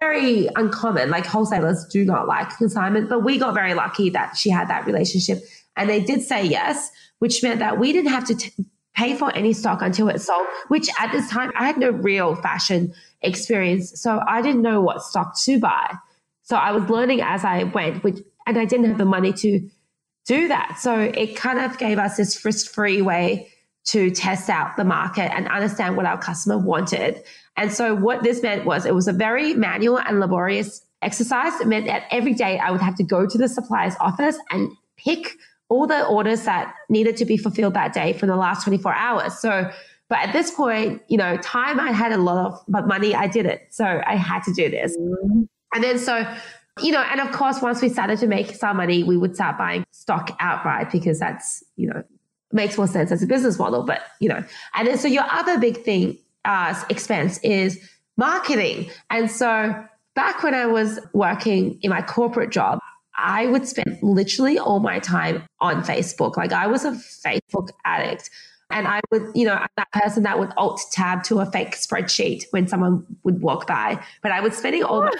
very 0.00 0.48
uncommon. 0.54 1.10
Like 1.10 1.26
wholesalers 1.26 1.84
do 1.90 2.04
not 2.04 2.28
like 2.28 2.56
consignment, 2.56 3.08
but 3.08 3.24
we 3.24 3.36
got 3.36 3.52
very 3.52 3.74
lucky 3.74 4.10
that 4.10 4.36
she 4.36 4.48
had 4.48 4.68
that 4.68 4.86
relationship 4.86 5.42
and 5.78 5.88
they 5.88 6.00
did 6.00 6.22
say 6.22 6.44
yes, 6.44 6.90
which 7.20 7.42
meant 7.42 7.60
that 7.60 7.78
we 7.78 7.92
didn't 7.92 8.10
have 8.10 8.26
to 8.26 8.34
t- 8.34 8.52
pay 8.94 9.14
for 9.14 9.34
any 9.34 9.52
stock 9.52 9.82
until 9.82 10.08
it 10.08 10.20
sold, 10.20 10.46
which 10.68 10.88
at 10.98 11.12
this 11.12 11.28
time 11.30 11.52
I 11.56 11.66
had 11.66 11.78
no 11.78 11.90
real 11.90 12.34
fashion 12.34 12.92
experience. 13.22 14.00
So 14.00 14.20
I 14.26 14.42
didn't 14.42 14.62
know 14.62 14.80
what 14.80 15.02
stock 15.02 15.38
to 15.40 15.60
buy. 15.60 15.94
So 16.42 16.56
I 16.56 16.72
was 16.72 16.88
learning 16.88 17.20
as 17.20 17.44
I 17.44 17.64
went, 17.64 18.02
which, 18.02 18.18
and 18.46 18.58
I 18.58 18.64
didn't 18.64 18.86
have 18.86 18.98
the 18.98 19.04
money 19.04 19.32
to 19.34 19.68
do 20.26 20.48
that. 20.48 20.78
So 20.78 20.98
it 20.98 21.36
kind 21.36 21.58
of 21.58 21.78
gave 21.78 21.98
us 21.98 22.16
this 22.16 22.44
risk 22.44 22.70
free 22.72 23.02
way 23.02 23.48
to 23.86 24.10
test 24.10 24.50
out 24.50 24.76
the 24.76 24.84
market 24.84 25.34
and 25.34 25.48
understand 25.48 25.96
what 25.96 26.04
our 26.04 26.18
customer 26.18 26.58
wanted. 26.58 27.22
And 27.56 27.72
so 27.72 27.94
what 27.94 28.22
this 28.22 28.42
meant 28.42 28.66
was 28.66 28.84
it 28.84 28.94
was 28.94 29.08
a 29.08 29.12
very 29.12 29.54
manual 29.54 29.98
and 29.98 30.20
laborious 30.20 30.84
exercise. 31.00 31.58
It 31.60 31.66
meant 31.66 31.86
that 31.86 32.04
every 32.10 32.34
day 32.34 32.58
I 32.58 32.70
would 32.70 32.82
have 32.82 32.96
to 32.96 33.02
go 33.02 33.26
to 33.26 33.38
the 33.38 33.48
supplier's 33.48 33.94
office 34.00 34.36
and 34.50 34.70
pick 34.96 35.36
all 35.68 35.86
the 35.86 36.06
orders 36.06 36.44
that 36.44 36.74
needed 36.88 37.16
to 37.18 37.24
be 37.24 37.36
fulfilled 37.36 37.74
that 37.74 37.92
day 37.92 38.12
for 38.12 38.26
the 38.26 38.36
last 38.36 38.64
24 38.64 38.94
hours. 38.94 39.38
So, 39.38 39.70
but 40.08 40.18
at 40.18 40.32
this 40.32 40.50
point, 40.50 41.02
you 41.08 41.18
know, 41.18 41.36
time 41.38 41.78
I 41.78 41.92
had 41.92 42.12
a 42.12 42.16
lot 42.16 42.46
of, 42.46 42.64
but 42.68 42.86
money 42.86 43.14
I 43.14 43.26
did 43.26 43.46
it. 43.46 43.68
So 43.70 44.02
I 44.06 44.16
had 44.16 44.42
to 44.44 44.52
do 44.54 44.70
this. 44.70 44.96
Mm-hmm. 44.96 45.42
And 45.74 45.84
then 45.84 45.98
so, 45.98 46.26
you 46.80 46.92
know, 46.92 47.02
and 47.02 47.20
of 47.20 47.32
course, 47.32 47.60
once 47.60 47.82
we 47.82 47.88
started 47.88 48.18
to 48.20 48.26
make 48.26 48.54
some 48.54 48.78
money, 48.78 49.02
we 49.02 49.16
would 49.16 49.34
start 49.34 49.58
buying 49.58 49.84
stock 49.90 50.34
outright 50.40 50.90
because 50.90 51.18
that's, 51.18 51.62
you 51.76 51.88
know, 51.88 52.02
makes 52.52 52.78
more 52.78 52.86
sense 52.86 53.12
as 53.12 53.22
a 53.22 53.26
business 53.26 53.58
model. 53.58 53.82
But, 53.82 54.02
you 54.20 54.28
know, 54.28 54.42
and 54.74 54.88
then 54.88 54.96
so 54.96 55.08
your 55.08 55.24
other 55.30 55.58
big 55.58 55.82
thing, 55.82 56.16
uh, 56.46 56.82
expense 56.88 57.38
is 57.42 57.78
marketing. 58.16 58.90
And 59.10 59.30
so 59.30 59.84
back 60.14 60.42
when 60.42 60.54
I 60.54 60.66
was 60.66 60.98
working 61.12 61.78
in 61.82 61.90
my 61.90 62.00
corporate 62.00 62.50
job, 62.50 62.80
I 63.18 63.46
would 63.46 63.66
spend 63.66 63.98
literally 64.00 64.58
all 64.58 64.78
my 64.78 65.00
time 65.00 65.44
on 65.60 65.82
Facebook. 65.82 66.36
Like 66.36 66.52
I 66.52 66.66
was 66.68 66.84
a 66.84 66.92
Facebook 66.92 67.70
addict. 67.84 68.30
And 68.70 68.86
I 68.86 69.00
would, 69.10 69.32
you 69.34 69.46
know, 69.46 69.58
that 69.76 69.90
person 69.92 70.22
that 70.24 70.38
would 70.38 70.52
alt 70.56 70.80
tab 70.92 71.24
to 71.24 71.40
a 71.40 71.50
fake 71.50 71.74
spreadsheet 71.74 72.44
when 72.50 72.68
someone 72.68 73.04
would 73.24 73.40
walk 73.40 73.66
by. 73.66 74.02
But 74.22 74.30
I 74.30 74.40
was 74.40 74.56
spending 74.56 74.82
all 74.82 75.02
my 75.02 75.12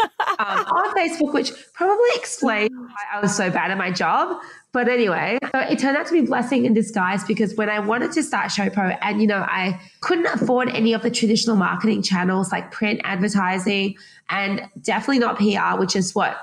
um, 0.00 0.06
on 0.38 0.96
Facebook, 0.96 1.34
which 1.34 1.52
probably 1.74 2.08
explains 2.14 2.70
why 2.72 3.04
I 3.12 3.20
was 3.20 3.36
so 3.36 3.50
bad 3.50 3.70
at 3.70 3.78
my 3.78 3.90
job. 3.90 4.40
But 4.72 4.88
anyway, 4.88 5.38
so 5.52 5.60
it 5.60 5.78
turned 5.78 5.96
out 5.96 6.06
to 6.06 6.12
be 6.12 6.22
blessing 6.22 6.64
in 6.64 6.72
disguise 6.72 7.24
because 7.24 7.54
when 7.56 7.68
I 7.68 7.78
wanted 7.80 8.12
to 8.12 8.22
start 8.22 8.50
Showpo 8.50 8.96
and, 9.02 9.20
you 9.20 9.26
know, 9.26 9.44
I 9.48 9.80
couldn't 10.00 10.26
afford 10.26 10.68
any 10.70 10.92
of 10.92 11.02
the 11.02 11.10
traditional 11.10 11.56
marketing 11.56 12.02
channels 12.02 12.52
like 12.52 12.70
print 12.70 13.00
advertising 13.04 13.96
and 14.30 14.62
definitely 14.80 15.18
not 15.18 15.36
PR, 15.36 15.80
which 15.80 15.96
is 15.96 16.14
what 16.14 16.38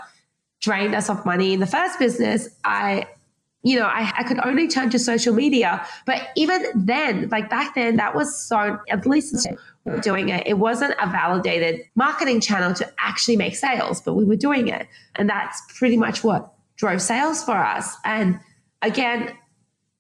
drained 0.66 0.96
us 0.96 1.10
of 1.10 1.26
money 1.26 1.54
in 1.54 1.60
the 1.60 1.68
first 1.68 2.00
business, 2.00 2.50
I 2.66 3.08
you 3.62 3.80
know, 3.80 3.88
I, 3.88 4.14
I, 4.20 4.24
could 4.24 4.40
only 4.46 4.68
turn 4.68 4.92
to 4.92 5.00
social 5.00 5.34
media. 5.34 5.84
But 6.06 6.22
even 6.36 6.64
then, 6.76 7.30
like 7.30 7.50
back 7.50 7.74
then, 7.74 7.96
that 7.96 8.14
was 8.14 8.40
so, 8.40 8.78
at 8.90 9.08
least 9.08 9.48
doing 10.02 10.30
it, 10.30 10.46
it 10.46 10.60
wasn't 10.60 10.94
a 11.02 11.08
validated 11.08 11.82
marketing 11.96 12.42
channel 12.42 12.76
to 12.76 12.88
actually 13.00 13.38
make 13.38 13.56
sales, 13.56 14.02
but 14.02 14.14
we 14.14 14.24
were 14.24 14.36
doing 14.36 14.68
it. 14.68 14.88
And 15.16 15.28
that's 15.28 15.60
pretty 15.80 15.98
much 15.98 16.24
what 16.24 16.54
drove 16.76 17.02
sales 17.02 17.44
for 17.44 17.58
us. 17.58 17.98
And 18.06 18.40
again, 18.84 19.36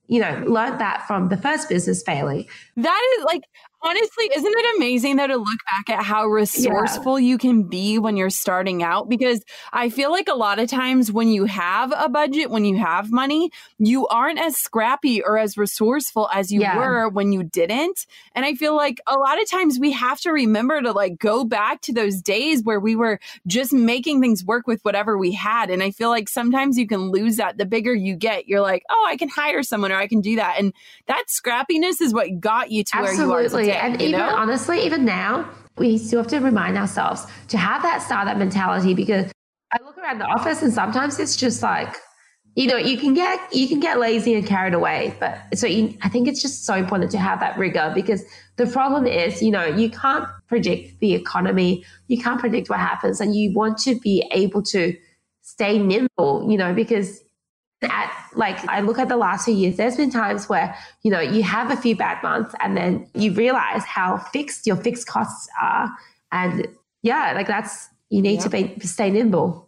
you 0.07 0.21
know, 0.21 0.43
learned 0.45 0.79
that 0.79 1.07
from 1.07 1.29
the 1.29 1.37
first 1.37 1.67
business 1.67 2.03
failing. 2.03 2.45
That 2.77 3.15
is 3.17 3.25
like 3.25 3.41
honestly, 3.81 4.29
isn't 4.35 4.53
it 4.55 4.75
amazing 4.77 5.15
though 5.15 5.27
to 5.27 5.37
look 5.37 5.59
back 5.87 5.97
at 5.97 6.03
how 6.03 6.25
resourceful 6.25 7.19
yeah. 7.19 7.27
you 7.27 7.37
can 7.37 7.63
be 7.63 7.99
when 7.99 8.17
you're 8.17 8.29
starting 8.29 8.83
out? 8.83 9.07
Because 9.09 9.43
I 9.71 9.89
feel 9.89 10.11
like 10.11 10.27
a 10.27 10.35
lot 10.35 10.59
of 10.59 10.67
times 10.67 11.11
when 11.11 11.27
you 11.27 11.45
have 11.45 11.93
a 11.95 12.09
budget, 12.09 12.49
when 12.49 12.65
you 12.65 12.77
have 12.77 13.11
money, 13.11 13.51
you 13.77 14.07
aren't 14.07 14.39
as 14.39 14.57
scrappy 14.57 15.21
or 15.21 15.37
as 15.37 15.57
resourceful 15.57 16.29
as 16.33 16.51
you 16.51 16.61
yeah. 16.61 16.77
were 16.77 17.09
when 17.09 17.31
you 17.31 17.43
didn't. 17.43 18.05
And 18.33 18.45
I 18.45 18.55
feel 18.55 18.75
like 18.75 18.99
a 19.07 19.17
lot 19.17 19.41
of 19.41 19.49
times 19.49 19.79
we 19.79 19.91
have 19.91 20.19
to 20.21 20.31
remember 20.31 20.81
to 20.81 20.91
like 20.91 21.19
go 21.19 21.45
back 21.45 21.81
to 21.81 21.93
those 21.93 22.21
days 22.21 22.63
where 22.63 22.79
we 22.79 22.95
were 22.95 23.19
just 23.45 23.71
making 23.71 24.21
things 24.21 24.43
work 24.43 24.65
with 24.67 24.83
whatever 24.83 25.17
we 25.17 25.31
had. 25.31 25.69
And 25.69 25.83
I 25.83 25.91
feel 25.91 26.09
like 26.09 26.29
sometimes 26.29 26.77
you 26.77 26.87
can 26.87 27.11
lose 27.11 27.37
that. 27.37 27.57
The 27.57 27.65
bigger 27.65 27.93
you 27.93 28.15
get, 28.15 28.47
you're 28.47 28.61
like, 28.61 28.83
oh, 28.89 29.07
I 29.07 29.17
can 29.17 29.29
hire 29.29 29.61
someone 29.63 29.91
or 29.91 29.97
I 29.97 30.07
can 30.07 30.21
do 30.21 30.37
that. 30.37 30.55
And 30.57 30.73
that 31.07 31.25
scrappiness 31.27 32.01
is 32.01 32.13
what 32.13 32.39
got 32.39 32.71
you 32.71 32.83
to 32.83 32.97
Absolutely. 32.97 33.27
where 33.27 33.41
you 33.41 33.47
are 33.47 33.49
today 33.49 33.74
and 33.75 34.01
even 34.01 34.19
know? 34.19 34.35
honestly, 34.35 34.85
even 34.85 35.05
now, 35.05 35.49
we 35.77 35.97
still 35.97 36.21
have 36.21 36.31
to 36.31 36.39
remind 36.39 36.77
ourselves 36.77 37.25
to 37.49 37.57
have 37.57 37.81
that 37.81 38.01
startup 38.01 38.37
mentality 38.37 38.93
because 38.93 39.31
I 39.71 39.83
look 39.83 39.97
around 39.97 40.19
the 40.19 40.25
office 40.25 40.61
and 40.61 40.71
sometimes 40.71 41.19
it's 41.19 41.35
just 41.35 41.61
like, 41.61 41.95
you 42.55 42.67
know, 42.67 42.77
you 42.77 42.97
can 42.97 43.13
get 43.13 43.53
you 43.53 43.67
can 43.67 43.81
get 43.81 43.99
lazy 43.99 44.33
and 44.33 44.45
carried 44.47 44.73
away. 44.73 45.15
But 45.19 45.39
so 45.55 45.67
you, 45.67 45.97
I 46.01 46.09
think 46.09 46.27
it's 46.27 46.41
just 46.41 46.65
so 46.65 46.75
important 46.75 47.11
to 47.11 47.17
have 47.17 47.41
that 47.41 47.57
rigor 47.57 47.91
because 47.93 48.23
the 48.55 48.65
problem 48.65 49.05
is, 49.05 49.41
you 49.41 49.51
know, 49.51 49.65
you 49.65 49.89
can't 49.89 50.25
predict 50.47 50.99
the 51.01 51.13
economy, 51.13 51.83
you 52.07 52.21
can't 52.21 52.39
predict 52.39 52.69
what 52.69 52.79
happens, 52.79 53.19
and 53.19 53.35
you 53.35 53.53
want 53.53 53.77
to 53.79 53.99
be 53.99 54.25
able 54.31 54.63
to 54.63 54.95
stay 55.41 55.77
nimble, 55.77 56.49
you 56.49 56.57
know, 56.57 56.73
because 56.73 57.24
at 57.85 58.11
like 58.35 58.57
I 58.67 58.81
look 58.81 58.99
at 58.99 59.09
the 59.09 59.17
last 59.17 59.45
few 59.45 59.53
years, 59.53 59.77
there's 59.77 59.97
been 59.97 60.11
times 60.11 60.49
where, 60.49 60.75
you 61.03 61.11
know, 61.11 61.19
you 61.19 61.43
have 61.43 61.71
a 61.71 61.77
few 61.77 61.95
bad 61.95 62.21
months 62.21 62.53
and 62.61 62.75
then 62.75 63.07
you 63.13 63.33
realize 63.33 63.83
how 63.83 64.17
fixed 64.17 64.67
your 64.67 64.75
fixed 64.75 65.07
costs 65.07 65.47
are. 65.61 65.91
And 66.31 66.67
yeah, 67.01 67.33
like 67.33 67.47
that's 67.47 67.89
you 68.09 68.21
need 68.21 68.41
to 68.41 68.49
be 68.49 68.75
stay 68.81 69.09
nimble. 69.09 69.64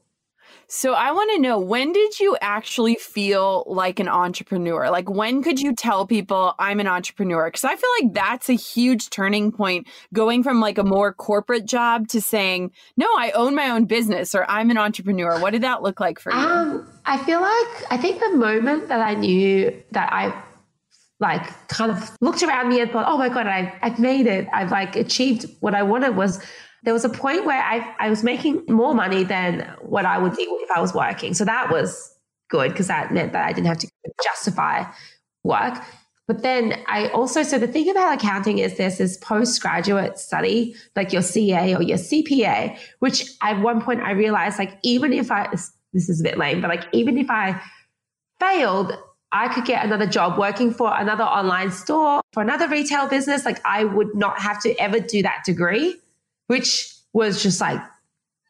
So 0.70 0.94
I 0.94 1.14
want 1.14 1.32
to 1.34 1.40
know 1.42 1.60
when 1.60 1.94
did 1.94 2.20
you 2.20 2.38
actually 2.42 2.96
feel 2.96 3.64
like 3.68 4.02
an 4.02 4.10
entrepreneur? 4.10 4.90
Like 4.90 5.10
when 5.10 5.42
could 5.42 5.62
you 5.62 5.74
tell 5.74 6.06
people 6.06 6.56
I'm 6.60 6.82
an 6.82 6.88
entrepreneur? 6.88 7.50
Cuz 7.50 7.64
I 7.64 7.76
feel 7.78 7.90
like 8.02 8.14
that's 8.14 8.50
a 8.50 8.54
huge 8.54 9.10
turning 9.10 9.54
point 9.54 9.88
going 10.14 10.44
from 10.44 10.60
like 10.60 10.78
a 10.78 10.84
more 10.84 11.14
corporate 11.14 11.66
job 11.66 12.10
to 12.10 12.20
saying, 12.20 12.72
"No, 12.98 13.08
I 13.18 13.32
own 13.32 13.56
my 13.56 13.70
own 13.70 13.86
business" 13.86 14.36
or 14.36 14.44
"I'm 14.50 14.70
an 14.70 14.78
entrepreneur." 14.78 15.40
What 15.40 15.52
did 15.52 15.64
that 15.64 15.84
look 15.84 16.02
like 16.02 16.20
for 16.20 16.34
you? 16.34 16.38
Um, 16.38 16.86
I 17.06 17.18
feel 17.20 17.40
like 17.40 17.90
I 17.90 17.98
think 17.98 18.20
the 18.20 18.36
moment 18.36 18.90
that 18.90 19.00
I 19.00 19.14
knew 19.14 19.72
that 19.92 20.12
I 20.12 20.34
like 21.22 21.48
kind 21.70 21.92
of 21.92 22.12
looked 22.20 22.44
around 22.44 22.68
me 22.68 22.82
and 22.82 22.92
thought, 22.92 23.06
"Oh 23.08 23.18
my 23.18 23.30
god, 23.30 23.48
I've 23.48 23.72
I've 23.82 24.00
made 24.00 24.28
it. 24.28 24.50
I've 24.52 24.72
like 24.72 24.98
achieved 24.98 25.46
what 25.62 25.74
I 25.76 25.84
wanted." 25.84 26.18
Was 26.18 26.44
there 26.88 26.94
was 26.94 27.04
a 27.04 27.10
point 27.10 27.44
where 27.44 27.62
I, 27.62 27.94
I 28.00 28.10
was 28.10 28.24
making 28.24 28.64
more 28.70 28.96
money 28.96 29.26
than 29.26 29.70
what 29.82 30.06
I 30.06 30.18
would 30.18 30.34
do 30.38 30.60
if 30.62 30.72
I 30.72 30.80
was 30.80 30.94
working. 30.94 31.34
So 31.34 31.44
that 31.44 31.70
was 31.70 32.18
good 32.50 32.72
because 32.72 32.88
that 32.88 33.14
meant 33.14 33.34
that 33.34 33.46
I 33.46 33.52
didn't 33.52 33.68
have 33.68 33.80
to 33.80 33.92
justify 34.24 34.86
work. 35.44 35.84
But 36.30 36.44
then 36.44 36.82
I 36.88 37.10
also, 37.10 37.44
so 37.44 37.60
the 37.60 37.68
thing 37.68 37.90
about 37.90 38.14
accounting 38.18 38.60
is 38.60 38.78
there's 38.78 39.00
this 39.00 39.18
postgraduate 39.18 40.18
study, 40.18 40.78
like 40.96 41.12
your 41.12 41.24
CA 41.24 41.76
or 41.76 41.84
your 41.84 41.98
CPA, 41.98 42.80
which 43.00 43.34
at 43.42 43.60
one 43.60 43.82
point 43.82 44.00
I 44.00 44.12
realized, 44.12 44.58
like, 44.58 44.80
even 44.82 45.12
if 45.12 45.30
I, 45.30 45.50
this 45.92 46.08
is 46.08 46.22
a 46.22 46.24
bit 46.24 46.38
lame, 46.38 46.62
but 46.62 46.70
like, 46.70 46.86
even 46.94 47.18
if 47.18 47.30
I 47.30 47.62
failed, 48.40 48.94
I 49.34 49.54
could 49.54 49.66
get 49.66 49.84
another 49.84 50.08
job 50.08 50.40
working 50.40 50.74
for 50.74 50.98
another 50.98 51.26
online 51.26 51.72
store, 51.72 52.22
for 52.32 52.42
another 52.42 52.70
retail 52.70 53.10
business. 53.10 53.44
Like, 53.44 53.60
I 53.66 53.84
would 53.84 54.16
not 54.16 54.40
have 54.40 54.62
to 54.62 54.74
ever 54.80 55.02
do 55.02 55.22
that 55.24 55.44
degree 55.46 56.00
which 56.48 56.94
was 57.14 57.42
just 57.42 57.62
like, 57.62 57.82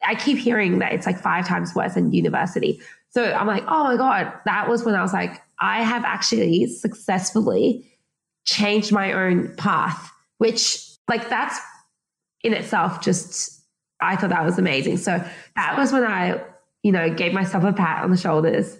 I 0.04 0.14
keep 0.14 0.38
hearing 0.38 0.78
that 0.78 0.92
it's 0.92 1.06
like 1.06 1.18
five 1.20 1.46
times 1.46 1.74
worse 1.74 1.94
than 1.94 2.12
university. 2.12 2.80
So 3.10 3.32
I'm 3.32 3.46
like, 3.46 3.64
oh 3.66 3.84
my 3.84 3.96
God, 3.96 4.32
that 4.44 4.68
was 4.68 4.84
when 4.84 4.94
I 4.94 5.02
was 5.02 5.12
like, 5.12 5.42
I 5.60 5.82
have 5.82 6.04
actually 6.04 6.66
successfully 6.66 7.90
changed 8.44 8.92
my 8.92 9.12
own 9.12 9.54
path, 9.56 10.10
which 10.38 10.78
like 11.08 11.28
that's 11.28 11.58
in 12.44 12.52
itself 12.52 13.00
just, 13.00 13.62
I 14.00 14.16
thought 14.16 14.30
that 14.30 14.44
was 14.44 14.58
amazing. 14.58 14.98
So 14.98 15.22
that 15.56 15.76
was 15.76 15.92
when 15.92 16.04
I, 16.04 16.40
you 16.82 16.92
know, 16.92 17.12
gave 17.12 17.32
myself 17.32 17.64
a 17.64 17.72
pat 17.72 18.04
on 18.04 18.10
the 18.10 18.16
shoulders 18.16 18.78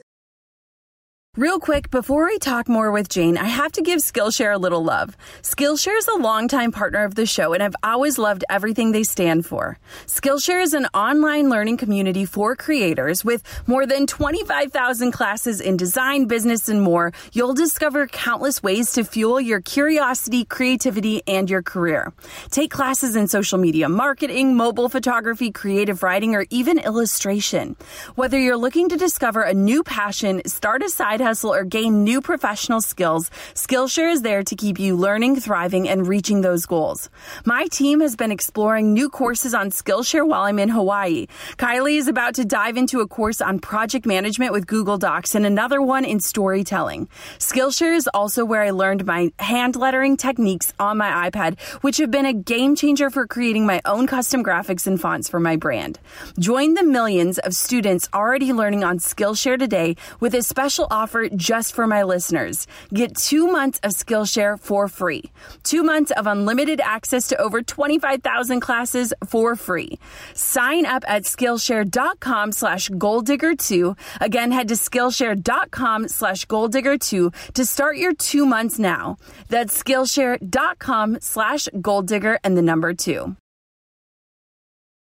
Real 1.38 1.60
quick, 1.60 1.92
before 1.92 2.26
we 2.26 2.36
talk 2.40 2.68
more 2.68 2.90
with 2.90 3.08
Jane, 3.08 3.38
I 3.38 3.44
have 3.44 3.70
to 3.74 3.80
give 3.80 4.00
Skillshare 4.00 4.52
a 4.52 4.58
little 4.58 4.82
love. 4.82 5.16
Skillshare 5.42 5.96
is 5.96 6.08
a 6.08 6.16
longtime 6.16 6.72
partner 6.72 7.04
of 7.04 7.14
the 7.14 7.26
show, 7.26 7.52
and 7.52 7.62
I've 7.62 7.76
always 7.84 8.18
loved 8.18 8.44
everything 8.50 8.90
they 8.90 9.04
stand 9.04 9.46
for. 9.46 9.78
Skillshare 10.06 10.60
is 10.60 10.74
an 10.74 10.86
online 10.86 11.48
learning 11.48 11.76
community 11.76 12.24
for 12.24 12.56
creators 12.56 13.24
with 13.24 13.44
more 13.68 13.86
than 13.86 14.08
25,000 14.08 15.12
classes 15.12 15.60
in 15.60 15.76
design, 15.76 16.24
business, 16.24 16.68
and 16.68 16.82
more. 16.82 17.12
You'll 17.32 17.54
discover 17.54 18.08
countless 18.08 18.60
ways 18.60 18.90
to 18.94 19.04
fuel 19.04 19.40
your 19.40 19.60
curiosity, 19.60 20.44
creativity, 20.44 21.22
and 21.28 21.48
your 21.48 21.62
career. 21.62 22.12
Take 22.50 22.72
classes 22.72 23.14
in 23.14 23.28
social 23.28 23.58
media 23.58 23.88
marketing, 23.88 24.56
mobile 24.56 24.88
photography, 24.88 25.52
creative 25.52 26.02
writing, 26.02 26.34
or 26.34 26.46
even 26.50 26.80
illustration. 26.80 27.76
Whether 28.16 28.40
you're 28.40 28.56
looking 28.56 28.88
to 28.88 28.96
discover 28.96 29.42
a 29.42 29.54
new 29.54 29.84
passion, 29.84 30.42
start 30.44 30.82
a 30.82 30.88
side 30.88 31.27
hustle 31.28 31.52
or 31.52 31.62
gain 31.62 32.04
new 32.04 32.22
professional 32.22 32.80
skills, 32.80 33.30
Skillshare 33.52 34.10
is 34.10 34.22
there 34.22 34.42
to 34.42 34.56
keep 34.56 34.78
you 34.78 34.96
learning, 34.96 35.38
thriving, 35.38 35.86
and 35.86 36.08
reaching 36.08 36.40
those 36.40 36.64
goals. 36.64 37.10
My 37.44 37.66
team 37.70 38.00
has 38.00 38.16
been 38.16 38.32
exploring 38.32 38.94
new 38.94 39.10
courses 39.10 39.52
on 39.52 39.68
Skillshare 39.68 40.26
while 40.26 40.44
I'm 40.44 40.58
in 40.58 40.70
Hawaii. 40.70 41.26
Kylie 41.58 41.98
is 41.98 42.08
about 42.08 42.34
to 42.36 42.46
dive 42.46 42.78
into 42.78 43.00
a 43.00 43.06
course 43.06 43.42
on 43.42 43.58
project 43.58 44.06
management 44.06 44.52
with 44.52 44.66
Google 44.66 44.96
Docs 44.96 45.34
and 45.34 45.44
another 45.44 45.82
one 45.82 46.06
in 46.06 46.18
storytelling. 46.18 47.10
Skillshare 47.38 47.94
is 47.94 48.08
also 48.14 48.46
where 48.46 48.62
I 48.62 48.70
learned 48.70 49.04
my 49.04 49.30
hand 49.38 49.76
lettering 49.76 50.16
techniques 50.16 50.72
on 50.80 50.96
my 50.96 51.28
iPad, 51.28 51.60
which 51.82 51.98
have 51.98 52.10
been 52.10 52.24
a 52.24 52.32
game 52.32 52.74
changer 52.74 53.10
for 53.10 53.26
creating 53.26 53.66
my 53.66 53.82
own 53.84 54.06
custom 54.06 54.42
graphics 54.42 54.86
and 54.86 54.98
fonts 54.98 55.28
for 55.28 55.40
my 55.40 55.56
brand. 55.56 55.98
Join 56.38 56.72
the 56.72 56.84
millions 56.84 57.36
of 57.36 57.52
students 57.52 58.08
already 58.14 58.54
learning 58.54 58.82
on 58.82 58.98
Skillshare 58.98 59.58
today 59.58 59.96
with 60.20 60.34
a 60.34 60.42
special 60.42 60.86
offer 60.90 61.17
offer 61.18 61.36
just 61.36 61.74
for 61.74 61.86
my 61.86 62.02
listeners. 62.02 62.66
Get 62.92 63.16
two 63.16 63.46
months 63.46 63.80
of 63.82 63.92
Skillshare 63.92 64.58
for 64.58 64.88
free. 64.88 65.24
Two 65.62 65.82
months 65.82 66.12
of 66.12 66.26
unlimited 66.26 66.80
access 66.80 67.28
to 67.28 67.40
over 67.40 67.62
25,000 67.62 68.60
classes 68.60 69.12
for 69.26 69.56
free. 69.56 69.98
Sign 70.34 70.86
up 70.86 71.04
at 71.08 71.24
Skillshare.com 71.24 72.52
slash 72.52 72.90
goaldigger2. 72.90 73.96
Again, 74.20 74.52
head 74.52 74.68
to 74.68 74.74
Skillshare.com 74.74 76.08
slash 76.08 76.46
goaldigger2 76.46 77.52
to 77.54 77.64
start 77.64 77.96
your 77.96 78.14
two 78.14 78.46
months 78.46 78.78
now. 78.78 79.16
That's 79.48 79.82
Skillshare.com 79.82 81.18
slash 81.20 81.68
goaldigger 81.74 82.38
and 82.44 82.56
the 82.56 82.62
number 82.62 82.94
two. 82.94 83.36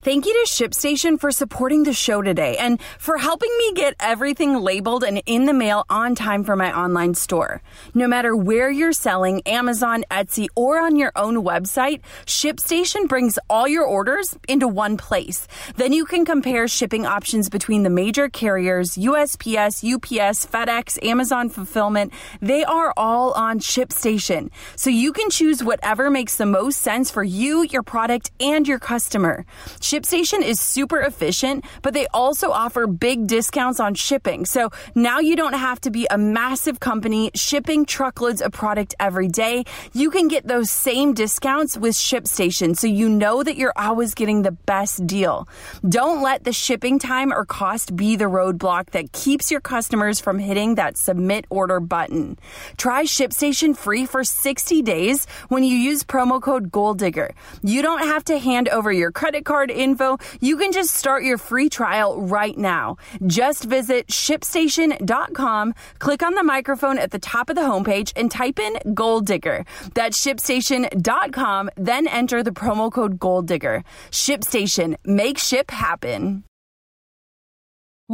Thank 0.04 0.26
you 0.26 0.34
to 0.34 0.50
ShipStation 0.50 1.18
for 1.18 1.32
supporting 1.32 1.84
the 1.84 1.94
show 1.94 2.20
today 2.20 2.58
and 2.58 2.78
for 2.98 3.16
helping 3.16 3.48
me 3.56 3.72
get 3.72 3.94
everything 3.98 4.54
labeled 4.60 5.02
and 5.02 5.22
in 5.24 5.46
the 5.46 5.54
mail 5.54 5.86
on 5.88 6.14
time 6.14 6.44
for 6.44 6.56
my 6.56 6.78
online 6.78 7.14
store. 7.14 7.62
No 7.94 8.06
matter 8.06 8.36
where 8.36 8.70
you're 8.70 8.92
selling, 8.92 9.40
Amazon, 9.46 10.04
Etsy, 10.10 10.48
or 10.54 10.78
on 10.78 10.96
your 10.96 11.10
own 11.16 11.36
website, 11.36 12.02
ShipStation 12.26 13.08
brings 13.08 13.38
all 13.48 13.66
your 13.66 13.86
orders 13.86 14.36
into 14.46 14.68
one 14.68 14.98
place. 14.98 15.48
Then 15.76 15.94
you 15.94 16.04
can 16.04 16.26
compare 16.26 16.68
shipping 16.68 17.06
options 17.06 17.48
between 17.48 17.82
the 17.82 17.88
major 17.88 18.28
carriers, 18.28 18.96
USPS, 18.96 19.82
UPS, 19.90 20.44
FedEx, 20.44 21.02
Amazon 21.02 21.48
Fulfillment. 21.48 22.12
They 22.42 22.62
are 22.62 22.92
all 22.98 23.32
on 23.32 23.58
ShipStation. 23.58 24.50
So 24.76 24.90
you 24.90 25.14
can 25.14 25.30
choose 25.30 25.64
whatever 25.64 26.10
makes 26.10 26.36
the 26.36 26.44
most 26.44 26.82
sense 26.82 27.10
for 27.10 27.24
you, 27.24 27.62
your 27.62 27.82
product, 27.82 28.30
and 28.38 28.68
your 28.68 28.78
customer. 28.78 29.46
ShipStation 29.94 30.42
is 30.42 30.58
super 30.58 30.98
efficient, 30.98 31.64
but 31.82 31.94
they 31.94 32.08
also 32.08 32.50
offer 32.50 32.88
big 32.88 33.28
discounts 33.28 33.78
on 33.78 33.94
shipping. 33.94 34.44
So 34.44 34.70
now 34.96 35.20
you 35.20 35.36
don't 35.36 35.52
have 35.52 35.80
to 35.82 35.90
be 35.92 36.08
a 36.10 36.18
massive 36.18 36.80
company 36.80 37.30
shipping 37.36 37.84
truckloads 37.84 38.42
of 38.42 38.50
product 38.50 38.96
every 38.98 39.28
day. 39.28 39.62
You 39.92 40.10
can 40.10 40.26
get 40.26 40.48
those 40.48 40.68
same 40.68 41.14
discounts 41.14 41.76
with 41.76 41.94
ShipStation 41.94 42.76
so 42.76 42.88
you 42.88 43.08
know 43.08 43.44
that 43.44 43.56
you're 43.56 43.72
always 43.76 44.14
getting 44.14 44.42
the 44.42 44.50
best 44.50 45.06
deal. 45.06 45.46
Don't 45.88 46.22
let 46.22 46.42
the 46.42 46.52
shipping 46.52 46.98
time 46.98 47.32
or 47.32 47.44
cost 47.44 47.94
be 47.94 48.16
the 48.16 48.24
roadblock 48.24 48.90
that 48.90 49.12
keeps 49.12 49.48
your 49.52 49.60
customers 49.60 50.18
from 50.18 50.40
hitting 50.40 50.74
that 50.74 50.96
submit 50.96 51.44
order 51.50 51.78
button. 51.78 52.36
Try 52.78 53.04
ShipStation 53.04 53.76
free 53.76 54.06
for 54.06 54.24
60 54.24 54.82
days 54.82 55.28
when 55.50 55.62
you 55.62 55.76
use 55.76 56.02
promo 56.02 56.42
code 56.42 56.72
GoalDigger. 56.72 57.30
You 57.62 57.80
don't 57.80 58.00
have 58.00 58.24
to 58.24 58.40
hand 58.40 58.68
over 58.70 58.90
your 58.90 59.12
credit 59.12 59.44
card 59.44 59.70
info, 59.84 60.18
you 60.40 60.56
can 60.56 60.72
just 60.72 60.94
start 60.94 61.22
your 61.22 61.38
free 61.38 61.68
trial 61.68 62.20
right 62.20 62.56
now. 62.56 62.96
Just 63.26 63.64
visit 63.64 64.08
shipstation.com, 64.08 65.74
click 65.98 66.22
on 66.22 66.34
the 66.34 66.42
microphone 66.42 66.98
at 66.98 67.10
the 67.10 67.18
top 67.18 67.50
of 67.50 67.56
the 67.56 67.62
homepage, 67.62 68.12
and 68.16 68.30
type 68.30 68.58
in 68.58 68.94
Goal 68.94 69.20
Digger. 69.20 69.64
That's 69.94 70.18
shipstation.com, 70.24 71.70
then 71.76 72.08
enter 72.08 72.42
the 72.42 72.50
promo 72.50 72.90
code 72.90 73.18
Goal 73.18 73.42
Digger. 73.42 73.84
ShipStation, 74.10 74.96
make 75.04 75.38
ship 75.38 75.70
happen. 75.70 76.44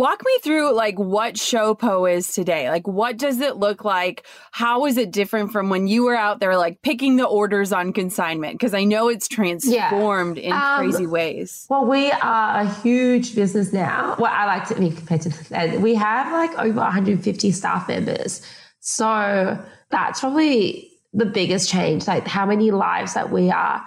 Walk 0.00 0.24
me 0.24 0.38
through 0.42 0.72
like 0.72 0.98
what 0.98 1.34
Showpo 1.34 2.10
is 2.10 2.32
today. 2.32 2.70
Like 2.70 2.88
what 2.88 3.18
does 3.18 3.38
it 3.38 3.58
look 3.58 3.84
like? 3.84 4.24
How 4.50 4.86
is 4.86 4.96
it 4.96 5.10
different 5.10 5.52
from 5.52 5.68
when 5.68 5.88
you 5.88 6.04
were 6.04 6.16
out 6.16 6.40
there 6.40 6.56
like 6.56 6.80
picking 6.80 7.16
the 7.16 7.26
orders 7.26 7.70
on 7.70 7.92
consignment? 7.92 8.54
Because 8.54 8.72
I 8.72 8.84
know 8.84 9.08
it's 9.08 9.28
transformed 9.28 10.38
yeah. 10.38 10.42
in 10.42 10.52
um, 10.52 10.78
crazy 10.78 11.06
ways. 11.06 11.66
Well, 11.68 11.84
we 11.84 12.10
are 12.12 12.60
a 12.62 12.66
huge 12.76 13.34
business 13.34 13.74
now. 13.74 14.16
Well, 14.18 14.32
I 14.34 14.46
like 14.46 14.68
to 14.68 14.74
be 14.74 14.90
compared 14.90 15.20
to 15.20 15.78
we 15.80 15.94
have 15.96 16.32
like 16.32 16.58
over 16.58 16.80
150 16.80 17.52
staff 17.52 17.86
members. 17.86 18.40
So 18.80 19.62
that's 19.90 20.20
probably 20.20 20.92
the 21.12 21.26
biggest 21.26 21.68
change, 21.68 22.06
like 22.06 22.26
how 22.26 22.46
many 22.46 22.70
lives 22.70 23.12
that 23.12 23.30
we 23.30 23.50
are 23.50 23.86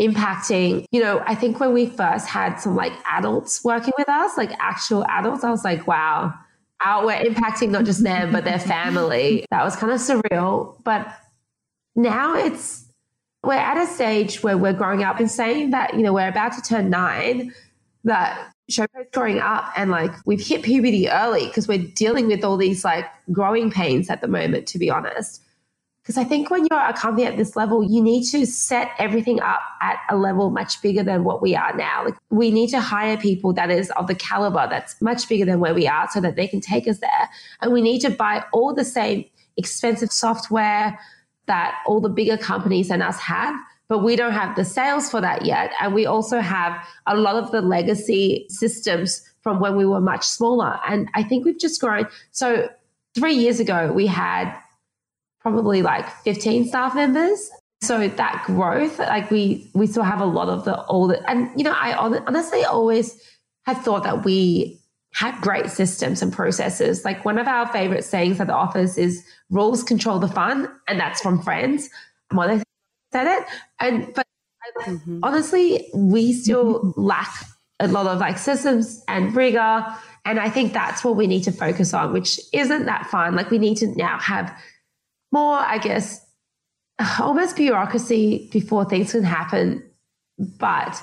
impacting. 0.00 0.86
You 0.90 1.02
know, 1.02 1.22
I 1.26 1.34
think 1.34 1.60
when 1.60 1.72
we 1.72 1.86
first 1.86 2.26
had 2.26 2.56
some 2.56 2.74
like 2.74 2.92
adults 3.06 3.62
working 3.62 3.92
with 3.98 4.08
us, 4.08 4.36
like 4.36 4.50
actual 4.58 5.04
adults, 5.04 5.44
I 5.44 5.50
was 5.50 5.64
like, 5.64 5.86
wow, 5.86 6.32
our, 6.84 7.04
we're 7.04 7.22
impacting 7.22 7.70
not 7.70 7.84
just 7.84 8.02
them, 8.02 8.32
but 8.32 8.44
their 8.44 8.58
family. 8.58 9.44
That 9.50 9.64
was 9.64 9.76
kind 9.76 9.92
of 9.92 10.00
surreal. 10.00 10.82
But 10.84 11.06
now 11.94 12.34
it's, 12.34 12.86
we're 13.44 13.54
at 13.54 13.76
a 13.76 13.86
stage 13.86 14.42
where 14.42 14.56
we're 14.56 14.72
growing 14.72 15.02
up 15.02 15.20
and 15.20 15.30
saying 15.30 15.70
that, 15.70 15.94
you 15.94 16.02
know, 16.02 16.12
we're 16.12 16.28
about 16.28 16.52
to 16.54 16.62
turn 16.62 16.88
nine, 16.88 17.52
that 18.04 18.52
Showpo's 18.70 19.08
growing 19.12 19.40
up 19.40 19.72
and 19.76 19.90
like 19.90 20.12
we've 20.24 20.44
hit 20.44 20.62
puberty 20.62 21.10
early 21.10 21.46
because 21.46 21.68
we're 21.68 21.78
dealing 21.94 22.28
with 22.28 22.44
all 22.44 22.56
these 22.56 22.84
like 22.84 23.06
growing 23.32 23.70
pains 23.70 24.08
at 24.08 24.20
the 24.20 24.28
moment, 24.28 24.66
to 24.68 24.78
be 24.78 24.90
honest. 24.90 25.42
Because 26.02 26.16
I 26.16 26.24
think 26.24 26.50
when 26.50 26.66
you're 26.70 26.80
a 26.80 26.94
company 26.94 27.26
at 27.26 27.36
this 27.36 27.56
level, 27.56 27.84
you 27.84 28.02
need 28.02 28.24
to 28.30 28.46
set 28.46 28.90
everything 28.98 29.40
up 29.40 29.60
at 29.82 29.98
a 30.08 30.16
level 30.16 30.50
much 30.50 30.80
bigger 30.80 31.02
than 31.02 31.24
what 31.24 31.42
we 31.42 31.54
are 31.54 31.76
now. 31.76 32.04
Like 32.06 32.14
we 32.30 32.50
need 32.50 32.68
to 32.70 32.80
hire 32.80 33.18
people 33.18 33.52
that 33.52 33.70
is 33.70 33.90
of 33.92 34.06
the 34.06 34.14
caliber 34.14 34.66
that's 34.68 35.00
much 35.02 35.28
bigger 35.28 35.44
than 35.44 35.60
where 35.60 35.74
we 35.74 35.86
are 35.86 36.08
so 36.10 36.20
that 36.20 36.36
they 36.36 36.48
can 36.48 36.60
take 36.60 36.88
us 36.88 36.98
there. 36.98 37.28
And 37.60 37.72
we 37.72 37.82
need 37.82 38.00
to 38.00 38.10
buy 38.10 38.44
all 38.52 38.74
the 38.74 38.84
same 38.84 39.26
expensive 39.56 40.10
software 40.10 40.98
that 41.46 41.74
all 41.86 42.00
the 42.00 42.08
bigger 42.08 42.38
companies 42.38 42.88
than 42.88 43.02
us 43.02 43.18
have. 43.20 43.54
But 43.88 44.04
we 44.04 44.16
don't 44.16 44.32
have 44.32 44.56
the 44.56 44.64
sales 44.64 45.10
for 45.10 45.20
that 45.20 45.44
yet. 45.44 45.72
And 45.80 45.92
we 45.92 46.06
also 46.06 46.40
have 46.40 46.72
a 47.06 47.16
lot 47.16 47.36
of 47.36 47.50
the 47.50 47.60
legacy 47.60 48.46
systems 48.48 49.28
from 49.42 49.60
when 49.60 49.76
we 49.76 49.84
were 49.84 50.00
much 50.00 50.24
smaller. 50.24 50.78
And 50.88 51.08
I 51.14 51.24
think 51.24 51.44
we've 51.44 51.58
just 51.58 51.80
grown. 51.80 52.06
So 52.30 52.68
three 53.14 53.34
years 53.34 53.58
ago, 53.58 53.92
we 53.92 54.06
had 54.06 54.54
probably 55.40 55.82
like 55.82 56.08
15 56.22 56.68
staff 56.68 56.94
members. 56.94 57.50
So 57.82 58.06
that 58.06 58.44
growth, 58.46 58.98
like 58.98 59.30
we 59.30 59.70
we 59.74 59.86
still 59.86 60.02
have 60.02 60.20
a 60.20 60.26
lot 60.26 60.50
of 60.50 60.66
the 60.66 60.84
older, 60.84 61.18
and 61.26 61.50
you 61.56 61.64
know, 61.64 61.72
I 61.72 61.94
honestly 61.94 62.62
always 62.62 63.18
had 63.64 63.78
thought 63.78 64.02
that 64.02 64.22
we 64.22 64.78
had 65.14 65.40
great 65.40 65.70
systems 65.70 66.20
and 66.20 66.30
processes. 66.30 67.06
Like 67.06 67.24
one 67.24 67.38
of 67.38 67.48
our 67.48 67.66
favorite 67.72 68.04
sayings 68.04 68.38
at 68.38 68.48
the 68.48 68.54
office 68.54 68.98
is 68.98 69.24
rules 69.48 69.82
control 69.82 70.18
the 70.18 70.28
fun, 70.28 70.68
and 70.88 71.00
that's 71.00 71.22
from 71.22 71.42
friends. 71.42 71.88
Mother 72.32 72.62
said 73.12 73.26
it. 73.26 73.46
And 73.80 74.12
but 74.14 74.26
mm-hmm. 74.82 75.20
honestly, 75.22 75.90
we 75.94 76.32
still 76.32 76.80
mm-hmm. 76.80 77.00
lack 77.00 77.32
a 77.80 77.88
lot 77.88 78.06
of 78.06 78.18
like 78.18 78.38
systems 78.38 79.02
and 79.08 79.34
rigor. 79.34 79.86
And 80.24 80.38
I 80.38 80.50
think 80.50 80.72
that's 80.72 81.02
what 81.02 81.16
we 81.16 81.26
need 81.26 81.44
to 81.44 81.52
focus 81.52 81.94
on, 81.94 82.12
which 82.12 82.38
isn't 82.52 82.84
that 82.84 83.06
fun. 83.06 83.34
Like 83.34 83.50
we 83.50 83.58
need 83.58 83.78
to 83.78 83.86
now 83.96 84.18
have 84.18 84.54
more, 85.32 85.58
I 85.58 85.78
guess, 85.78 86.24
almost 87.18 87.56
bureaucracy 87.56 88.48
before 88.52 88.84
things 88.84 89.12
can 89.12 89.24
happen. 89.24 89.82
But 90.38 91.02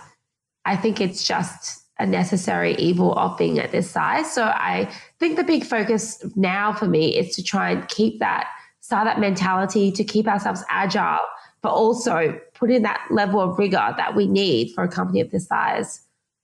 I 0.66 0.76
think 0.76 1.00
it's 1.00 1.26
just 1.26 1.84
a 2.00 2.06
necessary 2.06 2.76
evil 2.76 3.14
of 3.14 3.38
being 3.38 3.60
at 3.60 3.72
this 3.72 3.90
size. 3.90 4.32
So 4.32 4.44
I 4.44 4.92
think 5.20 5.38
the 5.38 5.44
big 5.44 5.64
focus 5.64 6.24
now 6.36 6.74
for 6.74 6.88
me 6.88 7.18
is 7.18 7.36
to 7.36 7.44
try 7.44 7.72
and 7.72 7.88
keep 7.88 8.20
that 8.20 8.48
startup 8.82 9.18
mentality, 9.20 9.92
to 9.92 10.04
keep 10.04 10.28
ourselves 10.28 10.64
agile, 10.70 11.20
but 11.62 11.72
also 11.72 12.40
put 12.54 12.70
in 12.70 12.84
that 12.84 13.02
level 13.10 13.40
of 13.40 13.58
rigor 13.58 13.94
that 13.98 14.16
we 14.16 14.28
need 14.28 14.74
for 14.74 14.84
a 14.84 14.88
company 14.88 15.22
of 15.22 15.32
this 15.32 15.48
size. 15.48 16.02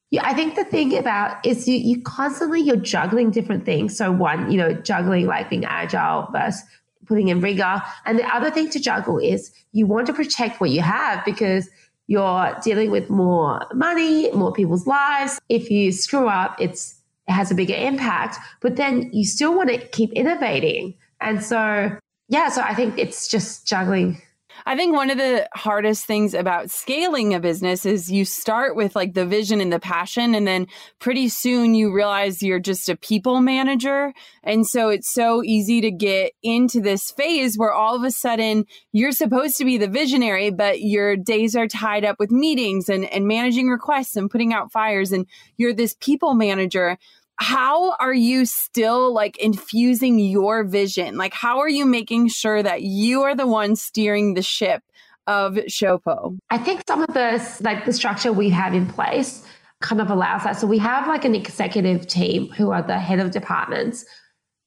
Yeah, 0.09 0.21
I 0.25 0.33
think 0.33 0.55
the 0.55 0.65
thing 0.65 0.95
about 0.97 1.43
is 1.45 1.67
you 1.67 1.75
you 1.75 2.01
constantly 2.01 2.61
you're 2.61 2.75
juggling 2.75 3.31
different 3.31 3.65
things. 3.65 3.97
So 3.97 4.11
one, 4.11 4.51
you 4.51 4.57
know, 4.57 4.73
juggling 4.73 5.25
like 5.25 5.49
being 5.49 5.65
agile 5.65 6.27
versus 6.31 6.63
putting 7.05 7.27
in 7.29 7.41
rigor. 7.41 7.81
And 8.05 8.19
the 8.19 8.35
other 8.35 8.49
thing 8.51 8.69
to 8.71 8.79
juggle 8.79 9.17
is 9.17 9.51
you 9.71 9.85
want 9.85 10.07
to 10.07 10.13
protect 10.13 10.59
what 10.61 10.69
you 10.69 10.81
have 10.81 11.23
because 11.25 11.69
you're 12.07 12.55
dealing 12.63 12.91
with 12.91 13.09
more 13.09 13.65
money, 13.73 14.31
more 14.31 14.51
people's 14.51 14.85
lives. 14.85 15.39
If 15.49 15.69
you 15.69 15.91
screw 15.91 16.27
up, 16.27 16.55
it's 16.59 16.99
it 17.27 17.31
has 17.31 17.51
a 17.51 17.55
bigger 17.55 17.75
impact, 17.75 18.37
but 18.59 18.75
then 18.75 19.09
you 19.13 19.25
still 19.25 19.55
want 19.55 19.69
to 19.69 19.77
keep 19.77 20.11
innovating. 20.11 20.95
And 21.21 21.41
so, 21.41 21.97
yeah, 22.27 22.49
so 22.49 22.61
I 22.61 22.73
think 22.73 22.97
it's 22.97 23.29
just 23.29 23.65
juggling 23.65 24.21
I 24.65 24.75
think 24.75 24.95
one 24.95 25.09
of 25.09 25.17
the 25.17 25.47
hardest 25.53 26.05
things 26.05 26.33
about 26.33 26.71
scaling 26.71 27.33
a 27.33 27.39
business 27.39 27.85
is 27.85 28.11
you 28.11 28.25
start 28.25 28.75
with 28.75 28.95
like 28.95 29.13
the 29.13 29.25
vision 29.25 29.59
and 29.59 29.71
the 29.71 29.79
passion, 29.79 30.33
and 30.35 30.47
then 30.47 30.67
pretty 30.99 31.27
soon 31.29 31.75
you 31.75 31.93
realize 31.93 32.41
you're 32.41 32.59
just 32.59 32.87
a 32.89 32.95
people 32.95 33.41
manager. 33.41 34.13
And 34.43 34.65
so 34.65 34.89
it's 34.89 35.13
so 35.13 35.43
easy 35.43 35.81
to 35.81 35.91
get 35.91 36.33
into 36.41 36.81
this 36.81 37.11
phase 37.11 37.57
where 37.57 37.73
all 37.73 37.95
of 37.95 38.03
a 38.03 38.11
sudden 38.11 38.65
you're 38.91 39.11
supposed 39.11 39.57
to 39.57 39.65
be 39.65 39.77
the 39.77 39.87
visionary, 39.87 40.49
but 40.49 40.81
your 40.81 41.17
days 41.17 41.55
are 41.55 41.67
tied 41.67 42.05
up 42.05 42.17
with 42.19 42.31
meetings 42.31 42.89
and, 42.89 43.05
and 43.05 43.27
managing 43.27 43.67
requests 43.67 44.15
and 44.15 44.31
putting 44.31 44.53
out 44.53 44.71
fires, 44.71 45.11
and 45.11 45.27
you're 45.57 45.73
this 45.73 45.95
people 45.99 46.33
manager 46.33 46.97
how 47.43 47.91
are 47.97 48.13
you 48.13 48.45
still 48.45 49.13
like 49.13 49.37
infusing 49.37 50.17
your 50.17 50.63
vision? 50.63 51.17
Like, 51.17 51.33
how 51.33 51.59
are 51.59 51.67
you 51.67 51.85
making 51.85 52.29
sure 52.29 52.63
that 52.63 52.83
you 52.83 53.23
are 53.23 53.35
the 53.35 53.45
one 53.45 53.75
steering 53.75 54.33
the 54.33 54.41
ship 54.41 54.81
of 55.27 55.55
Showpo? 55.55 56.37
I 56.49 56.57
think 56.57 56.83
some 56.87 57.03
of 57.03 57.13
the 57.13 57.45
like 57.59 57.83
the 57.83 57.91
structure 57.91 58.31
we 58.31 58.49
have 58.49 58.73
in 58.73 58.87
place 58.87 59.45
kind 59.81 59.99
of 59.99 60.09
allows 60.09 60.45
that. 60.45 60.53
So 60.53 60.65
we 60.65 60.77
have 60.77 61.05
like 61.09 61.25
an 61.25 61.35
executive 61.35 62.07
team 62.07 62.49
who 62.51 62.71
are 62.71 62.81
the 62.81 62.97
head 62.97 63.19
of 63.19 63.31
departments, 63.31 64.05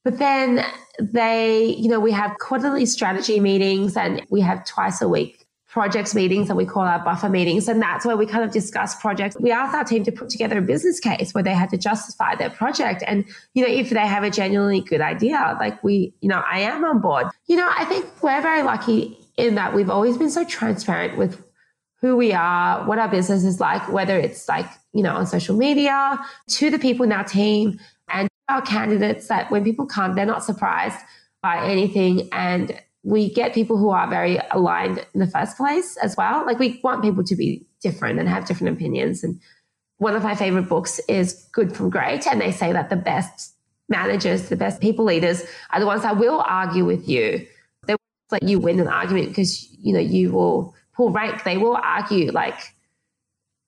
but 0.04 0.18
then 0.18 0.62
they, 1.00 1.64
you 1.78 1.88
know, 1.88 1.98
we 1.98 2.12
have 2.12 2.36
quarterly 2.40 2.84
strategy 2.84 3.40
meetings 3.40 3.96
and 3.96 4.22
we 4.30 4.42
have 4.42 4.66
twice 4.66 5.00
a 5.00 5.08
week 5.08 5.45
projects 5.76 6.14
meetings 6.14 6.48
that 6.48 6.54
we 6.54 6.64
call 6.64 6.84
our 6.84 6.98
buffer 7.04 7.28
meetings. 7.28 7.68
And 7.68 7.82
that's 7.82 8.06
where 8.06 8.16
we 8.16 8.24
kind 8.24 8.42
of 8.42 8.50
discuss 8.50 8.98
projects. 8.98 9.36
We 9.38 9.52
asked 9.52 9.74
our 9.74 9.84
team 9.84 10.04
to 10.04 10.10
put 10.10 10.30
together 10.30 10.56
a 10.56 10.62
business 10.62 10.98
case 10.98 11.34
where 11.34 11.44
they 11.44 11.52
had 11.52 11.68
to 11.68 11.76
justify 11.76 12.34
their 12.34 12.48
project. 12.48 13.04
And, 13.06 13.26
you 13.52 13.62
know, 13.62 13.70
if 13.70 13.90
they 13.90 14.06
have 14.06 14.22
a 14.22 14.30
genuinely 14.30 14.80
good 14.80 15.02
idea, 15.02 15.54
like 15.60 15.84
we, 15.84 16.14
you 16.22 16.30
know, 16.30 16.42
I 16.50 16.60
am 16.60 16.82
on 16.82 17.02
board. 17.02 17.26
You 17.46 17.56
know, 17.56 17.70
I 17.70 17.84
think 17.84 18.06
we're 18.22 18.40
very 18.40 18.62
lucky 18.62 19.18
in 19.36 19.56
that 19.56 19.74
we've 19.74 19.90
always 19.90 20.16
been 20.16 20.30
so 20.30 20.46
transparent 20.46 21.18
with 21.18 21.44
who 22.00 22.16
we 22.16 22.32
are, 22.32 22.82
what 22.88 22.98
our 22.98 23.08
business 23.08 23.44
is 23.44 23.60
like, 23.60 23.86
whether 23.92 24.18
it's 24.18 24.48
like, 24.48 24.70
you 24.94 25.02
know, 25.02 25.14
on 25.14 25.26
social 25.26 25.54
media, 25.54 26.18
to 26.48 26.70
the 26.70 26.78
people 26.78 27.04
in 27.04 27.12
our 27.12 27.24
team 27.24 27.78
and 28.08 28.30
our 28.48 28.62
candidates 28.62 29.28
that 29.28 29.50
when 29.50 29.62
people 29.62 29.84
come, 29.84 30.14
they're 30.14 30.24
not 30.24 30.42
surprised 30.42 30.98
by 31.42 31.62
anything. 31.68 32.30
And 32.32 32.80
we 33.06 33.32
get 33.32 33.54
people 33.54 33.76
who 33.76 33.90
are 33.90 34.10
very 34.10 34.40
aligned 34.50 35.06
in 35.14 35.20
the 35.20 35.28
first 35.28 35.56
place 35.56 35.96
as 35.98 36.16
well. 36.16 36.44
Like 36.44 36.58
we 36.58 36.80
want 36.82 37.04
people 37.04 37.22
to 37.22 37.36
be 37.36 37.64
different 37.80 38.18
and 38.18 38.28
have 38.28 38.46
different 38.46 38.76
opinions. 38.76 39.22
And 39.22 39.40
one 39.98 40.16
of 40.16 40.24
my 40.24 40.34
favorite 40.34 40.68
books 40.68 40.98
is 41.08 41.48
Good 41.52 41.74
from 41.74 41.88
Great. 41.88 42.26
And 42.26 42.40
they 42.40 42.50
say 42.50 42.72
that 42.72 42.90
the 42.90 42.96
best 42.96 43.54
managers, 43.88 44.48
the 44.48 44.56
best 44.56 44.80
people 44.80 45.04
leaders 45.04 45.44
are 45.70 45.78
the 45.78 45.86
ones 45.86 46.02
that 46.02 46.18
will 46.18 46.40
argue 46.40 46.84
with 46.84 47.08
you. 47.08 47.46
They 47.86 47.92
won't 47.92 48.32
let 48.32 48.42
you 48.42 48.58
win 48.58 48.80
an 48.80 48.88
argument 48.88 49.28
because, 49.28 49.72
you 49.78 49.92
know, 49.92 50.00
you 50.00 50.32
will 50.32 50.74
pull 50.96 51.10
rank. 51.10 51.44
They 51.44 51.58
will 51.58 51.78
argue 51.80 52.32
like 52.32 52.58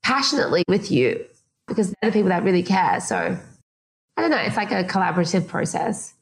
passionately 0.02 0.64
with 0.66 0.90
you 0.90 1.24
because 1.68 1.94
they're 2.02 2.10
the 2.10 2.12
people 2.12 2.30
that 2.30 2.42
really 2.42 2.64
care. 2.64 2.98
So 2.98 3.38
I 4.16 4.20
don't 4.20 4.32
know. 4.32 4.38
It's 4.38 4.56
like 4.56 4.72
a 4.72 4.82
collaborative 4.82 5.46
process. 5.46 6.12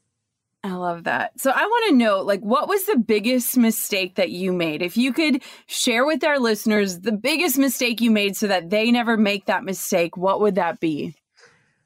I 0.66 0.72
love 0.72 1.04
that. 1.04 1.38
So 1.40 1.50
I 1.50 1.64
want 1.64 1.90
to 1.90 1.96
know 1.96 2.22
like 2.22 2.40
what 2.40 2.68
was 2.68 2.84
the 2.86 2.96
biggest 2.96 3.56
mistake 3.56 4.16
that 4.16 4.30
you 4.30 4.52
made? 4.52 4.82
If 4.82 4.96
you 4.96 5.12
could 5.12 5.42
share 5.66 6.04
with 6.04 6.24
our 6.24 6.40
listeners 6.40 7.00
the 7.00 7.12
biggest 7.12 7.56
mistake 7.56 8.00
you 8.00 8.10
made 8.10 8.36
so 8.36 8.48
that 8.48 8.70
they 8.70 8.90
never 8.90 9.16
make 9.16 9.46
that 9.46 9.62
mistake, 9.62 10.16
what 10.16 10.40
would 10.40 10.56
that 10.56 10.80
be? 10.80 11.14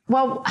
Well, 0.09 0.43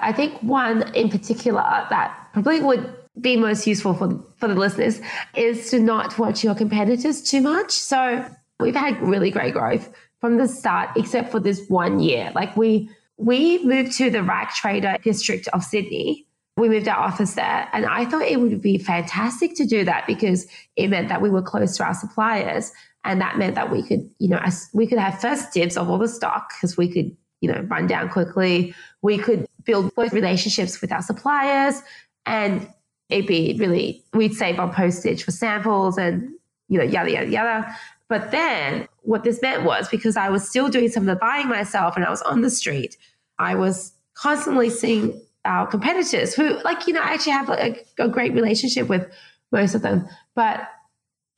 I 0.00 0.12
think 0.12 0.38
one 0.42 0.94
in 0.94 1.08
particular 1.08 1.62
that 1.90 2.28
probably 2.34 2.60
would 2.60 2.94
be 3.20 3.36
most 3.36 3.66
useful 3.66 3.94
for 3.94 4.22
for 4.36 4.46
the 4.46 4.54
listeners 4.54 5.00
is 5.34 5.70
to 5.70 5.80
not 5.80 6.18
watch 6.18 6.44
your 6.44 6.54
competitors 6.54 7.22
too 7.22 7.40
much. 7.40 7.72
So 7.72 8.24
we've 8.60 8.76
had 8.76 9.00
really 9.00 9.30
great 9.30 9.54
growth 9.54 9.90
from 10.20 10.36
the 10.36 10.46
start, 10.46 10.90
except 10.96 11.30
for 11.30 11.40
this 11.40 11.66
one 11.68 11.98
year. 11.98 12.30
Like 12.34 12.56
we 12.58 12.90
we 13.16 13.64
moved 13.64 13.92
to 13.98 14.10
the 14.10 14.22
rag 14.22 14.50
trade 14.50 14.86
district 15.02 15.48
of 15.48 15.64
Sydney. 15.64 16.27
We 16.58 16.68
moved 16.68 16.88
our 16.88 16.96
office 16.96 17.34
there. 17.34 17.68
And 17.72 17.86
I 17.86 18.04
thought 18.04 18.22
it 18.22 18.40
would 18.40 18.60
be 18.60 18.78
fantastic 18.78 19.54
to 19.56 19.64
do 19.64 19.84
that 19.84 20.06
because 20.06 20.46
it 20.76 20.88
meant 20.88 21.08
that 21.08 21.22
we 21.22 21.30
were 21.30 21.42
close 21.42 21.76
to 21.76 21.84
our 21.84 21.94
suppliers. 21.94 22.72
And 23.04 23.20
that 23.20 23.38
meant 23.38 23.54
that 23.54 23.70
we 23.70 23.82
could, 23.82 24.10
you 24.18 24.28
know, 24.28 24.40
we 24.74 24.86
could 24.86 24.98
have 24.98 25.20
first 25.20 25.52
dibs 25.52 25.76
of 25.76 25.88
all 25.88 25.98
the 25.98 26.08
stock 26.08 26.50
because 26.54 26.76
we 26.76 26.92
could, 26.92 27.16
you 27.40 27.50
know, 27.50 27.60
run 27.68 27.86
down 27.86 28.08
quickly. 28.08 28.74
We 29.02 29.18
could 29.18 29.46
build 29.64 29.94
close 29.94 30.12
relationships 30.12 30.80
with 30.80 30.92
our 30.92 31.02
suppliers 31.02 31.80
and 32.26 32.68
it'd 33.08 33.26
be 33.26 33.56
really, 33.58 34.04
we'd 34.12 34.34
save 34.34 34.58
on 34.58 34.72
postage 34.72 35.22
for 35.22 35.30
samples 35.30 35.96
and, 35.96 36.30
you 36.68 36.78
know, 36.78 36.84
yada, 36.84 37.10
yada, 37.10 37.30
yada. 37.30 37.76
But 38.08 38.30
then 38.30 38.88
what 39.02 39.22
this 39.24 39.40
meant 39.42 39.64
was 39.64 39.88
because 39.88 40.16
I 40.16 40.28
was 40.28 40.48
still 40.48 40.68
doing 40.68 40.88
some 40.88 41.02
of 41.02 41.06
the 41.06 41.16
buying 41.16 41.48
myself 41.48 41.96
and 41.96 42.04
I 42.04 42.10
was 42.10 42.22
on 42.22 42.40
the 42.40 42.50
street, 42.50 42.96
I 43.38 43.54
was 43.54 43.92
constantly 44.14 44.70
seeing 44.70 45.20
our 45.48 45.66
competitors 45.66 46.34
who, 46.34 46.62
like, 46.62 46.86
you 46.86 46.92
know, 46.92 47.00
I 47.00 47.14
actually 47.14 47.32
have 47.32 47.48
a, 47.48 47.76
a 47.98 48.08
great 48.08 48.34
relationship 48.34 48.88
with 48.88 49.10
most 49.50 49.74
of 49.74 49.82
them. 49.82 50.06
But 50.34 50.68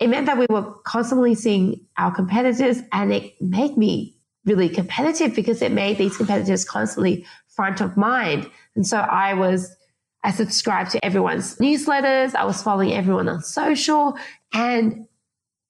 it 0.01 0.09
meant 0.09 0.27
that 0.27 0.37
we 0.37 0.47
were 0.51 0.75
constantly 0.85 1.35
seeing 1.35 1.87
our 1.97 2.13
competitors 2.13 2.83
and 2.93 3.13
it 3.13 3.41
made 3.41 3.77
me 3.77 4.17
really 4.45 4.69
competitive 4.69 5.35
because 5.35 5.63
it 5.63 5.71
made 5.71 5.97
these 5.97 6.17
competitors 6.17 6.65
constantly 6.65 7.25
front 7.49 7.81
of 7.81 7.97
mind. 7.97 8.51
And 8.75 8.87
so 8.87 8.99
I 8.99 9.35
was, 9.35 9.77
I 10.25 10.33
subscribed 10.33 10.91
to 10.93 11.05
everyone's 11.05 11.57
newsletters. 11.59 12.35
I 12.35 12.45
was 12.45 12.63
following 12.63 12.93
everyone 12.93 13.29
on 13.29 13.43
social 13.43 14.19
and 14.53 15.07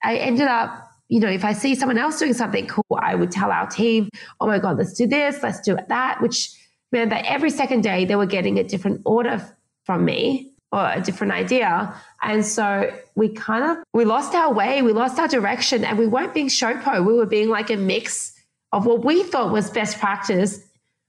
I 0.03 0.17
ended 0.17 0.49
up 0.49 0.87
you 1.11 1.19
know, 1.19 1.29
if 1.29 1.45
I 1.45 1.53
see 1.55 1.75
someone 1.75 1.99
else 1.99 2.21
doing 2.21 2.35
something 2.35 2.69
cool, 2.69 3.01
I 3.03 3.17
would 3.17 3.33
tell 3.33 3.51
our 3.51 3.67
team, 3.67 4.09
oh 4.41 4.47
my 4.47 4.61
God, 4.61 4.79
let's 4.79 4.93
do 4.93 5.09
this, 5.09 5.43
let's 5.43 5.61
do 5.61 5.77
that, 5.89 6.23
which 6.23 6.53
meant 6.93 7.11
that 7.11 7.25
every 7.27 7.51
second 7.51 7.83
day 7.83 8.05
they 8.05 8.17
were 8.17 8.27
getting 8.27 8.59
a 8.59 8.65
different 8.65 9.03
order 9.05 9.47
from 9.85 10.05
me 10.05 10.53
or 10.73 10.91
a 10.93 11.01
different 11.01 11.33
idea. 11.33 11.95
And 12.23 12.45
so 12.45 12.91
we 13.17 13.29
kind 13.31 13.65
of, 13.65 13.85
we 13.93 14.05
lost 14.05 14.35
our 14.35 14.53
way, 14.53 14.83
we 14.83 14.93
lost 14.93 15.19
our 15.19 15.29
direction 15.29 15.85
and 15.85 15.99
we 15.99 16.07
weren't 16.07 16.33
being 16.33 16.49
Showpo. 16.49 17.05
We 17.05 17.15
were 17.15 17.27
being 17.27 17.49
like 17.49 17.71
a 17.71 17.77
mix 17.77 18.33
of 18.73 18.87
what 18.87 19.05
we 19.05 19.23
thought 19.23 19.53
was 19.53 19.71
best 19.71 19.99
practice 19.99 20.61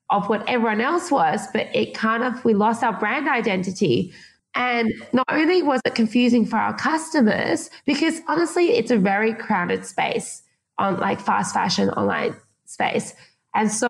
of 0.10 0.28
what 0.30 0.48
everyone 0.50 0.82
else 0.82 1.10
was, 1.12 1.48
but 1.54 1.74
it 1.76 1.94
kind 1.94 2.24
of, 2.24 2.44
we 2.44 2.54
lost 2.54 2.84
our 2.84 2.98
brand 3.00 3.30
identity. 3.30 4.12
And 4.56 4.92
not 5.14 5.28
only 5.30 5.62
was 5.62 5.80
it 5.86 5.96
confusing 5.96 6.46
for 6.46 6.58
our 6.58 6.76
customers, 6.76 7.70
because 7.86 8.20
honestly, 8.28 8.72
it's 8.72 8.92
a 8.92 8.98
very 8.98 9.34
crowded 9.34 9.86
space 9.86 10.44
on 10.78 11.00
like 11.00 11.22
fast 11.22 11.54
fashion 11.54 11.90
online 11.92 12.36
space. 12.66 13.14
And 13.54 13.72
so 13.72 13.88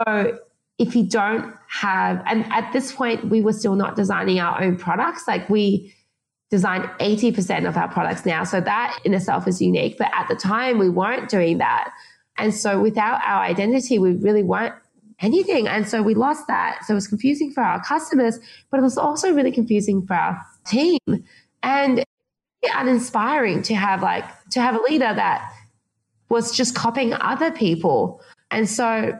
if 0.82 0.96
you 0.96 1.04
don't 1.04 1.54
have, 1.68 2.24
and 2.26 2.44
at 2.52 2.74
this 2.74 2.92
point, 2.92 3.30
we 3.30 3.40
were 3.40 3.54
still 3.54 3.76
not 3.76 3.96
designing 3.96 4.40
our 4.40 4.60
own 4.64 4.78
products. 4.78 5.28
Like 5.28 5.48
we 5.48 5.94
design 6.50 6.82
80% 7.00 7.68
of 7.68 7.78
our 7.78 7.88
products 7.88 8.26
now. 8.26 8.44
So 8.44 8.60
that 8.62 9.00
in 9.06 9.14
itself 9.14 9.48
is 9.48 9.62
unique. 9.62 10.00
But 10.00 10.10
at 10.14 10.28
the 10.28 10.36
time, 10.36 10.80
we 10.80 10.90
weren't 10.90 11.30
doing 11.30 11.60
that. 11.60 11.94
And 12.40 12.54
so 12.54 12.82
without 12.82 13.22
our 13.24 13.44
identity, 13.44 14.00
we 14.00 14.14
really 14.14 14.42
weren't 14.42 14.74
anything. 15.20 15.68
And 15.68 15.88
so 15.88 16.02
we 16.02 16.16
lost 16.16 16.48
that. 16.48 16.80
So 16.88 16.94
it 16.94 16.96
was 16.96 17.08
confusing 17.08 17.52
for 17.52 17.62
our 17.62 17.80
customers, 17.84 18.40
but 18.72 18.80
it 18.80 18.84
was 18.84 18.98
also 18.98 19.32
really 19.32 19.52
confusing 19.52 20.06
for 20.08 20.16
our 20.16 20.42
team 20.66 20.98
and 21.62 22.04
uninspiring 22.76 23.62
to 23.64 23.76
have 23.76 24.02
like 24.02 24.26
to 24.50 24.62
have 24.62 24.76
a 24.76 24.82
leader 24.90 25.14
that 25.14 25.48
was 26.30 26.56
just 26.58 26.74
copying 26.74 27.14
other 27.14 27.52
people 27.52 28.22
and 28.52 28.70
so 28.70 29.18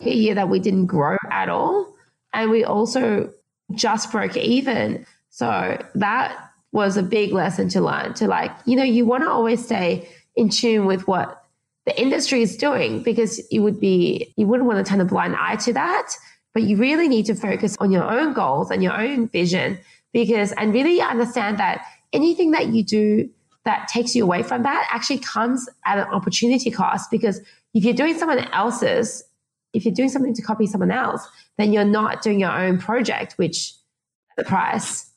that 0.00 0.14
year 0.14 0.34
that 0.34 0.48
we 0.48 0.58
didn't 0.58 0.86
grow 0.86 1.16
at 1.30 1.48
all. 1.48 1.94
And 2.32 2.50
we 2.50 2.64
also 2.64 3.32
just 3.74 4.12
broke 4.12 4.36
even. 4.36 5.06
So 5.30 5.82
that 5.94 6.50
was 6.72 6.96
a 6.96 7.02
big 7.02 7.32
lesson 7.32 7.68
to 7.70 7.80
learn 7.80 8.12
to 8.12 8.26
like 8.26 8.50
you 8.66 8.76
know 8.76 8.82
you 8.82 9.06
want 9.06 9.22
to 9.22 9.30
always 9.30 9.64
stay 9.64 10.06
in 10.34 10.50
tune 10.50 10.84
with 10.84 11.08
what 11.08 11.42
the 11.86 11.98
industry 11.98 12.42
is 12.42 12.56
doing 12.56 13.02
because 13.02 13.40
you 13.50 13.62
would 13.62 13.80
be 13.80 14.32
you 14.36 14.46
wouldn't 14.46 14.68
want 14.68 14.84
to 14.84 14.88
turn 14.88 15.00
a 15.00 15.04
blind 15.04 15.34
eye 15.36 15.56
to 15.56 15.72
that. 15.72 16.12
But 16.52 16.64
you 16.64 16.76
really 16.76 17.08
need 17.08 17.26
to 17.26 17.34
focus 17.34 17.76
on 17.80 17.90
your 17.90 18.04
own 18.04 18.32
goals 18.32 18.70
and 18.70 18.82
your 18.82 18.98
own 18.98 19.28
vision 19.28 19.78
because 20.12 20.52
and 20.52 20.72
really 20.72 21.00
understand 21.00 21.58
that 21.58 21.84
anything 22.12 22.50
that 22.52 22.68
you 22.68 22.82
do 22.82 23.28
that 23.64 23.88
takes 23.88 24.14
you 24.14 24.22
away 24.22 24.42
from 24.42 24.62
that 24.62 24.88
actually 24.90 25.18
comes 25.18 25.68
at 25.84 25.98
an 25.98 26.06
opportunity 26.06 26.70
cost 26.70 27.10
because 27.10 27.40
if 27.74 27.84
you're 27.84 27.94
doing 27.94 28.16
someone 28.18 28.38
else's 28.52 29.22
if 29.76 29.84
you're 29.84 29.94
doing 29.94 30.08
something 30.08 30.34
to 30.34 30.42
copy 30.42 30.66
someone 30.66 30.90
else 30.90 31.26
then 31.58 31.72
you're 31.72 31.84
not 31.84 32.22
doing 32.22 32.40
your 32.40 32.52
own 32.52 32.78
project 32.78 33.34
which 33.34 33.74
the 34.36 34.44
price 34.44 35.10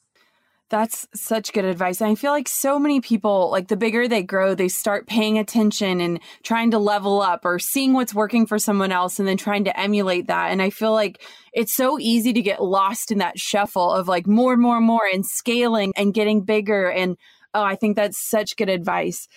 that's 0.70 1.08
such 1.16 1.52
good 1.52 1.66
advice. 1.66 2.00
I 2.00 2.14
feel 2.14 2.32
like 2.32 2.48
so 2.48 2.78
many 2.78 3.02
people, 3.02 3.50
like 3.50 3.70
the 3.70 3.76
bigger 3.76 4.08
they 4.08 4.22
grow, 4.22 4.54
they 4.54 4.68
start 4.68 5.08
paying 5.08 5.40
attention 5.40 6.00
and 6.00 6.20
trying 6.44 6.72
to 6.72 6.78
level 6.78 7.22
up 7.22 7.44
or 7.44 7.58
seeing 7.58 7.94
what's 7.94 8.14
working 8.14 8.46
for 8.46 8.60
someone 8.60 8.92
else 8.92 9.18
and 9.18 9.28
then 9.28 9.38
trying 9.38 9.64
to 9.64 9.80
emulate 9.80 10.28
that. 10.28 10.52
And 10.52 10.62
I 10.62 10.70
feel 10.70 10.94
like 10.94 11.24
it's 11.54 11.76
so 11.76 11.98
easy 12.00 12.34
to 12.34 12.42
get 12.42 12.64
lost 12.64 13.12
in 13.12 13.18
that 13.18 13.40
shuffle 13.40 13.92
of 13.92 14.08
like 14.08 14.28
more 14.28 14.56
more 14.58 14.80
more 14.80 15.08
and 15.12 15.26
scaling 15.26 15.92
and 15.98 16.14
getting 16.14 16.42
bigger. 16.42 16.92
And 16.92 17.18
oh, 17.56 17.64
I 17.64 17.76
think 17.76 17.96
that's 17.96 18.30
such 18.30 18.56
good 18.56 18.70
advice. 18.70 19.28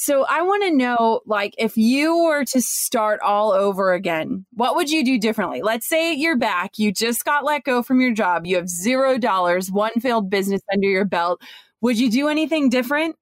So 0.00 0.24
I 0.26 0.42
want 0.42 0.62
to 0.62 0.70
know, 0.70 1.22
like, 1.26 1.56
if 1.58 1.76
you 1.76 2.16
were 2.18 2.44
to 2.44 2.62
start 2.62 3.20
all 3.20 3.50
over 3.50 3.92
again, 3.92 4.46
what 4.52 4.76
would 4.76 4.88
you 4.88 5.04
do 5.04 5.18
differently? 5.18 5.60
Let's 5.60 5.88
say 5.88 6.14
you're 6.14 6.36
back, 6.36 6.78
you 6.78 6.92
just 6.92 7.24
got 7.24 7.44
let 7.44 7.64
go 7.64 7.82
from 7.82 8.00
your 8.00 8.12
job, 8.12 8.46
you 8.46 8.54
have 8.54 8.68
zero 8.68 9.18
dollars, 9.18 9.72
one 9.72 9.90
failed 9.94 10.30
business 10.30 10.62
under 10.72 10.86
your 10.86 11.04
belt. 11.04 11.42
Would 11.80 11.98
you 11.98 12.12
do 12.12 12.28
anything 12.28 12.68
different? 12.68 13.16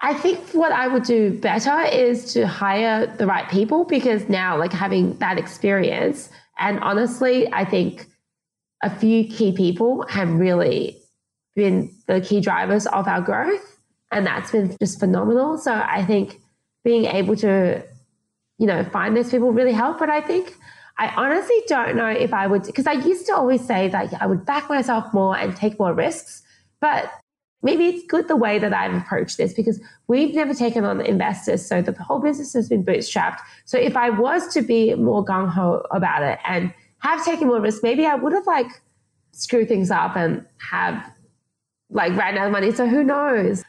I 0.00 0.14
think 0.14 0.38
what 0.54 0.72
I 0.72 0.88
would 0.88 1.02
do 1.02 1.38
better 1.38 1.82
is 1.82 2.32
to 2.32 2.46
hire 2.46 3.14
the 3.18 3.26
right 3.26 3.46
people 3.50 3.84
because 3.84 4.30
now, 4.30 4.56
like, 4.58 4.72
having 4.72 5.18
that 5.18 5.36
experience, 5.36 6.30
and 6.58 6.80
honestly, 6.80 7.52
I 7.52 7.66
think 7.66 8.06
a 8.82 8.88
few 8.88 9.24
key 9.24 9.52
people 9.52 10.06
have 10.08 10.30
really 10.30 10.96
been 11.54 11.94
the 12.06 12.22
key 12.22 12.40
drivers 12.40 12.86
of 12.86 13.06
our 13.06 13.20
growth 13.20 13.71
and 14.12 14.26
that's 14.26 14.52
been 14.52 14.76
just 14.78 15.00
phenomenal. 15.00 15.58
So 15.58 15.72
I 15.72 16.04
think 16.04 16.40
being 16.84 17.04
able 17.06 17.36
to, 17.36 17.82
you 18.58 18.66
know, 18.66 18.84
find 18.84 19.16
those 19.16 19.30
people 19.30 19.52
really 19.52 19.72
help. 19.72 19.98
But 19.98 20.10
I 20.10 20.20
think 20.20 20.54
I 20.98 21.08
honestly 21.08 21.62
don't 21.66 21.96
know 21.96 22.08
if 22.08 22.32
I 22.32 22.46
would, 22.46 22.64
because 22.64 22.86
I 22.86 22.92
used 22.92 23.26
to 23.26 23.34
always 23.34 23.64
say 23.66 23.88
that 23.88 24.14
I 24.20 24.26
would 24.26 24.44
back 24.44 24.68
myself 24.68 25.12
more 25.12 25.36
and 25.36 25.56
take 25.56 25.78
more 25.78 25.94
risks. 25.94 26.42
But 26.80 27.10
maybe 27.62 27.86
it's 27.86 28.04
good 28.06 28.28
the 28.28 28.36
way 28.36 28.58
that 28.58 28.72
I've 28.72 28.94
approached 28.94 29.36
this 29.36 29.54
because 29.54 29.80
we've 30.08 30.34
never 30.34 30.52
taken 30.52 30.84
on 30.84 31.00
investors. 31.00 31.64
So 31.64 31.80
the 31.80 31.92
whole 31.92 32.18
business 32.18 32.52
has 32.54 32.68
been 32.68 32.84
bootstrapped. 32.84 33.38
So 33.64 33.78
if 33.78 33.96
I 33.96 34.10
was 34.10 34.52
to 34.54 34.62
be 34.62 34.94
more 34.94 35.24
gung 35.24 35.48
ho 35.48 35.86
about 35.90 36.22
it 36.22 36.38
and 36.44 36.74
have 36.98 37.24
taken 37.24 37.48
more 37.48 37.60
risks, 37.60 37.82
maybe 37.82 38.04
I 38.04 38.16
would 38.16 38.32
have 38.32 38.46
like 38.46 38.66
screwed 39.32 39.68
things 39.68 39.90
up 39.90 40.16
and 40.16 40.44
have 40.58 41.10
like 41.90 42.16
ran 42.16 42.36
out 42.36 42.46
of 42.46 42.52
money. 42.52 42.72
So 42.72 42.86
who 42.86 43.04
knows? 43.04 43.62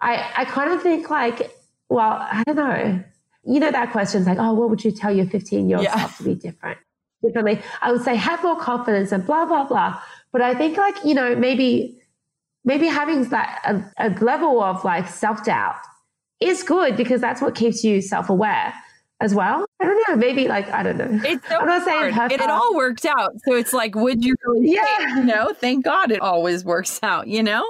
I, 0.00 0.30
I 0.36 0.44
kind 0.44 0.72
of 0.72 0.82
think 0.82 1.10
like, 1.10 1.54
well, 1.88 2.18
I 2.20 2.42
don't 2.46 2.56
know. 2.56 3.04
You 3.44 3.60
know, 3.60 3.70
that 3.70 3.90
question's 3.92 4.26
like, 4.26 4.38
oh, 4.38 4.52
what 4.52 4.70
would 4.70 4.84
you 4.84 4.92
tell 4.92 5.14
your 5.14 5.26
15 5.26 5.68
year 5.68 5.78
old 5.78 5.84
yeah. 5.84 5.96
self 5.96 6.18
to 6.18 6.24
be 6.24 6.34
different? 6.34 6.78
Differently. 7.22 7.60
I 7.82 7.92
would 7.92 8.02
say 8.02 8.14
have 8.16 8.42
more 8.42 8.58
confidence 8.58 9.12
and 9.12 9.26
blah, 9.26 9.44
blah, 9.44 9.64
blah. 9.64 10.00
But 10.32 10.42
I 10.42 10.54
think 10.54 10.76
like, 10.76 10.96
you 11.04 11.14
know, 11.14 11.34
maybe, 11.34 11.98
maybe 12.64 12.86
having 12.86 13.28
that 13.30 13.60
a, 13.64 14.08
a 14.08 14.10
level 14.20 14.62
of 14.62 14.84
like 14.84 15.08
self 15.08 15.44
doubt 15.44 15.76
is 16.40 16.62
good 16.62 16.96
because 16.96 17.20
that's 17.20 17.42
what 17.42 17.54
keeps 17.54 17.84
you 17.84 18.00
self 18.00 18.30
aware 18.30 18.72
as 19.20 19.34
well. 19.34 19.66
I 19.80 19.84
don't 19.84 20.02
know. 20.08 20.16
Maybe 20.16 20.48
like 20.48 20.68
I 20.70 20.82
don't 20.82 20.96
know. 20.96 21.20
It's 21.24 21.46
so 21.48 21.56
I'm 21.56 21.66
not 21.66 21.82
hard. 21.82 22.14
saying 22.14 22.30
it, 22.32 22.40
it, 22.42 22.50
all 22.50 22.74
worked 22.74 23.04
out. 23.04 23.32
So 23.44 23.54
it's 23.54 23.72
like, 23.72 23.94
would 23.94 24.24
you 24.24 24.34
really? 24.44 24.72
Yeah. 24.72 25.16
you 25.16 25.24
know, 25.24 25.52
thank 25.52 25.84
God 25.84 26.10
it 26.10 26.20
always 26.20 26.64
works 26.64 26.98
out. 27.02 27.28
You 27.28 27.42
know. 27.42 27.64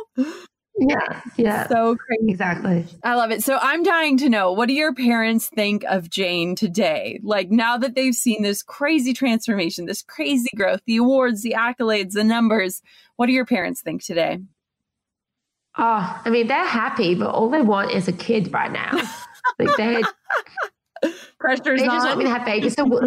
Yeah, 0.80 1.20
yeah. 1.36 1.68
So 1.68 1.94
crazy. 1.96 2.30
Exactly. 2.30 2.86
I 3.04 3.14
love 3.14 3.30
it. 3.30 3.44
So 3.44 3.58
I'm 3.60 3.82
dying 3.82 4.16
to 4.18 4.30
know 4.30 4.50
what 4.52 4.66
do 4.66 4.72
your 4.72 4.94
parents 4.94 5.48
think 5.48 5.84
of 5.84 6.08
Jane 6.08 6.56
today? 6.56 7.20
Like 7.22 7.50
now 7.50 7.76
that 7.76 7.94
they've 7.94 8.14
seen 8.14 8.42
this 8.42 8.62
crazy 8.62 9.12
transformation, 9.12 9.84
this 9.84 10.02
crazy 10.02 10.48
growth, 10.56 10.80
the 10.86 10.96
awards, 10.96 11.42
the 11.42 11.54
accolades, 11.58 12.12
the 12.12 12.24
numbers, 12.24 12.80
what 13.16 13.26
do 13.26 13.32
your 13.32 13.44
parents 13.44 13.82
think 13.82 14.02
today? 14.02 14.38
Oh, 15.76 16.20
I 16.24 16.30
mean, 16.30 16.46
they're 16.46 16.66
happy, 16.66 17.14
but 17.14 17.28
all 17.28 17.50
they 17.50 17.62
want 17.62 17.90
is 17.90 18.08
a 18.08 18.12
kid 18.12 18.50
right 18.52 18.72
now. 18.72 19.02
like 19.58 19.76
they 19.76 20.02
pressure's 21.38 21.80
they 21.80 21.86
just 21.86 22.06
on. 22.06 22.06
want 22.06 22.18
me 22.18 22.24
to 22.24 22.30
have 22.30 22.46
babies. 22.46 22.72
So, 22.74 23.06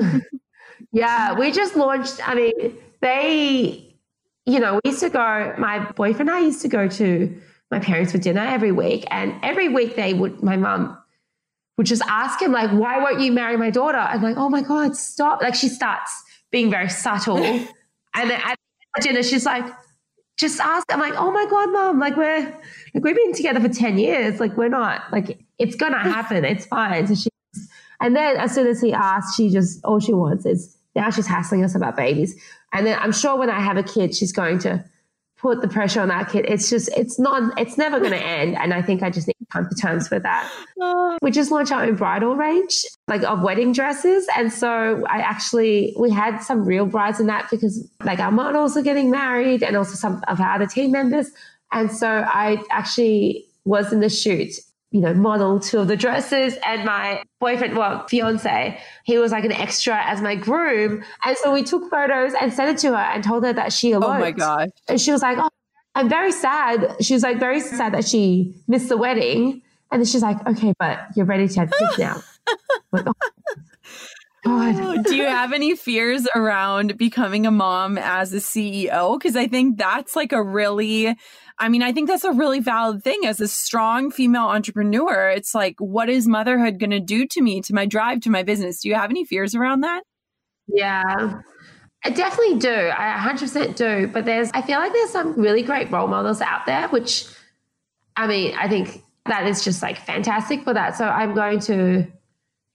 yeah, 0.92 1.38
we 1.38 1.52
just 1.52 1.76
launched. 1.76 2.28
I 2.28 2.36
mean, 2.36 2.78
they, 3.02 3.96
you 4.46 4.60
know, 4.60 4.80
we 4.84 4.92
used 4.92 5.02
to 5.02 5.10
go. 5.10 5.56
My 5.58 5.92
boyfriend 5.96 6.30
and 6.30 6.38
I 6.38 6.42
used 6.42 6.62
to 6.62 6.68
go 6.68 6.88
to 6.88 7.42
my 7.74 7.80
parents 7.80 8.12
for 8.12 8.18
dinner 8.18 8.46
every 8.46 8.72
week. 8.72 9.06
And 9.10 9.36
every 9.44 9.68
week 9.70 9.96
they 9.96 10.14
would, 10.14 10.44
my 10.44 10.58
mum 10.58 10.98
would 11.78 11.88
just 11.88 12.04
ask 12.08 12.42
him 12.42 12.52
like, 12.52 12.70
"Why 12.72 13.00
won't 13.00 13.20
you 13.20 13.32
marry 13.32 13.58
my 13.58 13.70
daughter?" 13.70 13.98
I'm 13.98 14.22
like, 14.22 14.38
"Oh 14.38 14.50
my 14.50 14.62
god, 14.62 14.96
stop!" 14.96 15.42
Like 15.42 15.56
she 15.56 15.68
starts 15.68 16.12
being 16.52 16.70
very 16.70 16.90
subtle, 16.90 17.38
and 18.16 18.30
then 18.30 18.40
at 18.40 18.58
dinner 19.02 19.24
she's 19.24 19.46
like, 19.46 19.66
"Just 20.38 20.60
ask." 20.60 20.86
I'm 20.94 21.00
like, 21.00 21.16
"Oh 21.16 21.32
my 21.32 21.46
god, 21.50 21.72
mom! 21.72 22.00
Like 22.00 22.16
we're 22.16 22.46
like 22.94 23.04
we've 23.04 23.16
been 23.16 23.34
together 23.34 23.60
for 23.60 23.70
ten 23.70 23.98
years. 23.98 24.40
Like 24.40 24.56
we're 24.56 24.70
not 24.70 25.02
like 25.12 25.40
it's 25.58 25.76
gonna 25.76 25.98
happen. 26.16 26.46
It's 26.46 26.66
fine." 26.68 27.08
So 27.08 27.16
she, 27.16 27.30
and 28.00 28.16
then 28.16 28.38
as 28.38 28.54
soon 28.54 28.68
as 28.68 28.80
he 28.80 28.94
asks, 28.94 29.36
she 29.36 29.50
just 29.50 29.84
all 29.84 30.00
she 30.00 30.14
wants 30.14 30.46
is 30.46 30.78
now 30.96 31.10
she's 31.10 31.28
hassling 31.28 31.64
us 31.64 31.74
about 31.74 31.96
babies. 31.96 32.40
And 32.72 32.86
then 32.86 33.00
I'm 33.00 33.12
sure 33.12 33.36
when 33.36 33.50
I 33.50 33.60
have 33.60 33.78
a 33.78 33.84
kid, 33.84 34.16
she's 34.16 34.32
going 34.32 34.60
to 34.60 34.84
put 35.44 35.62
the 35.62 35.68
pressure 35.68 36.00
on 36.00 36.08
that 36.08 36.30
kid. 36.30 36.46
It's 36.48 36.70
just, 36.70 36.90
it's 36.98 37.20
not, 37.20 37.60
it's 37.60 37.78
never 37.78 38.00
going 38.00 38.12
to 38.20 38.26
end. 38.26 38.58
And 38.58 38.74
I 38.74 38.82
think 38.82 39.04
I 39.04 39.12
just 39.12 39.28
need 39.28 39.36
to 39.40 39.46
come 39.52 39.68
to 39.70 39.76
terms 39.76 40.10
with 40.10 40.24
that. 40.24 40.50
Oh. 40.82 41.18
We 41.22 41.30
just 41.30 41.52
launched 41.52 41.72
our 41.72 41.84
own 41.84 41.96
bridal 41.96 42.36
range, 42.36 42.86
like 43.08 43.24
of 43.24 43.44
wedding 43.44 43.74
dresses. 43.74 44.28
And 44.36 44.52
so 44.52 45.04
I 45.08 45.18
actually, 45.18 45.94
we 46.00 46.10
had 46.10 46.40
some 46.40 46.66
real 46.66 46.86
brides 46.86 47.20
in 47.20 47.28
that 47.28 47.52
because 47.52 47.88
like 48.04 48.20
our 48.20 48.32
models 48.32 48.76
are 48.78 48.82
getting 48.82 49.12
married 49.12 49.62
and 49.62 49.76
also 49.76 49.96
some 49.96 50.24
of 50.28 50.40
our 50.40 50.56
other 50.56 50.66
team 50.66 50.92
members. 50.92 51.30
And 51.74 51.92
so 51.92 52.08
I 52.08 52.64
actually 52.72 53.46
was 53.66 53.92
in 53.92 54.00
the 54.00 54.10
shoot 54.10 54.54
you 54.94 55.02
know, 55.02 55.12
model 55.12 55.60
two 55.60 55.80
of 55.80 55.88
the 55.88 55.98
dresses 55.98 56.56
and 56.64 56.86
my 56.86 57.24
boyfriend, 57.40 57.76
well, 57.76 58.08
fiance, 58.08 58.80
he 59.06 59.18
was 59.18 59.32
like 59.32 59.44
an 59.44 59.52
extra 59.52 60.00
as 60.06 60.22
my 60.22 60.36
groom. 60.36 61.04
And 61.26 61.36
so 61.36 61.52
we 61.52 61.64
took 61.64 61.90
photos 61.90 62.34
and 62.40 62.54
sent 62.54 62.78
it 62.78 62.82
to 62.82 62.90
her 62.90 63.04
and 63.04 63.24
told 63.24 63.44
her 63.44 63.52
that 63.54 63.74
she 63.74 63.92
eloped. 63.92 64.16
Oh 64.16 64.20
my 64.20 64.30
God. 64.30 64.70
And 64.88 65.02
she 65.02 65.12
was 65.12 65.24
like, 65.24 65.40
oh, 65.40 65.50
I'm 65.96 66.10
very 66.10 66.32
sad. 66.32 66.96
She 67.02 67.16
was 67.16 67.24
like 67.24 67.40
very 67.40 67.60
sad 67.60 67.96
that 67.96 68.06
she 68.06 68.54
missed 68.68 68.88
the 68.88 68.96
wedding. 68.96 69.64
And 69.92 70.00
then 70.00 70.06
she's 70.06 70.22
like, 70.22 70.46
okay, 70.46 70.76
but 70.78 71.00
you're 71.16 71.26
ready 71.26 71.48
to 71.48 71.60
have 71.62 71.72
kids 71.72 71.98
now. 71.98 72.22
like, 72.92 73.08
oh. 73.08 73.14
God. 74.46 75.06
Do 75.06 75.16
you 75.16 75.24
have 75.24 75.54
any 75.54 75.76
fears 75.76 76.28
around 76.36 76.98
becoming 76.98 77.48
a 77.48 77.52
mom 77.52 77.98
as 77.98 78.34
a 78.34 78.38
CEO? 78.38 79.18
Because 79.18 79.36
I 79.36 79.48
think 79.48 79.78
that's 79.78 80.16
like 80.16 80.34
a 80.34 80.44
really 80.44 81.16
I 81.60 81.70
mean, 81.70 81.84
I 81.84 81.92
think 81.92 82.10
that's 82.10 82.24
a 82.24 82.32
really 82.32 82.60
valid 82.60 83.04
thing 83.04 83.26
as 83.26 83.40
a 83.40 83.48
strong 83.48 84.12
female 84.12 84.48
entrepreneur. 84.48 85.30
It's 85.30 85.54
like, 85.54 85.76
what 85.80 86.10
is 86.10 86.28
motherhood 86.28 86.80
going 86.80 86.90
to 86.92 87.00
do 87.00 87.28
to 87.28 87.42
me, 87.42 87.62
to 87.62 87.74
my 87.74 87.86
drive, 87.86 88.22
to 88.22 88.30
my 88.30 88.44
business? 88.44 88.82
Do 88.82 88.90
you 88.90 88.96
have 88.96 89.10
any 89.10 89.24
fears 89.24 89.54
around 89.54 89.82
that? 89.82 90.04
Yeah. 90.68 91.42
I 92.04 92.10
definitely 92.10 92.60
do. 92.60 92.74
I 92.74 93.34
100% 93.34 93.76
do. 93.76 94.08
But 94.08 94.26
there's, 94.26 94.50
I 94.54 94.62
feel 94.62 94.80
like 94.80 94.94
there's 94.94 95.12
some 95.12 95.40
really 95.40 95.62
great 95.62 95.92
role 95.92 96.08
models 96.08 96.42
out 96.42 96.66
there, 96.66 96.88
which, 96.90 97.26
I 98.16 98.28
mean, 98.28 98.56
I 98.58 98.68
think 98.68 99.04
that 99.28 99.48
is 99.48 99.64
just 99.64 99.82
like 99.82 99.98
fantastic 99.98 100.64
for 100.64 100.74
that. 100.74 100.98
So 100.98 101.06
I'm 101.06 101.34
going 101.34 101.60
to, 101.62 102.06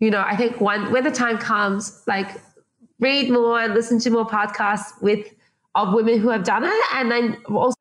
you 0.00 0.10
know, 0.10 0.24
I 0.26 0.36
think 0.36 0.60
when, 0.60 0.90
when 0.92 1.04
the 1.04 1.10
time 1.10 1.38
comes, 1.38 2.02
like 2.06 2.28
read 3.00 3.30
more 3.30 3.60
and 3.60 3.74
listen 3.74 3.98
to 4.00 4.10
more 4.10 4.26
podcasts 4.26 5.02
with, 5.02 5.26
of 5.74 5.92
women 5.92 6.18
who 6.18 6.30
have 6.30 6.44
done 6.44 6.64
it. 6.64 6.84
And 6.94 7.10
then 7.10 7.36
also 7.46 7.76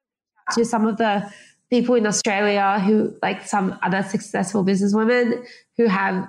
to 0.54 0.66
some 0.66 0.86
of 0.86 0.98
the 0.98 1.32
people 1.70 1.95
in 1.95 2.06
Australia 2.08 2.80
who, 2.80 3.14
like 3.22 3.45
some 3.45 3.78
other 3.84 4.04
successful 4.04 4.64
businesswomen 4.64 5.45
who 5.78 5.88
have 5.88 6.28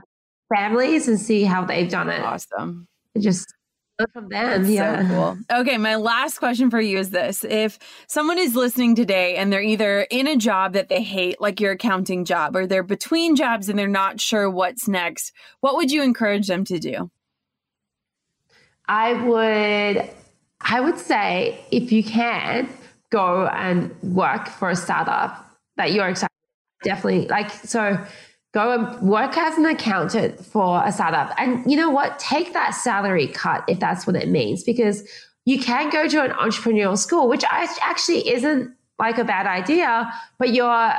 families 0.54 1.08
and 1.08 1.20
see 1.20 1.44
how 1.44 1.64
they've 1.64 1.90
done 1.90 2.08
it. 2.08 2.20
Awesome. 2.20 2.88
And 3.14 3.22
just 3.22 3.52
from 4.12 4.28
them. 4.28 4.62
That's 4.62 4.68
yeah. 4.68 5.02
So 5.02 5.14
cool. 5.14 5.60
Okay. 5.60 5.76
My 5.76 5.96
last 5.96 6.38
question 6.38 6.70
for 6.70 6.80
you 6.80 6.98
is 6.98 7.10
this. 7.10 7.44
If 7.44 7.78
someone 8.06 8.38
is 8.38 8.54
listening 8.54 8.94
today 8.94 9.36
and 9.36 9.52
they're 9.52 9.60
either 9.60 10.02
in 10.02 10.28
a 10.28 10.36
job 10.36 10.74
that 10.74 10.88
they 10.88 11.02
hate, 11.02 11.40
like 11.40 11.60
your 11.60 11.72
accounting 11.72 12.24
job, 12.24 12.54
or 12.54 12.66
they're 12.66 12.82
between 12.82 13.34
jobs 13.34 13.68
and 13.68 13.78
they're 13.78 13.88
not 13.88 14.20
sure 14.20 14.48
what's 14.48 14.86
next, 14.86 15.32
what 15.60 15.76
would 15.76 15.90
you 15.90 16.02
encourage 16.02 16.46
them 16.46 16.64
to 16.66 16.78
do? 16.78 17.10
I 18.86 19.12
would, 19.14 20.10
I 20.60 20.80
would 20.80 20.98
say 20.98 21.60
if 21.70 21.92
you 21.92 22.02
can, 22.02 22.68
go 23.10 23.46
and 23.46 23.94
work 24.02 24.48
for 24.48 24.70
a 24.70 24.76
startup 24.76 25.44
that 25.76 25.92
you're 25.92 26.08
excited 26.08 26.28
about. 26.82 26.88
definitely 26.88 27.28
like 27.28 27.50
so 27.50 27.98
go 28.54 28.72
and 28.72 29.08
work 29.08 29.36
as 29.36 29.56
an 29.58 29.66
accountant 29.66 30.44
for 30.44 30.82
a 30.84 30.90
startup. 30.92 31.32
And 31.38 31.70
you 31.70 31.76
know 31.76 31.90
what? 31.90 32.18
Take 32.18 32.54
that 32.54 32.74
salary 32.74 33.28
cut 33.28 33.62
if 33.68 33.78
that's 33.78 34.06
what 34.06 34.16
it 34.16 34.28
means 34.28 34.64
because 34.64 35.06
you 35.44 35.58
can 35.58 35.90
go 35.90 36.08
to 36.08 36.24
an 36.24 36.30
entrepreneurial 36.32 36.98
school 36.98 37.28
which 37.28 37.44
actually 37.50 38.28
isn't 38.28 38.74
like 38.98 39.18
a 39.18 39.24
bad 39.24 39.46
idea 39.46 40.12
but 40.38 40.52
you're 40.52 40.92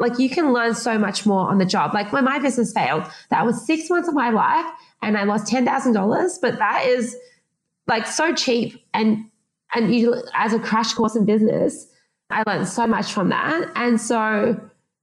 like 0.00 0.18
you 0.18 0.28
can 0.28 0.52
learn 0.52 0.74
so 0.74 0.98
much 0.98 1.24
more 1.24 1.48
on 1.48 1.58
the 1.58 1.64
job. 1.64 1.94
Like 1.94 2.12
when 2.12 2.24
my 2.24 2.38
business 2.38 2.72
failed 2.72 3.04
that 3.30 3.46
was 3.46 3.64
six 3.66 3.88
months 3.88 4.08
of 4.08 4.14
my 4.14 4.30
life 4.30 4.66
and 5.02 5.16
i 5.16 5.24
lost 5.24 5.52
$10000 5.52 6.40
but 6.40 6.58
that 6.58 6.86
is 6.86 7.16
like 7.86 8.06
so 8.06 8.34
cheap 8.34 8.84
and 8.94 9.26
and 9.74 9.94
you, 9.94 10.22
as 10.34 10.52
a 10.52 10.58
crash 10.58 10.94
course 10.94 11.16
in 11.16 11.24
business, 11.24 11.88
I 12.30 12.42
learned 12.46 12.68
so 12.68 12.86
much 12.86 13.12
from 13.12 13.28
that. 13.30 13.70
And 13.76 14.00
so 14.00 14.60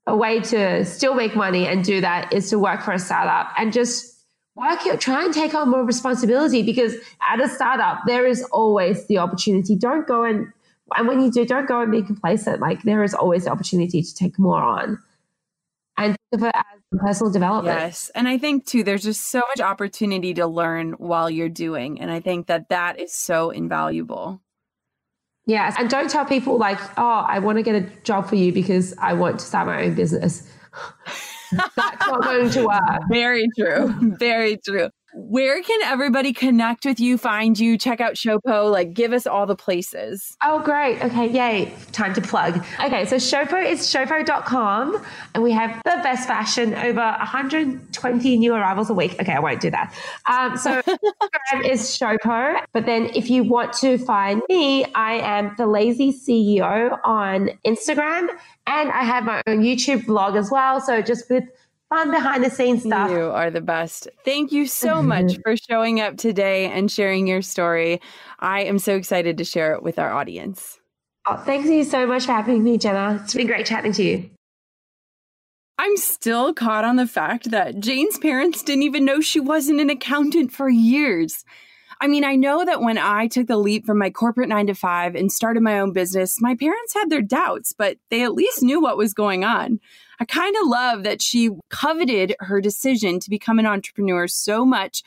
a 0.08 0.16
way 0.16 0.40
to 0.40 0.84
still 0.86 1.14
make 1.14 1.36
money 1.36 1.68
and 1.68 1.84
do 1.84 2.02
that 2.02 2.34
is 2.34 2.50
to 2.50 2.60
work 2.60 2.82
for 2.82 2.92
a 2.92 3.00
startup 3.00 3.52
and 3.58 3.72
just 3.72 4.08
work 4.56 4.80
try 5.00 5.24
and 5.24 5.34
take 5.34 5.54
on 5.54 5.70
more 5.70 5.86
responsibility 5.86 6.62
because 6.64 6.96
at 7.30 7.40
a 7.40 7.48
startup 7.48 8.00
there 8.06 8.26
is 8.26 8.44
always 8.52 9.08
the 9.08 9.18
opportunity. 9.18 9.76
Don't 9.76 10.08
go 10.08 10.24
and 10.24 10.48
and 10.98 11.08
when 11.08 11.22
you 11.22 11.32
do 11.32 11.46
don't 11.46 11.68
go 11.68 11.82
and 11.82 11.92
be 11.92 12.02
complacent. 12.02 12.60
Like 12.60 12.84
there 12.84 13.04
is 13.04 13.14
always 13.14 13.46
the 13.46 13.52
opportunity 13.52 14.02
to 14.02 14.16
take 14.16 14.38
more 14.40 14.62
on. 14.62 15.00
And 15.98 16.16
think 16.32 16.42
of 16.42 16.48
it 16.48 16.56
as 16.56 17.00
personal 17.00 17.32
development. 17.32 17.80
Yes. 17.80 18.12
And 18.16 18.28
i 18.28 18.38
think 18.38 18.66
too 18.66 18.84
there's 18.84 19.04
just 19.04 19.30
so 19.30 19.42
much 19.56 19.62
opportunity 19.62 20.34
to 20.34 20.48
learn 20.48 20.94
while 20.94 21.30
you're 21.30 21.48
doing. 21.48 22.02
And 22.02 22.10
i 22.12 22.20
think 22.20 22.48
that 22.48 22.70
that 22.70 23.00
is 23.00 23.14
so 23.14 23.52
invaluable 23.52 24.42
Yes. 25.46 25.76
And 25.78 25.90
don't 25.90 26.10
tell 26.10 26.26
people 26.26 26.58
like, 26.58 26.80
oh, 26.98 27.26
I 27.28 27.40
want 27.40 27.58
to 27.58 27.64
get 27.64 27.76
a 27.76 27.82
job 28.04 28.30
for 28.30 28.36
you 28.36 28.54
because 28.54 28.94
I 28.98 29.14
want 29.14 29.40
to 29.40 29.46
start 29.46 29.68
my 29.68 29.84
own 29.84 29.96
business. 29.96 30.48
That's 31.52 32.08
not 32.08 32.24
going 32.24 32.50
to 32.52 32.66
work. 32.66 33.02
Very 33.10 33.48
true. 33.58 33.94
Very 34.18 34.58
true. 34.58 34.90
Where 35.14 35.62
can 35.62 35.82
everybody 35.84 36.32
connect 36.32 36.86
with 36.86 37.00
you, 37.00 37.18
find 37.18 37.60
you, 37.60 37.78
check 37.78 38.00
out 38.00 38.14
Showpo? 38.14 38.72
Like, 38.72 38.94
give 38.94 39.12
us 39.12 39.28
all 39.28 39.46
the 39.46 39.56
places. 39.56 40.38
Oh, 40.44 40.60
great. 40.60 41.04
Okay, 41.04 41.28
yay. 41.28 41.74
Time 41.92 42.14
to 42.14 42.22
plug. 42.22 42.64
Okay, 42.84 43.06
so 43.06 43.18
Showpo 43.18 43.66
is 43.66 43.82
showpo.com, 43.82 45.04
and 45.34 45.44
we 45.44 45.52
have 45.52 45.82
the 45.84 46.00
best 46.02 46.28
fashion, 46.28 46.74
over 46.76 47.02
120 47.02 48.38
new 48.38 48.54
arrivals 48.54 48.90
a 48.90 48.94
week. 48.94 49.20
Okay, 49.20 49.34
I 49.34 49.40
won't 49.40 49.60
do 49.60 49.70
that. 49.72 49.94
Um, 50.30 50.58
so 50.58 50.82
Instagram 50.82 51.70
is 51.70 51.82
Showpo. 51.82 52.64
But 52.72 52.86
then 52.86 53.08
if 53.14 53.30
you 53.30 53.44
want 53.44 53.74
to 53.74 53.98
find 53.98 54.42
me, 54.48 54.86
I 54.96 55.14
am 55.16 55.54
the 55.58 55.68
Lazy 55.68 56.14
CEO 56.14 56.98
on 57.04 57.50
Instagram, 57.66 58.30
and 58.66 58.92
I 58.92 59.04
have 59.04 59.26
my 59.26 59.42
own 59.48 59.62
YouTube 59.62 60.06
blog 60.06 60.36
as 60.36 60.50
well. 60.50 60.80
So 60.80 61.02
just 61.02 61.30
with 61.30 61.44
fun 61.92 62.10
behind 62.10 62.44
the 62.44 62.50
scenes 62.50 62.84
stuff. 62.84 63.12
You 63.12 63.26
are 63.26 63.52
the 63.52 63.62
best. 63.62 64.08
Thank 64.24 64.52
you 64.52 64.66
so 64.66 65.04
much 65.04 65.38
for 65.44 65.56
showing 65.58 66.00
up 66.00 66.18
today 66.18 66.72
and 66.72 66.90
sharing 66.90 67.28
your 67.28 67.42
story. 67.42 68.02
I 68.40 68.62
am 68.62 68.80
so 68.80 68.96
excited 68.96 69.38
to 69.38 69.44
share 69.44 69.74
it 69.74 69.84
with 69.84 70.00
our 70.00 70.12
audience. 70.12 70.80
Oh, 71.28 71.38
thank 71.38 71.66
you 71.66 71.84
so 71.84 72.08
much 72.08 72.26
for 72.26 72.32
having 72.32 72.64
me, 72.64 72.78
Jenna. 72.78 73.20
It's 73.24 73.34
been 73.34 73.46
great 73.46 73.66
chatting 73.66 73.92
to 73.94 74.04
you. 74.04 74.30
I'm 75.78 75.98
still 75.98 76.54
caught 76.54 76.86
on 76.86 76.96
the 76.96 77.08
fact 77.08 77.52
that 77.52 77.80
Jane's 77.80 78.18
parents 78.18 78.64
didn't 78.64 78.84
even 78.84 79.04
know 79.04 79.20
she 79.20 79.40
wasn't 79.40 79.82
an 79.82 79.90
accountant 79.90 80.52
for 80.52 80.70
years. 80.70 81.44
I 82.00 82.08
mean, 82.08 82.24
I 82.24 82.36
know 82.36 82.66
that 82.66 82.82
when 82.82 82.98
I 82.98 83.28
took 83.28 83.48
the 83.48 83.58
leap 83.58 83.86
from 83.86 84.00
my 84.00 84.10
corporate 84.10 84.50
nine 84.50 84.68
to 84.68 84.74
five 84.74 85.14
and 85.14 85.32
started 85.32 85.62
my 85.62 85.80
own 85.80 85.94
business, 85.94 86.42
my 86.42 86.56
parents 86.56 86.96
had 86.96 87.10
their 87.10 87.22
doubts, 87.22 87.74
but 87.74 87.98
they 88.10 88.24
at 88.24 88.34
least 88.34 88.64
knew 88.64 88.82
what 88.82 88.98
was 88.98 89.14
going 89.14 89.44
on. 89.44 89.80
I 90.22 90.26
kind 90.26 90.56
of 90.56 90.68
love 90.68 91.02
that 91.02 91.20
she 91.20 91.50
coveted 91.72 92.36
her 92.42 92.62
decision 92.62 93.20
to 93.22 93.30
become 93.32 93.58
an 93.58 93.66
entrepreneur 93.66 94.28
so 94.28 94.64
much 94.64 95.02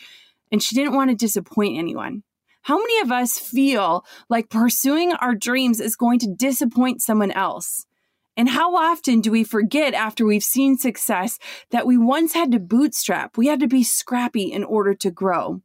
and 0.50 0.60
she 0.60 0.74
didn't 0.74 0.94
want 0.94 1.08
to 1.10 1.16
disappoint 1.16 1.78
anyone. 1.78 2.24
How 2.62 2.78
many 2.78 2.98
of 2.98 3.12
us 3.12 3.38
feel 3.38 4.04
like 4.28 4.50
pursuing 4.50 5.12
our 5.12 5.36
dreams 5.36 5.78
is 5.78 5.94
going 5.94 6.18
to 6.18 6.34
disappoint 6.36 7.00
someone 7.00 7.30
else? 7.30 7.86
And 8.36 8.48
how 8.48 8.74
often 8.74 9.20
do 9.20 9.30
we 9.30 9.44
forget 9.44 9.94
after 9.94 10.26
we've 10.26 10.42
seen 10.42 10.78
success 10.78 11.38
that 11.70 11.86
we 11.86 11.96
once 11.96 12.32
had 12.32 12.50
to 12.50 12.58
bootstrap? 12.58 13.36
We 13.36 13.46
had 13.46 13.60
to 13.60 13.68
be 13.68 13.84
scrappy 13.84 14.50
in 14.50 14.64
order 14.64 14.94
to 14.94 15.12
grow. 15.12 15.62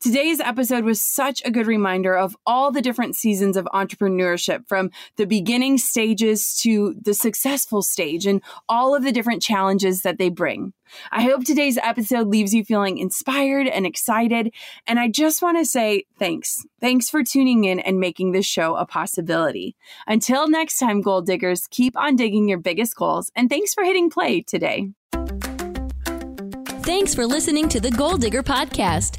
Today's 0.00 0.38
episode 0.38 0.84
was 0.84 1.00
such 1.00 1.42
a 1.44 1.50
good 1.50 1.66
reminder 1.66 2.16
of 2.16 2.36
all 2.46 2.70
the 2.70 2.80
different 2.80 3.16
seasons 3.16 3.56
of 3.56 3.64
entrepreneurship 3.74 4.64
from 4.68 4.92
the 5.16 5.26
beginning 5.26 5.76
stages 5.76 6.54
to 6.62 6.94
the 7.02 7.14
successful 7.14 7.82
stage 7.82 8.24
and 8.24 8.40
all 8.68 8.94
of 8.94 9.02
the 9.02 9.10
different 9.10 9.42
challenges 9.42 10.02
that 10.02 10.18
they 10.18 10.28
bring. 10.28 10.72
I 11.10 11.22
hope 11.22 11.42
today's 11.42 11.78
episode 11.78 12.28
leaves 12.28 12.54
you 12.54 12.64
feeling 12.64 12.98
inspired 12.98 13.66
and 13.66 13.84
excited. 13.84 14.54
And 14.86 15.00
I 15.00 15.08
just 15.08 15.42
want 15.42 15.58
to 15.58 15.64
say 15.64 16.04
thanks. 16.16 16.64
Thanks 16.80 17.10
for 17.10 17.24
tuning 17.24 17.64
in 17.64 17.80
and 17.80 17.98
making 17.98 18.30
this 18.30 18.46
show 18.46 18.76
a 18.76 18.86
possibility. 18.86 19.74
Until 20.06 20.48
next 20.48 20.78
time, 20.78 21.00
goal 21.00 21.22
diggers, 21.22 21.66
keep 21.70 21.96
on 21.96 22.14
digging 22.14 22.48
your 22.48 22.58
biggest 22.58 22.94
goals. 22.94 23.32
And 23.34 23.50
thanks 23.50 23.74
for 23.74 23.82
hitting 23.82 24.10
play 24.10 24.42
today. 24.42 24.90
Thanks 26.82 27.16
for 27.16 27.26
listening 27.26 27.68
to 27.70 27.80
the 27.80 27.90
Goal 27.90 28.16
Digger 28.16 28.44
Podcast. 28.44 29.18